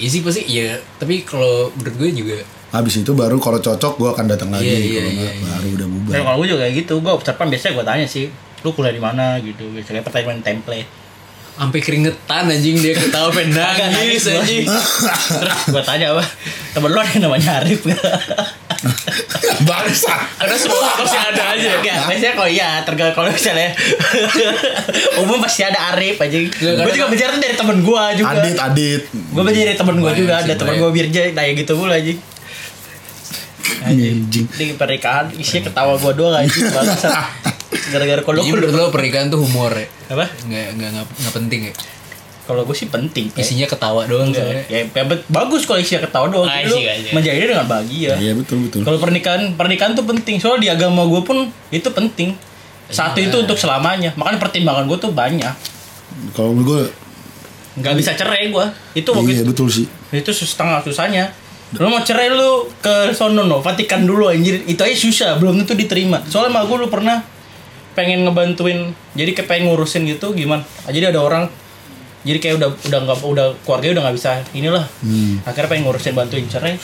Iya 0.00 0.08
sih 0.08 0.20
pasti 0.24 0.42
iya. 0.48 0.80
Tapi 0.96 1.28
kalau 1.28 1.68
menurut 1.76 1.96
gue 2.00 2.10
juga 2.12 2.36
habis 2.74 2.98
itu 2.98 3.12
baru 3.14 3.38
kalau 3.38 3.62
cocok 3.62 3.92
gue 4.02 4.08
akan 4.10 4.26
datang 4.26 4.50
lagi 4.50 4.66
Iya, 4.66 4.78
iya, 4.82 4.82
kalau 4.82 4.90
iya, 4.90 5.14
enggak 5.14 5.34
iya. 5.34 5.44
baru 5.46 5.68
udah 5.70 5.88
bubar. 5.94 6.10
Nah, 6.10 6.22
kalau 6.26 6.36
gue 6.42 6.48
juga 6.50 6.60
kayak 6.66 6.74
gitu, 6.82 6.94
gue 6.98 7.12
observan 7.14 7.46
biasanya 7.46 7.72
gue 7.78 7.84
tanya 7.86 8.06
sih, 8.10 8.24
lu 8.66 8.70
kuliah 8.74 8.94
di 8.94 9.02
mana? 9.02 9.26
gitu, 9.38 9.64
biasanya 9.70 10.02
pertanyaan 10.02 10.42
template. 10.42 10.90
Sampai 11.54 11.78
keringetan 11.78 12.50
anjing 12.50 12.76
dia 12.82 12.98
ketawa 12.98 13.30
pengen 13.30 13.54
Kagak 13.54 13.94
nangis 13.94 14.26
anjing. 14.26 14.66
Terus 14.66 15.58
gue 15.70 15.82
tanya 15.86 16.06
apa, 16.18 16.24
temen 16.74 16.90
lu 16.90 16.98
ada 16.98 17.10
yang 17.14 17.22
namanya 17.30 17.50
Arif 17.62 17.86
gak? 17.86 18.02
bangsa 19.68 20.14
Karena 20.36 20.56
semua 20.58 20.92
pasti 20.98 21.16
ada 21.16 21.42
aja. 21.56 21.70
Enggak, 21.78 21.98
biasanya 22.10 22.34
kalau 22.36 22.50
iya, 22.50 22.70
tergantung 22.82 23.16
kalau 23.16 23.30
misalnya 23.30 23.70
umum 25.22 25.38
pasti 25.40 25.62
ada 25.62 25.94
Arif 25.94 26.18
aja. 26.18 26.36
Gue 26.36 26.92
juga 26.92 27.06
belajar 27.08 27.28
tuh 27.32 27.40
dari 27.40 27.56
temen 27.56 27.76
gue 27.80 28.02
juga. 28.18 28.34
adit 28.34 28.58
adit 28.58 29.02
Gue 29.12 29.42
belajar 29.46 29.62
dari 29.70 29.78
temen 29.78 29.96
gue 30.02 30.12
juga, 30.18 30.34
sih, 30.42 30.50
ada 30.50 30.54
temen 30.58 30.74
gue 30.82 30.90
Birja, 30.90 31.22
kayak 31.32 31.52
gitu 31.64 31.72
mulu 31.78 31.94
aja. 31.94 32.12
Anjing 33.84 34.46
Di 34.48 34.64
pernikahan 34.72 35.28
isinya 35.34 35.68
ketawa 35.68 35.94
gue 35.94 36.12
doang 36.14 36.40
bangsat. 36.42 37.12
Gara-gara 37.92 38.20
kalau 38.20 38.38
Jadi 38.38 38.50
menurut 38.50 38.72
lo 38.72 38.84
pernikahan 38.88 39.28
tuh 39.28 39.40
humor 39.40 39.70
ya? 39.70 39.86
apa? 40.08 40.24
Nggak 40.42 40.66
nggak 40.74 40.88
nggak 40.90 41.04
nggak 41.04 41.34
penting 41.34 41.60
ya? 41.68 41.72
Kalau 42.44 42.60
gue 42.62 42.72
sih 42.72 42.86
penting. 42.86 43.28
Pe. 43.28 43.40
Isinya 43.40 43.64
ketawa 43.64 44.04
doang 44.04 44.28
Enggak, 44.28 44.44
soalnya. 44.44 44.64
ya, 44.68 44.80
ya, 44.84 45.04
bagus 45.26 45.64
kalau 45.64 45.78
isinya 45.78 46.04
ketawa 46.04 46.28
doang. 46.28 46.44
Ah, 46.44 46.60
Lu 46.62 46.76
isi 46.76 46.84
aja. 46.84 47.08
menjadi 47.10 47.40
dengan 47.46 47.64
bahagia. 47.64 48.12
iya 48.16 48.32
betul 48.32 48.64
betul 48.64 48.84
Kalau 48.84 48.98
pernikahan 48.98 49.52
pernikahan 49.54 49.92
tuh 49.92 50.04
penting. 50.04 50.36
Soalnya 50.36 50.60
di 50.60 50.70
agama 50.70 51.04
gue 51.04 51.20
pun 51.20 51.38
itu 51.70 51.88
penting. 51.88 52.36
Satu 52.86 53.16
Iya. 53.16 53.28
itu 53.28 53.36
untuk 53.38 53.56
selamanya. 53.56 54.12
Makanya 54.14 54.38
pertimbangan 54.38 54.84
gue 54.84 54.98
tuh 54.98 55.10
banyak. 55.10 55.54
kalau 56.30 56.52
gue 56.54 56.88
Nggak 57.74 57.94
bisa 57.96 58.12
cerai 58.14 58.48
gue. 58.48 58.66
Itu 58.94 59.10
waktu 59.10 59.34
iya 59.34 59.42
betul 59.42 59.66
sih 59.66 59.88
itu 60.12 60.30
setengah 60.30 60.78
susahnya. 60.80 61.26
Lu 61.72 61.86
mau 61.86 62.00
cerai 62.00 62.28
lu 62.28 62.68
ke 62.76 63.10
sono 63.10 63.42
no, 63.42 63.58
Vatikan 63.58 64.02
dulu 64.02 64.26
anjir. 64.26 64.62
Itu 64.62 64.80
aja 64.80 64.92
susah, 64.92 65.30
belum 65.36 65.58
tentu 65.58 65.74
diterima. 65.74 66.20
Soalnya 66.22 66.52
sama 66.52 66.60
gue 66.64 66.76
lu 66.76 66.88
pernah 66.88 67.24
pengen 67.92 68.22
ngebantuin 68.22 68.80
jadi 69.12 69.30
kayak 69.32 69.46
pengen 69.48 69.64
ngurusin 69.68 70.02
gitu 70.04 70.34
gimana 70.34 70.66
Ah, 70.82 70.90
jadi 70.90 71.08
ada 71.08 71.22
orang 71.22 71.46
jadi 72.22 72.38
kayak 72.38 72.54
udah 72.56 72.68
udah 72.82 72.98
nggak 73.00 73.18
udah 73.22 73.46
keluarga 73.62 73.86
udah 73.88 74.02
nggak 74.02 74.16
bisa 74.16 74.30
inilah 74.50 74.82
Hmm. 74.98 75.38
akhirnya 75.40 75.70
pengen 75.70 75.84
ngurusin 75.86 76.10
bantuin 76.12 76.42
cerai 76.44 76.74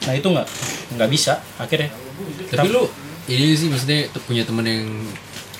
nah 0.00 0.14
itu 0.14 0.22
nggak 0.24 0.46
nggak 0.94 1.10
bisa 1.10 1.42
akhirnya 1.56 1.90
Tapi 2.54 2.70
lu 2.70 2.86
ini 3.26 3.50
sih 3.52 3.66
maksudnya 3.66 4.06
tuh 4.08 4.22
punya 4.22 4.46
temen 4.46 4.62
yang 4.62 4.86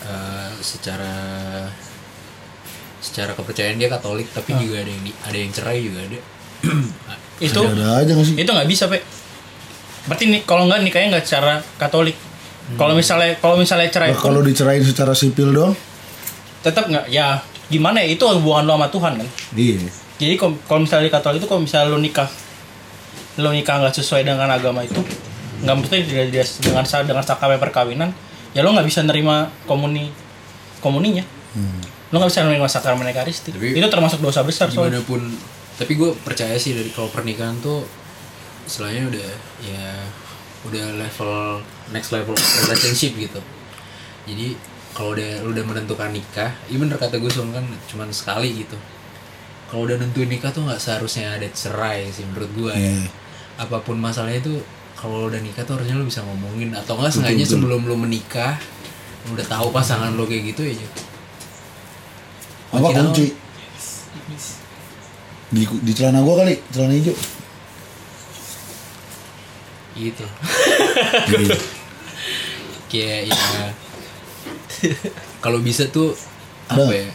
eh, 0.00 0.50
secara 0.60 1.10
secara 2.98 3.32
kepercayaan 3.32 3.78
dia 3.78 3.88
Katolik 3.88 4.30
tapi 4.30 4.54
juga 4.56 4.78
ada 4.78 4.90
yang 4.90 5.02
di- 5.02 5.18
ada 5.20 5.36
yang 5.36 5.50
cerai 5.50 5.78
juga 5.80 6.00
ada. 6.04 6.18
itu 7.46 7.60
ada 7.62 8.02
aja 8.02 8.10
gak 8.14 8.26
sih? 8.26 8.34
itu 8.34 8.50
nggak 8.50 8.68
bisa 8.68 8.90
pe. 8.90 8.98
Berarti 10.10 10.24
nih 10.32 10.40
kalau 10.48 10.66
nggak 10.66 10.80
nikahnya 10.82 11.18
nggak 11.18 11.24
secara 11.26 11.62
Katolik. 11.78 12.16
Kalau 12.76 12.92
misalnya 12.92 13.32
kalau 13.40 13.56
misalnya 13.56 13.88
cerai 13.88 14.12
Nah, 14.12 14.20
kalau 14.20 14.44
dicerain 14.44 14.84
secara 14.84 15.16
sipil 15.16 15.56
dong 15.56 15.72
tetap 16.60 16.90
nggak? 16.90 17.08
Ya 17.08 17.40
gimana 17.72 18.02
ya? 18.04 18.12
Itu 18.12 18.28
hubungan 18.28 18.68
lo 18.68 18.76
sama 18.76 18.88
Tuhan 18.92 19.12
kan? 19.22 19.28
Iya. 19.56 19.88
Jadi 20.18 20.34
kalau 20.36 20.80
misalnya 20.82 21.06
di 21.08 21.12
Katolik 21.14 21.38
itu 21.40 21.48
kalau 21.48 21.62
misalnya 21.62 21.88
lo 21.94 21.98
nikah 22.02 22.28
lo 23.38 23.54
nikah 23.54 23.78
nggak 23.78 23.94
sesuai 24.02 24.26
dengan 24.26 24.50
agama 24.50 24.82
itu 24.82 24.98
nggak 25.62 25.76
mesti 25.78 25.96
dengan 26.06 26.26
dengan 26.34 26.84
dengan 26.84 27.24
sakramena 27.24 27.58
perkawinan 27.58 28.10
ya 28.54 28.62
lo 28.66 28.74
nggak 28.74 28.86
bisa 28.86 29.00
nerima 29.06 29.48
komuni 29.64 30.10
komuninya. 30.82 31.22
Lo 32.10 32.18
nggak 32.18 32.30
bisa 32.34 32.42
nerima 32.44 32.66
sakramena 32.66 33.14
ekaristi 33.14 33.54
itu 33.54 33.86
termasuk 33.88 34.18
dosa 34.20 34.42
besar 34.42 34.68
soalnya. 34.68 34.98
Gimana 34.98 35.08
pun 35.08 35.22
tapi 35.78 35.94
gue 35.94 36.10
percaya 36.26 36.58
sih 36.58 36.74
dari 36.74 36.90
kalau 36.90 37.06
pernikahan 37.08 37.54
tuh 37.62 37.86
istilahnya 38.66 39.08
udah 39.08 39.30
ya 39.62 39.86
udah 40.66 40.84
level 40.98 41.62
next 41.94 42.10
level 42.10 42.34
relationship 42.34 43.14
gitu. 43.14 43.40
Jadi 44.26 44.58
kalau 44.92 45.14
udah 45.14 45.46
lu 45.46 45.54
udah 45.54 45.64
menentukan 45.64 46.10
nikah, 46.10 46.50
iya 46.66 46.76
bener 46.82 46.98
kata 46.98 47.22
gue 47.22 47.30
kan 47.30 47.62
cuman 47.94 48.10
sekali 48.10 48.66
gitu. 48.66 48.74
Kalau 49.70 49.86
udah 49.86 49.96
nentuin 50.02 50.26
nikah 50.26 50.50
tuh 50.50 50.66
nggak 50.66 50.82
seharusnya 50.82 51.38
ada 51.38 51.46
cerai 51.54 52.10
sih 52.10 52.26
menurut 52.26 52.50
gue 52.58 52.72
ya. 52.74 52.82
Iya. 52.98 53.08
Apa 53.62 53.78
pun 53.86 53.96
masalahnya 54.02 54.42
tuh 54.42 54.58
kalau 54.98 55.30
udah 55.30 55.38
nikah 55.38 55.62
tuh 55.62 55.78
harusnya 55.78 55.94
lu 55.94 56.10
bisa 56.10 56.26
ngomongin 56.26 56.74
atau 56.74 56.98
enggak 56.98 57.14
sengaja 57.14 57.38
betul. 57.46 57.54
sebelum 57.54 57.80
lu 57.86 57.94
menikah 57.94 58.58
lu 59.30 59.38
udah 59.38 59.46
tahu 59.46 59.70
pasangan 59.70 60.10
lo 60.18 60.26
kayak 60.26 60.50
gitu 60.50 60.74
ya 60.74 60.88
apa 62.74 62.88
kunci 62.90 63.30
di, 65.48 65.62
di 65.82 65.92
celana 65.96 66.20
gua 66.20 66.44
kali 66.44 66.56
celana 66.72 66.94
hijau. 66.96 67.16
Gitu. 69.98 70.24
Kayak 72.88 73.34
ya. 73.34 73.36
Kalau 75.42 75.58
bisa 75.58 75.90
tuh 75.90 76.14
apa 76.70 76.92
ya? 76.94 77.10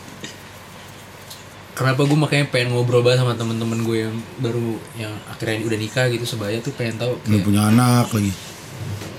Kenapa 1.73 2.05
gue 2.05 2.13
makanya 2.13 2.45
pengen 2.53 2.77
ngobrol 2.77 3.01
banget 3.01 3.25
sama 3.25 3.33
temen-temen 3.33 3.81
gue 3.81 3.97
yang 4.05 4.13
baru 4.37 4.77
yang 4.93 5.13
akhirnya 5.25 5.65
udah 5.65 5.79
nikah 5.81 6.05
gitu 6.13 6.21
sebaya 6.21 6.61
tuh 6.61 6.69
pengen 6.77 7.01
tahu 7.01 7.17
kayak, 7.25 7.41
punya 7.41 7.65
anak 7.73 8.13
lagi. 8.13 8.29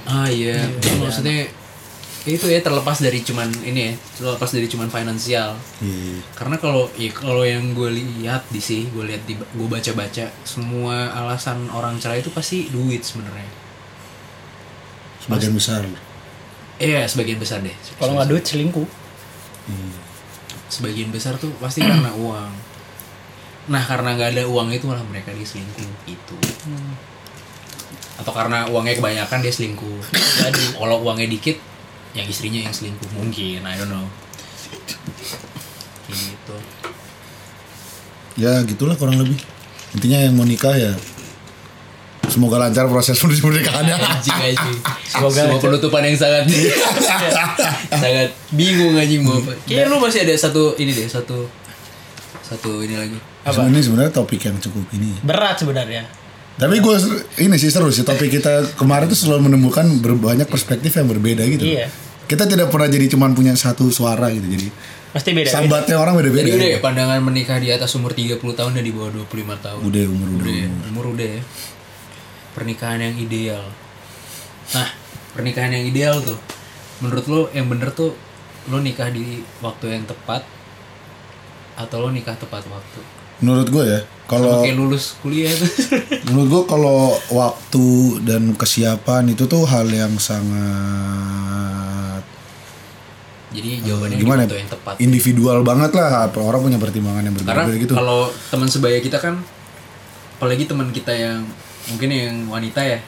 Ah 0.07 0.31
iya. 0.31 0.62
Maksudnya 1.03 1.51
ya 1.51 1.64
itu 2.25 2.49
ya 2.49 2.64
terlepas 2.64 3.05
dari 3.05 3.20
cuman 3.20 3.53
ini 3.68 3.93
ya 3.93 3.93
terlepas 4.16 4.49
dari 4.49 4.64
cuman 4.64 4.89
finansial. 4.89 5.61
Iya 5.85 6.25
karena 6.33 6.57
kalau 6.57 6.89
ya 6.97 7.12
kalau 7.12 7.45
yang 7.45 7.77
gue 7.77 7.93
lihat 7.93 8.49
di 8.49 8.64
sih 8.64 8.89
gue 8.89 9.05
lihat 9.05 9.29
di 9.29 9.37
gue 9.37 9.68
baca 9.68 9.93
baca 9.93 10.33
semua 10.49 11.12
alasan 11.12 11.68
orang 11.68 12.01
cerai 12.01 12.25
itu 12.25 12.33
pasti 12.33 12.72
duit 12.72 13.05
sebenarnya. 13.05 13.45
Sebagian 15.20 15.53
besar. 15.53 15.85
Iya 16.81 17.05
sebagian 17.05 17.37
besar 17.37 17.61
deh. 17.61 17.77
Kalau 18.01 18.16
nggak 18.16 18.33
duit 18.33 18.45
selingkuh. 18.49 18.89
Sebagian 20.72 21.12
besar 21.12 21.37
tuh 21.37 21.53
pasti 21.61 21.85
karena 21.85 22.09
uang. 22.25 22.53
Nah 23.68 23.83
karena 23.85 24.16
nggak 24.16 24.33
ada 24.33 24.45
uang 24.49 24.72
itu 24.72 24.89
malah 24.89 25.05
mereka 25.05 25.29
diselingkuh 25.37 26.09
itu 26.09 26.37
atau 28.14 28.31
karena 28.31 28.70
uangnya 28.70 28.95
kebanyakan 28.95 29.43
dia 29.43 29.51
selingkuh. 29.51 29.99
Jadi. 30.14 30.79
Kalau 30.79 31.03
uangnya 31.03 31.27
dikit 31.27 31.59
yang 32.15 32.27
istrinya 32.27 32.61
yang 32.62 32.75
selingkuh 32.75 33.11
mungkin 33.15 33.61
I 33.61 33.75
don't 33.75 33.91
know. 33.91 34.07
Gitu. 36.07 36.57
Ya 38.39 38.62
gitulah 38.67 38.95
kurang 38.95 39.19
lebih. 39.19 39.39
Intinya 39.95 40.19
yang 40.19 40.35
mau 40.35 40.47
nikah 40.47 40.75
ya 40.75 40.95
semoga 42.25 42.59
lancar 42.59 42.91
proses 42.91 43.15
menuju 43.21 43.41
pernikahannya 43.47 43.95
anjing 43.95 44.35
anjing 44.35 44.79
Semoga 45.07 45.47
sebuah 45.47 45.55
aja. 45.55 45.65
penutupan 45.71 46.03
yang 46.03 46.17
sangat 46.19 46.45
sangat 48.03 48.29
bingung 48.51 48.99
anjing 48.99 49.23
mau 49.23 49.39
apa. 49.39 49.55
Kayaknya 49.62 49.87
lu 49.93 50.03
masih 50.03 50.27
ada 50.27 50.35
satu 50.35 50.75
ini 50.83 50.91
deh 50.91 51.07
satu 51.07 51.47
satu 52.43 52.83
ini 52.83 52.99
lagi. 52.99 53.19
Apa? 53.45 53.69
ini 53.69 53.81
sebenarnya 53.81 54.12
topik 54.12 54.41
yang 54.41 54.57
cukup 54.59 54.85
ini. 54.97 55.15
Berat 55.23 55.61
sebenarnya. 55.61 56.05
Tapi 56.55 56.79
gue 56.79 56.97
ini 57.43 57.55
sih 57.59 57.71
seru 57.71 57.91
sih 57.91 58.07
topik 58.07 58.31
kita 58.31 58.79
kemarin 58.79 59.11
tuh 59.11 59.19
selalu 59.19 59.51
menemukan 59.51 59.85
berbanyak 60.03 60.47
perspektif 60.51 60.95
yang 60.95 61.07
berbeda 61.07 61.43
gitu. 61.47 61.65
Iya. 61.67 61.87
Kita 62.25 62.49
tidak 62.49 62.72
pernah 62.72 62.89
jadi 62.89 63.07
cuman 63.12 63.37
punya 63.37 63.53
satu 63.55 63.93
suara 63.93 64.33
gitu 64.33 64.45
jadi 64.49 64.68
pasti 65.14 65.31
beda 65.31 65.47
sambatnya 65.47 65.95
orang 65.95 66.18
jadi 66.18 66.31
beda-beda 66.35 66.59
udah 66.59 66.70
ya. 66.75 66.79
pandangan 66.83 67.18
menikah 67.22 67.59
di 67.62 67.68
atas 67.70 67.95
umur 67.95 68.11
30 68.11 68.43
tahun 68.43 68.72
dan 68.75 68.83
di 68.83 68.91
bawah 68.91 69.14
25 69.14 69.62
tahun. 69.62 69.81
Udah 69.87 70.05
umur 70.11 70.29
udah, 70.35 70.43
udah 70.43 70.55
ya, 70.59 70.68
umur. 70.91 71.05
udah 71.14 71.29
ya. 71.39 71.43
Pernikahan 72.59 72.99
yang 72.99 73.16
ideal. 73.22 73.64
Nah 74.75 74.89
pernikahan 75.39 75.70
yang 75.70 75.85
ideal 75.87 76.18
tuh. 76.18 76.39
Menurut 76.99 77.25
lo 77.31 77.41
yang 77.55 77.70
bener 77.70 77.95
tuh 77.95 78.11
lo 78.66 78.83
nikah 78.83 79.12
di 79.14 79.47
waktu 79.62 79.95
yang 79.95 80.03
tepat 80.03 80.43
atau 81.79 81.97
lo 82.03 82.11
nikah 82.11 82.35
tepat 82.35 82.66
waktu? 82.66 83.01
Menurut 83.39 83.70
gue 83.70 83.85
ya 83.87 84.01
kalau 84.27 84.66
kayak 84.66 84.75
lulus 84.75 85.14
kuliah 85.22 85.55
tuh. 85.55 85.70
menurut 86.27 86.49
gue 86.51 86.62
kalau 86.66 87.14
waktu 87.31 87.87
dan 88.27 88.51
kesiapan 88.59 89.31
itu 89.31 89.47
tuh 89.47 89.62
hal 89.62 89.87
yang 89.87 90.18
sangat 90.18 91.54
jadi 93.55 93.71
jawabannya 93.87 94.17
gimana? 94.19 94.43
waktu 94.45 94.59
yang 94.59 94.71
tepat 94.75 94.95
individual 94.99 95.59
banget 95.63 95.91
lah 95.95 96.27
apa 96.27 96.39
orang 96.43 96.61
punya 96.67 96.79
pertimbangan 96.83 97.23
yang 97.23 97.35
karena 97.39 97.65
berbeda 97.71 97.79
gitu. 97.79 97.95
kalau 97.95 98.29
teman 98.51 98.67
sebaya 98.67 98.99
kita 98.99 99.23
kan 99.23 99.39
apalagi 100.35 100.67
teman 100.67 100.91
kita 100.91 101.15
yang 101.15 101.47
mungkin 101.89 102.09
yang 102.11 102.37
wanita 102.51 102.81
ya. 102.85 102.99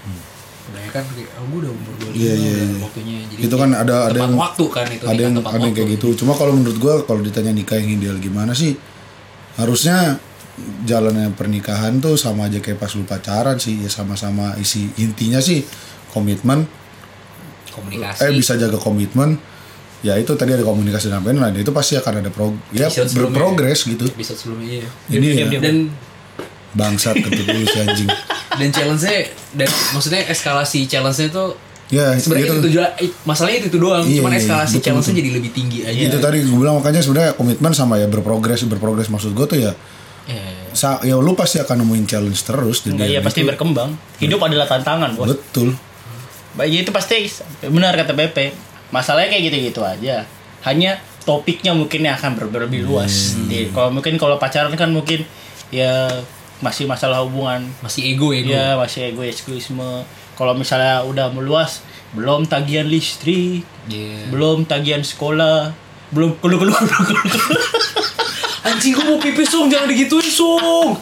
Udah 0.66 0.82
kan 0.90 1.04
kayak 1.14 1.30
oh, 1.38 1.46
gue 1.46 1.58
udah 1.62 1.70
umur 1.70 1.92
25 2.10 2.18
Iya, 2.18 2.32
iya, 2.34 2.54
udah 2.56 2.66
iya. 2.66 2.78
waktunya. 2.82 3.16
Jadi 3.30 3.40
itu 3.46 3.54
kan 3.54 3.70
ada 3.70 3.96
ada 4.10 4.18
yang 4.18 4.34
waktu 4.34 4.64
kan 4.66 4.86
itu 4.90 5.04
ada 5.06 5.20
yang 5.20 5.34
ada 5.38 5.62
yang 5.62 5.76
kayak 5.76 5.90
gitu. 6.00 6.08
Cuma 6.18 6.32
kalau 6.34 6.52
menurut 6.56 6.78
gue 6.78 6.94
kalau 7.06 7.20
ditanya 7.22 7.52
nikah 7.54 7.78
yang 7.78 7.90
ideal 7.92 8.18
gimana 8.18 8.50
sih 8.56 8.74
harusnya 9.60 10.18
jalannya 10.88 11.32
pernikahan 11.36 12.00
tuh 12.00 12.16
sama 12.16 12.48
aja 12.48 12.58
kayak 12.58 12.82
pas 12.82 12.90
lu 12.98 13.06
pacaran 13.06 13.60
sih. 13.60 13.78
Ya 13.78 13.90
sama-sama 13.92 14.58
isi 14.58 14.90
intinya 14.98 15.38
sih 15.38 15.62
komitmen. 16.10 16.66
Komunikasi. 17.70 18.26
Eh 18.26 18.32
bisa 18.34 18.58
jaga 18.58 18.80
komitmen 18.80 19.38
ya 20.06 20.14
itu 20.14 20.30
tadi 20.38 20.54
ada 20.54 20.62
komunikasi 20.62 21.10
lain-lain 21.10 21.42
nah, 21.42 21.50
itu 21.50 21.74
pasti 21.74 21.98
akan 21.98 22.22
ada 22.22 22.30
prog 22.30 22.54
ya. 22.70 22.86
berprogres 22.90 23.82
gitu. 23.82 24.06
Episode 24.06 24.38
sebelumnya 24.38 24.86
iya. 24.86 24.88
Ini 25.10 25.26
ya. 25.34 25.58
dan 25.58 25.90
bangsat 26.78 27.18
dulu 27.18 27.66
si 27.66 27.78
anjing. 27.82 28.10
Dan 28.56 28.72
challenge-nya 28.72 29.28
dan 29.52 29.68
maksudnya 29.92 30.32
eskalasi 30.32 30.88
challenge-nya 30.88 31.28
tuh 31.28 31.60
ya 31.92 32.16
sebenarnya 32.16 32.46
itu, 32.48 32.56
itu, 32.56 32.64
tujuan 32.72 32.88
eh, 32.96 33.10
masalahnya 33.28 33.58
itu, 33.60 33.68
itu 33.68 33.78
doang. 33.84 34.00
Iya, 34.00 34.24
cuman 34.24 34.32
iya, 34.32 34.40
eskalasi 34.40 34.74
betul, 34.80 34.84
challenge-nya 34.88 35.12
betul. 35.12 35.20
jadi 35.20 35.30
lebih 35.36 35.50
tinggi 35.52 35.78
aja. 35.84 36.00
Itu 36.08 36.16
tadi 36.24 36.38
gue 36.40 36.56
bilang 36.56 36.80
makanya 36.80 37.04
sebenarnya 37.04 37.36
komitmen 37.36 37.76
sama 37.76 38.00
ya 38.00 38.08
berprogres 38.08 38.64
berprogres 38.64 39.12
maksud 39.12 39.36
gue 39.36 39.44
tuh 39.44 39.58
ya 39.60 39.76
sa 40.76 41.00
ya 41.00 41.16
lu 41.16 41.32
pasti 41.32 41.56
akan 41.56 41.82
nemuin 41.82 42.04
challenge 42.04 42.40
terus 42.44 42.84
dan 42.84 43.00
iya 43.00 43.24
pasti 43.24 43.40
itu- 43.42 43.48
berkembang. 43.48 43.96
Hidup 44.20 44.40
adalah 44.44 44.68
tantangan 44.68 45.16
bos. 45.16 45.32
Betul. 45.32 45.72
Baik 46.54 46.86
itu 46.86 46.90
pasti 46.92 47.28
benar 47.72 47.96
kata 47.96 48.12
BP. 48.12 48.38
Masalahnya 48.88 49.30
kayak 49.30 49.44
gitu-gitu 49.46 49.80
aja. 49.80 50.22
Hanya 50.62 50.96
topiknya 51.22 51.70
mungkin 51.70 52.02
yang 52.02 52.14
akan 52.14 52.34
ber- 52.34 52.62
lebih 52.62 52.84
luas. 52.84 53.34
Di- 53.44 53.70
Kalau 53.70 53.90
mungkin 53.90 54.14
kalau 54.14 54.36
pacaran 54.36 54.70
kan 54.72 54.88
mungkin 54.88 55.26
ya 55.68 56.06
masih 56.58 56.86
masalah 56.86 57.20
hubungan. 57.20 57.66
masih 57.78 58.06
ego 58.08 58.30
ego 58.30 58.48
Ya 58.48 58.74
masih 58.74 59.10
egoisme. 59.10 60.06
Kalau 60.32 60.52
misalnya 60.52 61.00
udah 61.02 61.28
meluas, 61.28 61.80
belum 62.12 62.44
tagihan 62.44 62.84
listrik, 62.84 63.64
Iya. 63.86 64.28
belum 64.28 64.64
tagihan 64.64 65.00
sekolah, 65.00 65.72
belum 66.10 66.36
kelu 66.40 66.56
kelu 66.56 66.72
kelu 66.72 67.02
kelu. 67.04 67.22
anjing 68.62 68.92
gue 68.92 69.04
mau 69.04 69.16
pipis 69.16 69.46
song 69.46 69.70
jangan 69.70 69.86
digituin 69.86 70.26
song 70.26 70.98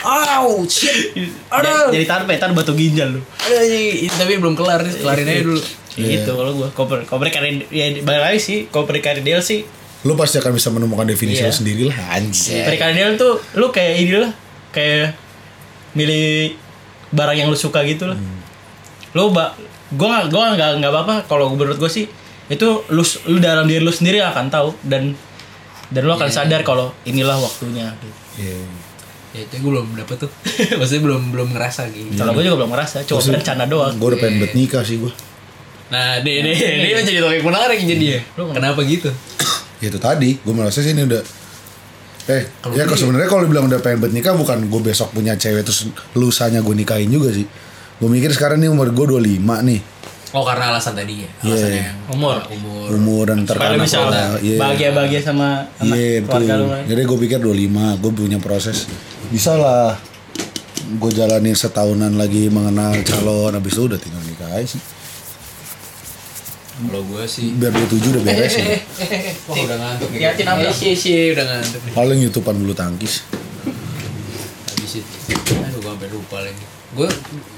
Aw, 0.00 0.46
shit. 0.66 1.16
Aduh. 1.48 1.90
Jadi 1.90 2.04
tanpa 2.04 2.36
tar 2.36 2.52
batu 2.52 2.70
ginjal 2.72 3.10
lu. 3.10 3.20
Anjing. 3.40 4.06
tapi 4.06 4.36
belum 4.36 4.54
kelar 4.54 4.80
nih, 4.80 4.94
kelarin 4.96 5.26
aja 5.26 5.42
dulu. 5.42 5.60
Gitu 6.02 6.30
kalau 6.30 6.52
gua. 6.54 6.68
Koper 6.70 7.04
koper 7.04 7.28
karir 7.28 7.66
ya 7.68 8.00
balik 8.00 8.22
lagi 8.24 8.38
sih, 8.38 8.58
koper 8.66 8.96
karir 8.98 9.20
ideal 9.20 9.40
sih 9.40 9.62
lu 10.00 10.16
pasti 10.16 10.40
akan 10.40 10.56
bisa 10.56 10.72
menemukan 10.72 11.04
definisi 11.04 11.44
Iya. 11.44 11.52
lu 11.52 11.54
sendiri 11.54 11.82
lah 11.84 12.16
anjir 12.16 12.64
Pernikahan 12.64 12.96
ideal 12.96 13.12
tuh 13.14 13.36
lu 13.52 13.68
kayak 13.68 13.94
ini 13.98 14.16
lah 14.16 14.32
kayak 14.70 15.12
milih 15.92 16.56
barang 17.10 17.36
yang 17.36 17.48
lu 17.48 17.58
suka 17.58 17.84
gitu 17.84 18.08
lah. 18.08 18.16
Lu 19.12 19.28
ba 19.28 19.52
gua 19.92 20.08
nggak 20.16 20.26
gua 20.30 20.44
nggak 20.54 20.70
nggak 20.78 20.88
apa-apa 20.90 21.14
kalau 21.26 21.50
menurut 21.50 21.76
gua 21.76 21.90
sih 21.90 22.08
itu 22.46 22.66
lu 22.88 23.02
lu 23.26 23.38
dalam 23.38 23.66
diri 23.66 23.78
lu 23.78 23.90
sendiri 23.90 24.22
akan 24.22 24.48
tahu 24.48 24.72
dan 24.82 25.12
dan 25.90 26.02
lu 26.02 26.10
akan 26.10 26.30
sadar 26.30 26.62
kalau 26.62 26.94
inilah 27.04 27.36
waktunya. 27.36 27.92
Gitu. 27.92 28.16
Iya. 28.40 28.56
Ya 29.30 29.40
itu 29.44 29.54
gue 29.58 29.70
belum 29.70 29.94
dapet 29.94 30.16
tuh. 30.16 30.30
Maksudnya 30.80 31.02
belum 31.04 31.22
belum 31.30 31.48
ngerasa 31.52 31.86
gitu. 31.92 32.16
Kalau 32.16 32.32
gua 32.32 32.42
juga 32.42 32.56
belum 32.56 32.70
ngerasa, 32.72 32.96
cuma 33.04 33.20
rencana 33.20 33.62
doang. 33.66 33.94
gue 33.94 34.08
udah 34.08 34.18
pengen 34.18 34.36
bet 34.38 34.54
nikah 34.54 34.82
sih 34.82 34.96
gue 34.96 35.12
Nah, 35.90 36.18
deh 36.18 36.36
deh, 36.40 36.54
ini 36.54 37.02
jadi 37.02 37.18
topik 37.18 37.42
menarik 37.42 37.78
jadi 37.78 38.06
ya. 38.08 38.20
Kenapa 38.32 38.80
gitu? 38.82 39.10
ya 39.78 39.88
itu 39.88 39.96
tadi 39.96 40.36
gue 40.36 40.52
merasa 40.52 40.78
sih 40.78 40.92
ini 40.92 41.02
udah 41.02 41.24
eh 42.28 42.42
Kalau 42.54 42.74
ya 42.74 42.84
kalau 42.84 43.00
sebenarnya 43.00 43.26
kalau 43.26 43.42
dibilang 43.42 43.64
udah 43.64 43.80
pengen 43.80 43.98
bet 43.98 44.12
nikah 44.12 44.32
bukan 44.32 44.60
gue 44.62 44.80
besok 44.82 45.08
punya 45.10 45.32
cewek 45.34 45.64
terus 45.64 45.88
lusanya 46.12 46.60
gue 46.60 46.74
nikahin 46.74 47.08
juga 47.08 47.32
sih 47.32 47.48
gue 47.96 48.06
mikir 48.06 48.28
sekarang 48.30 48.60
nih 48.60 48.68
umur 48.68 48.88
gue 48.88 49.06
25 49.08 49.40
nih 49.40 49.80
Oh 50.30 50.44
karena 50.44 50.70
alasan 50.70 50.94
tadi 50.94 51.24
ya. 51.24 51.30
Alasan 51.42 51.66
Iya. 51.66 51.80
yang 51.82 51.96
Umur. 52.12 52.36
umur. 52.46 52.86
umur 52.92 53.24
dan 53.26 53.42
terkena 53.42 53.80
bisa 53.80 53.98
pola 53.98 54.36
iya 54.38 54.58
bahagia-bahagia 54.58 55.20
sama 55.24 55.48
anak 55.74 55.96
iya 55.96 56.10
betul 56.20 56.28
keluarga 56.38 56.54
lu. 56.54 56.66
kan. 56.68 56.82
jadi 56.86 57.00
gue 57.02 57.18
pikir 57.18 57.38
25 57.40 57.50
gue 57.98 58.12
punya 58.14 58.38
proses 58.38 58.76
bisa 59.26 59.56
lah 59.56 59.96
gue 60.92 61.10
jalanin 61.10 61.56
setahunan 61.56 62.14
lagi 62.14 62.46
mengenal 62.46 62.92
calon 63.00 63.50
habis 63.50 63.72
itu 63.72 63.82
udah 63.86 63.96
tinggal 63.96 64.20
nikah 64.22 64.52
aja 64.52 64.70
sih 64.70 64.82
Kalau 66.80 67.02
gue 67.04 67.22
sih. 67.24 67.52
biar 67.52 67.70
dia 67.70 67.86
tujuh 67.86 68.08
udah 68.10 68.22
beres 68.22 68.54
ya 68.54 68.66
Wah 69.44 69.56
udah 69.58 69.76
ngantuk. 69.78 70.08
nih. 70.08 70.18
Liatin 70.18 70.46
apa? 70.46 70.70
Sih 70.70 70.92
sih 70.92 71.30
udah 71.30 71.44
ngantuk 71.46 71.80
paling 71.90 72.18
youtubean 72.18 72.56
bulu 72.56 72.72
tangkis 72.72 73.24
Habis 74.66 74.92
itu. 74.96 75.14
Aduh 75.54 75.78
gue 75.78 75.90
sampai 75.90 76.08
lupa 76.08 76.36
lagi. 76.40 76.64
Gue 76.90 77.08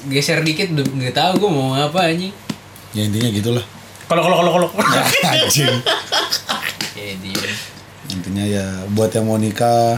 geser 0.09 0.41
dikit 0.41 0.69
udah 0.71 0.85
nggak 0.85 1.15
tahu 1.15 1.33
gue 1.39 1.51
mau 1.51 1.73
apa 1.73 2.07
anjing. 2.07 2.35
ya 2.91 3.03
intinya 3.03 3.31
gitulah 3.31 3.65
Kalau 4.05 4.23
kalau 4.23 4.37
kalau 4.37 4.51
kalau. 4.69 4.69
anjing 5.25 5.71
Ya 6.99 7.05
intinya 8.11 8.45
ya 8.45 8.65
buat 8.89 9.09
yang 9.09 9.25
mau 9.25 9.37
nikah 9.37 9.97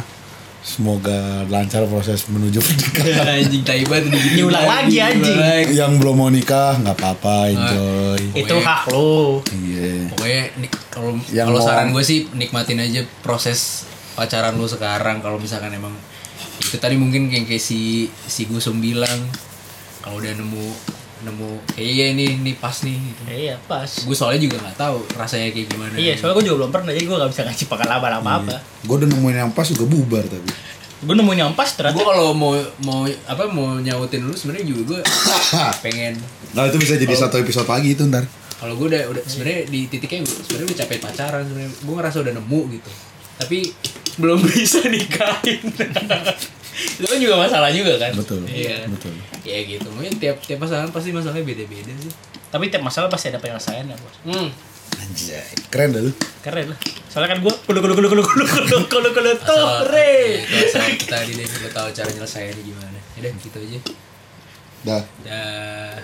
semoga 0.65 1.45
lancar 1.53 1.85
proses 1.85 2.25
menuju 2.33 2.57
pernikahan. 2.57 3.37
Anjing 3.45 3.63
tai 3.69 3.85
banget 3.85 4.09
digituin 4.09 4.49
Diulang 4.49 4.65
lagi, 4.65 4.97
anjing. 4.97 5.37
yang 5.77 5.93
belum 6.01 6.17
mau 6.17 6.31
nikah 6.33 6.81
nggak 6.81 6.97
apa-apa 6.97 7.37
enjoy. 7.53 8.21
Itu 8.33 8.57
hak 8.65 8.89
lu. 8.89 9.45
iya. 9.61 10.09
Pokoknya 10.09 10.43
kalau 10.89 11.21
Yang 11.29 11.47
kalau 11.53 11.61
saran 11.61 11.89
gue 11.93 12.01
sih 12.01 12.33
nikmatin 12.33 12.81
aja 12.81 13.05
proses 13.21 13.85
pacaran 14.17 14.57
lu 14.57 14.65
sekarang. 14.65 15.21
Kalau 15.21 15.37
misalkan 15.37 15.69
emang 15.77 15.93
itu 16.65 16.81
tadi 16.81 16.97
mungkin 16.97 17.29
kayak, 17.29 17.45
kayak 17.45 17.61
si 17.61 18.09
si 18.09 18.49
Gusum 18.49 18.81
bilang 18.81 19.29
kalau 20.01 20.17
udah 20.17 20.33
nemu 20.33 20.94
nemu 21.25 21.51
kayak 21.69 21.89
iya 21.89 22.05
ini 22.11 22.25
ini 22.37 22.53
pas 22.53 22.77
nih 22.79 22.95
gitu. 22.95 23.21
Iya 23.27 23.55
pas. 23.61 23.89
gue 23.89 24.13
soalnya 24.13 24.41
juga 24.43 24.57
nggak 24.59 24.77
tahu 24.77 24.99
rasanya 25.15 25.49
kayak 25.49 25.67
gimana 25.67 25.95
Iya, 25.95 26.13
soalnya 26.15 26.35
gue 26.35 26.45
juga 26.45 26.57
belum 26.59 26.71
pernah, 26.71 26.91
jadi 26.91 27.05
gue 27.05 27.17
gak 27.17 27.31
bisa 27.31 27.43
ngasih 27.43 27.67
pengalaman 27.67 28.13
apa-apa. 28.15 28.57
gue 28.81 28.95
udah 28.95 29.09
nemuin 29.09 29.37
yang 29.39 29.51
pas 29.51 29.67
juga 29.67 29.85
bubar 29.85 30.25
tapi 30.25 30.53
Gue 31.01 31.13
nemuin 31.13 31.37
yang 31.39 31.53
pas 31.53 31.69
ternyata. 31.69 31.93
gue 31.93 32.05
kalau 32.07 32.33
mau 32.33 32.53
mau 32.81 33.01
apa 33.05 33.45
mau 33.47 33.77
nyautin 33.77 34.21
lu 34.21 34.33
sebenarnya 34.33 34.65
juga 34.67 34.83
gue 34.91 35.01
pengen 35.85 36.17
nah 36.53 36.65
itu 36.65 36.77
bisa 36.77 36.95
jadi 36.95 37.13
satu 37.13 37.37
episode 37.37 37.67
lagi 37.67 37.93
itu 37.93 38.05
ntar 38.05 38.25
kalau 38.55 38.73
gue 38.75 38.89
udah 38.89 39.03
udah 39.11 39.23
sebenarnya 39.23 39.67
di 39.67 39.85
titiknya 39.85 40.23
gue 40.23 40.33
sebenarnya 40.43 40.67
udah 40.67 40.79
capek 40.81 40.99
pacaran 41.01 41.43
sebenarnya 41.43 41.71
gue 41.77 41.95
ngerasa 41.95 42.17
udah 42.21 42.35
nemu 42.35 42.61
gitu 42.73 42.91
tapi 43.37 43.59
belum 44.15 44.39
bisa 44.49 44.81
nikahin 44.87 45.61
itu 46.75 47.07
kan 47.07 47.19
juga 47.23 47.35
masalah 47.39 47.71
juga 47.71 47.95
kan 48.03 48.13
betul 48.19 48.43
iya 48.51 48.85
betul 48.91 49.15
ya 49.47 49.59
gitu 49.63 49.87
mungkin 49.95 50.19
tiap 50.19 50.43
tiap 50.43 50.59
pasangan 50.63 50.91
pasti 50.91 51.15
masalahnya 51.15 51.47
beda 51.47 51.65
beda 51.71 51.93
sih 52.03 52.13
Tapi 52.55 52.71
tiap 52.71 52.87
masalah 52.87 53.11
pasti 53.11 53.35
ada 53.35 53.43
penyelesaian 53.43 53.83
ya, 53.83 53.99
Bos. 53.99 54.17
hmm. 54.31 54.49
anjay 54.95 55.43
keren 55.75 55.91
dah 55.91 56.03
lu 56.07 56.15
Keren 56.39 56.71
lah. 56.71 56.79
Soalnya 57.11 57.35
kan 57.35 57.39
gue 57.43 57.51
kulu 57.51 57.79
kulu 57.83 57.95
kulu 57.99 58.09
kulu 58.15 58.23
kulu 58.23 58.45
kulu 58.47 58.79
kulu 58.87 59.09
kulu 59.11 59.31
tuh, 59.43 59.59
asal, 59.59 59.91
re. 59.91 60.45
ya, 60.45 60.61
asal 60.71 60.87
kita 60.95 61.25
di 61.27 61.41
udah 61.41 61.73
tahu 61.75 61.89
cara 61.91 62.11
nyelesainnya 62.15 62.63
gimana 62.63 62.99
ya 63.17 63.19
udah 63.27 63.33
gitu 63.43 63.59
aja 63.59 63.79
dah 64.85 65.03
dah 65.25 65.97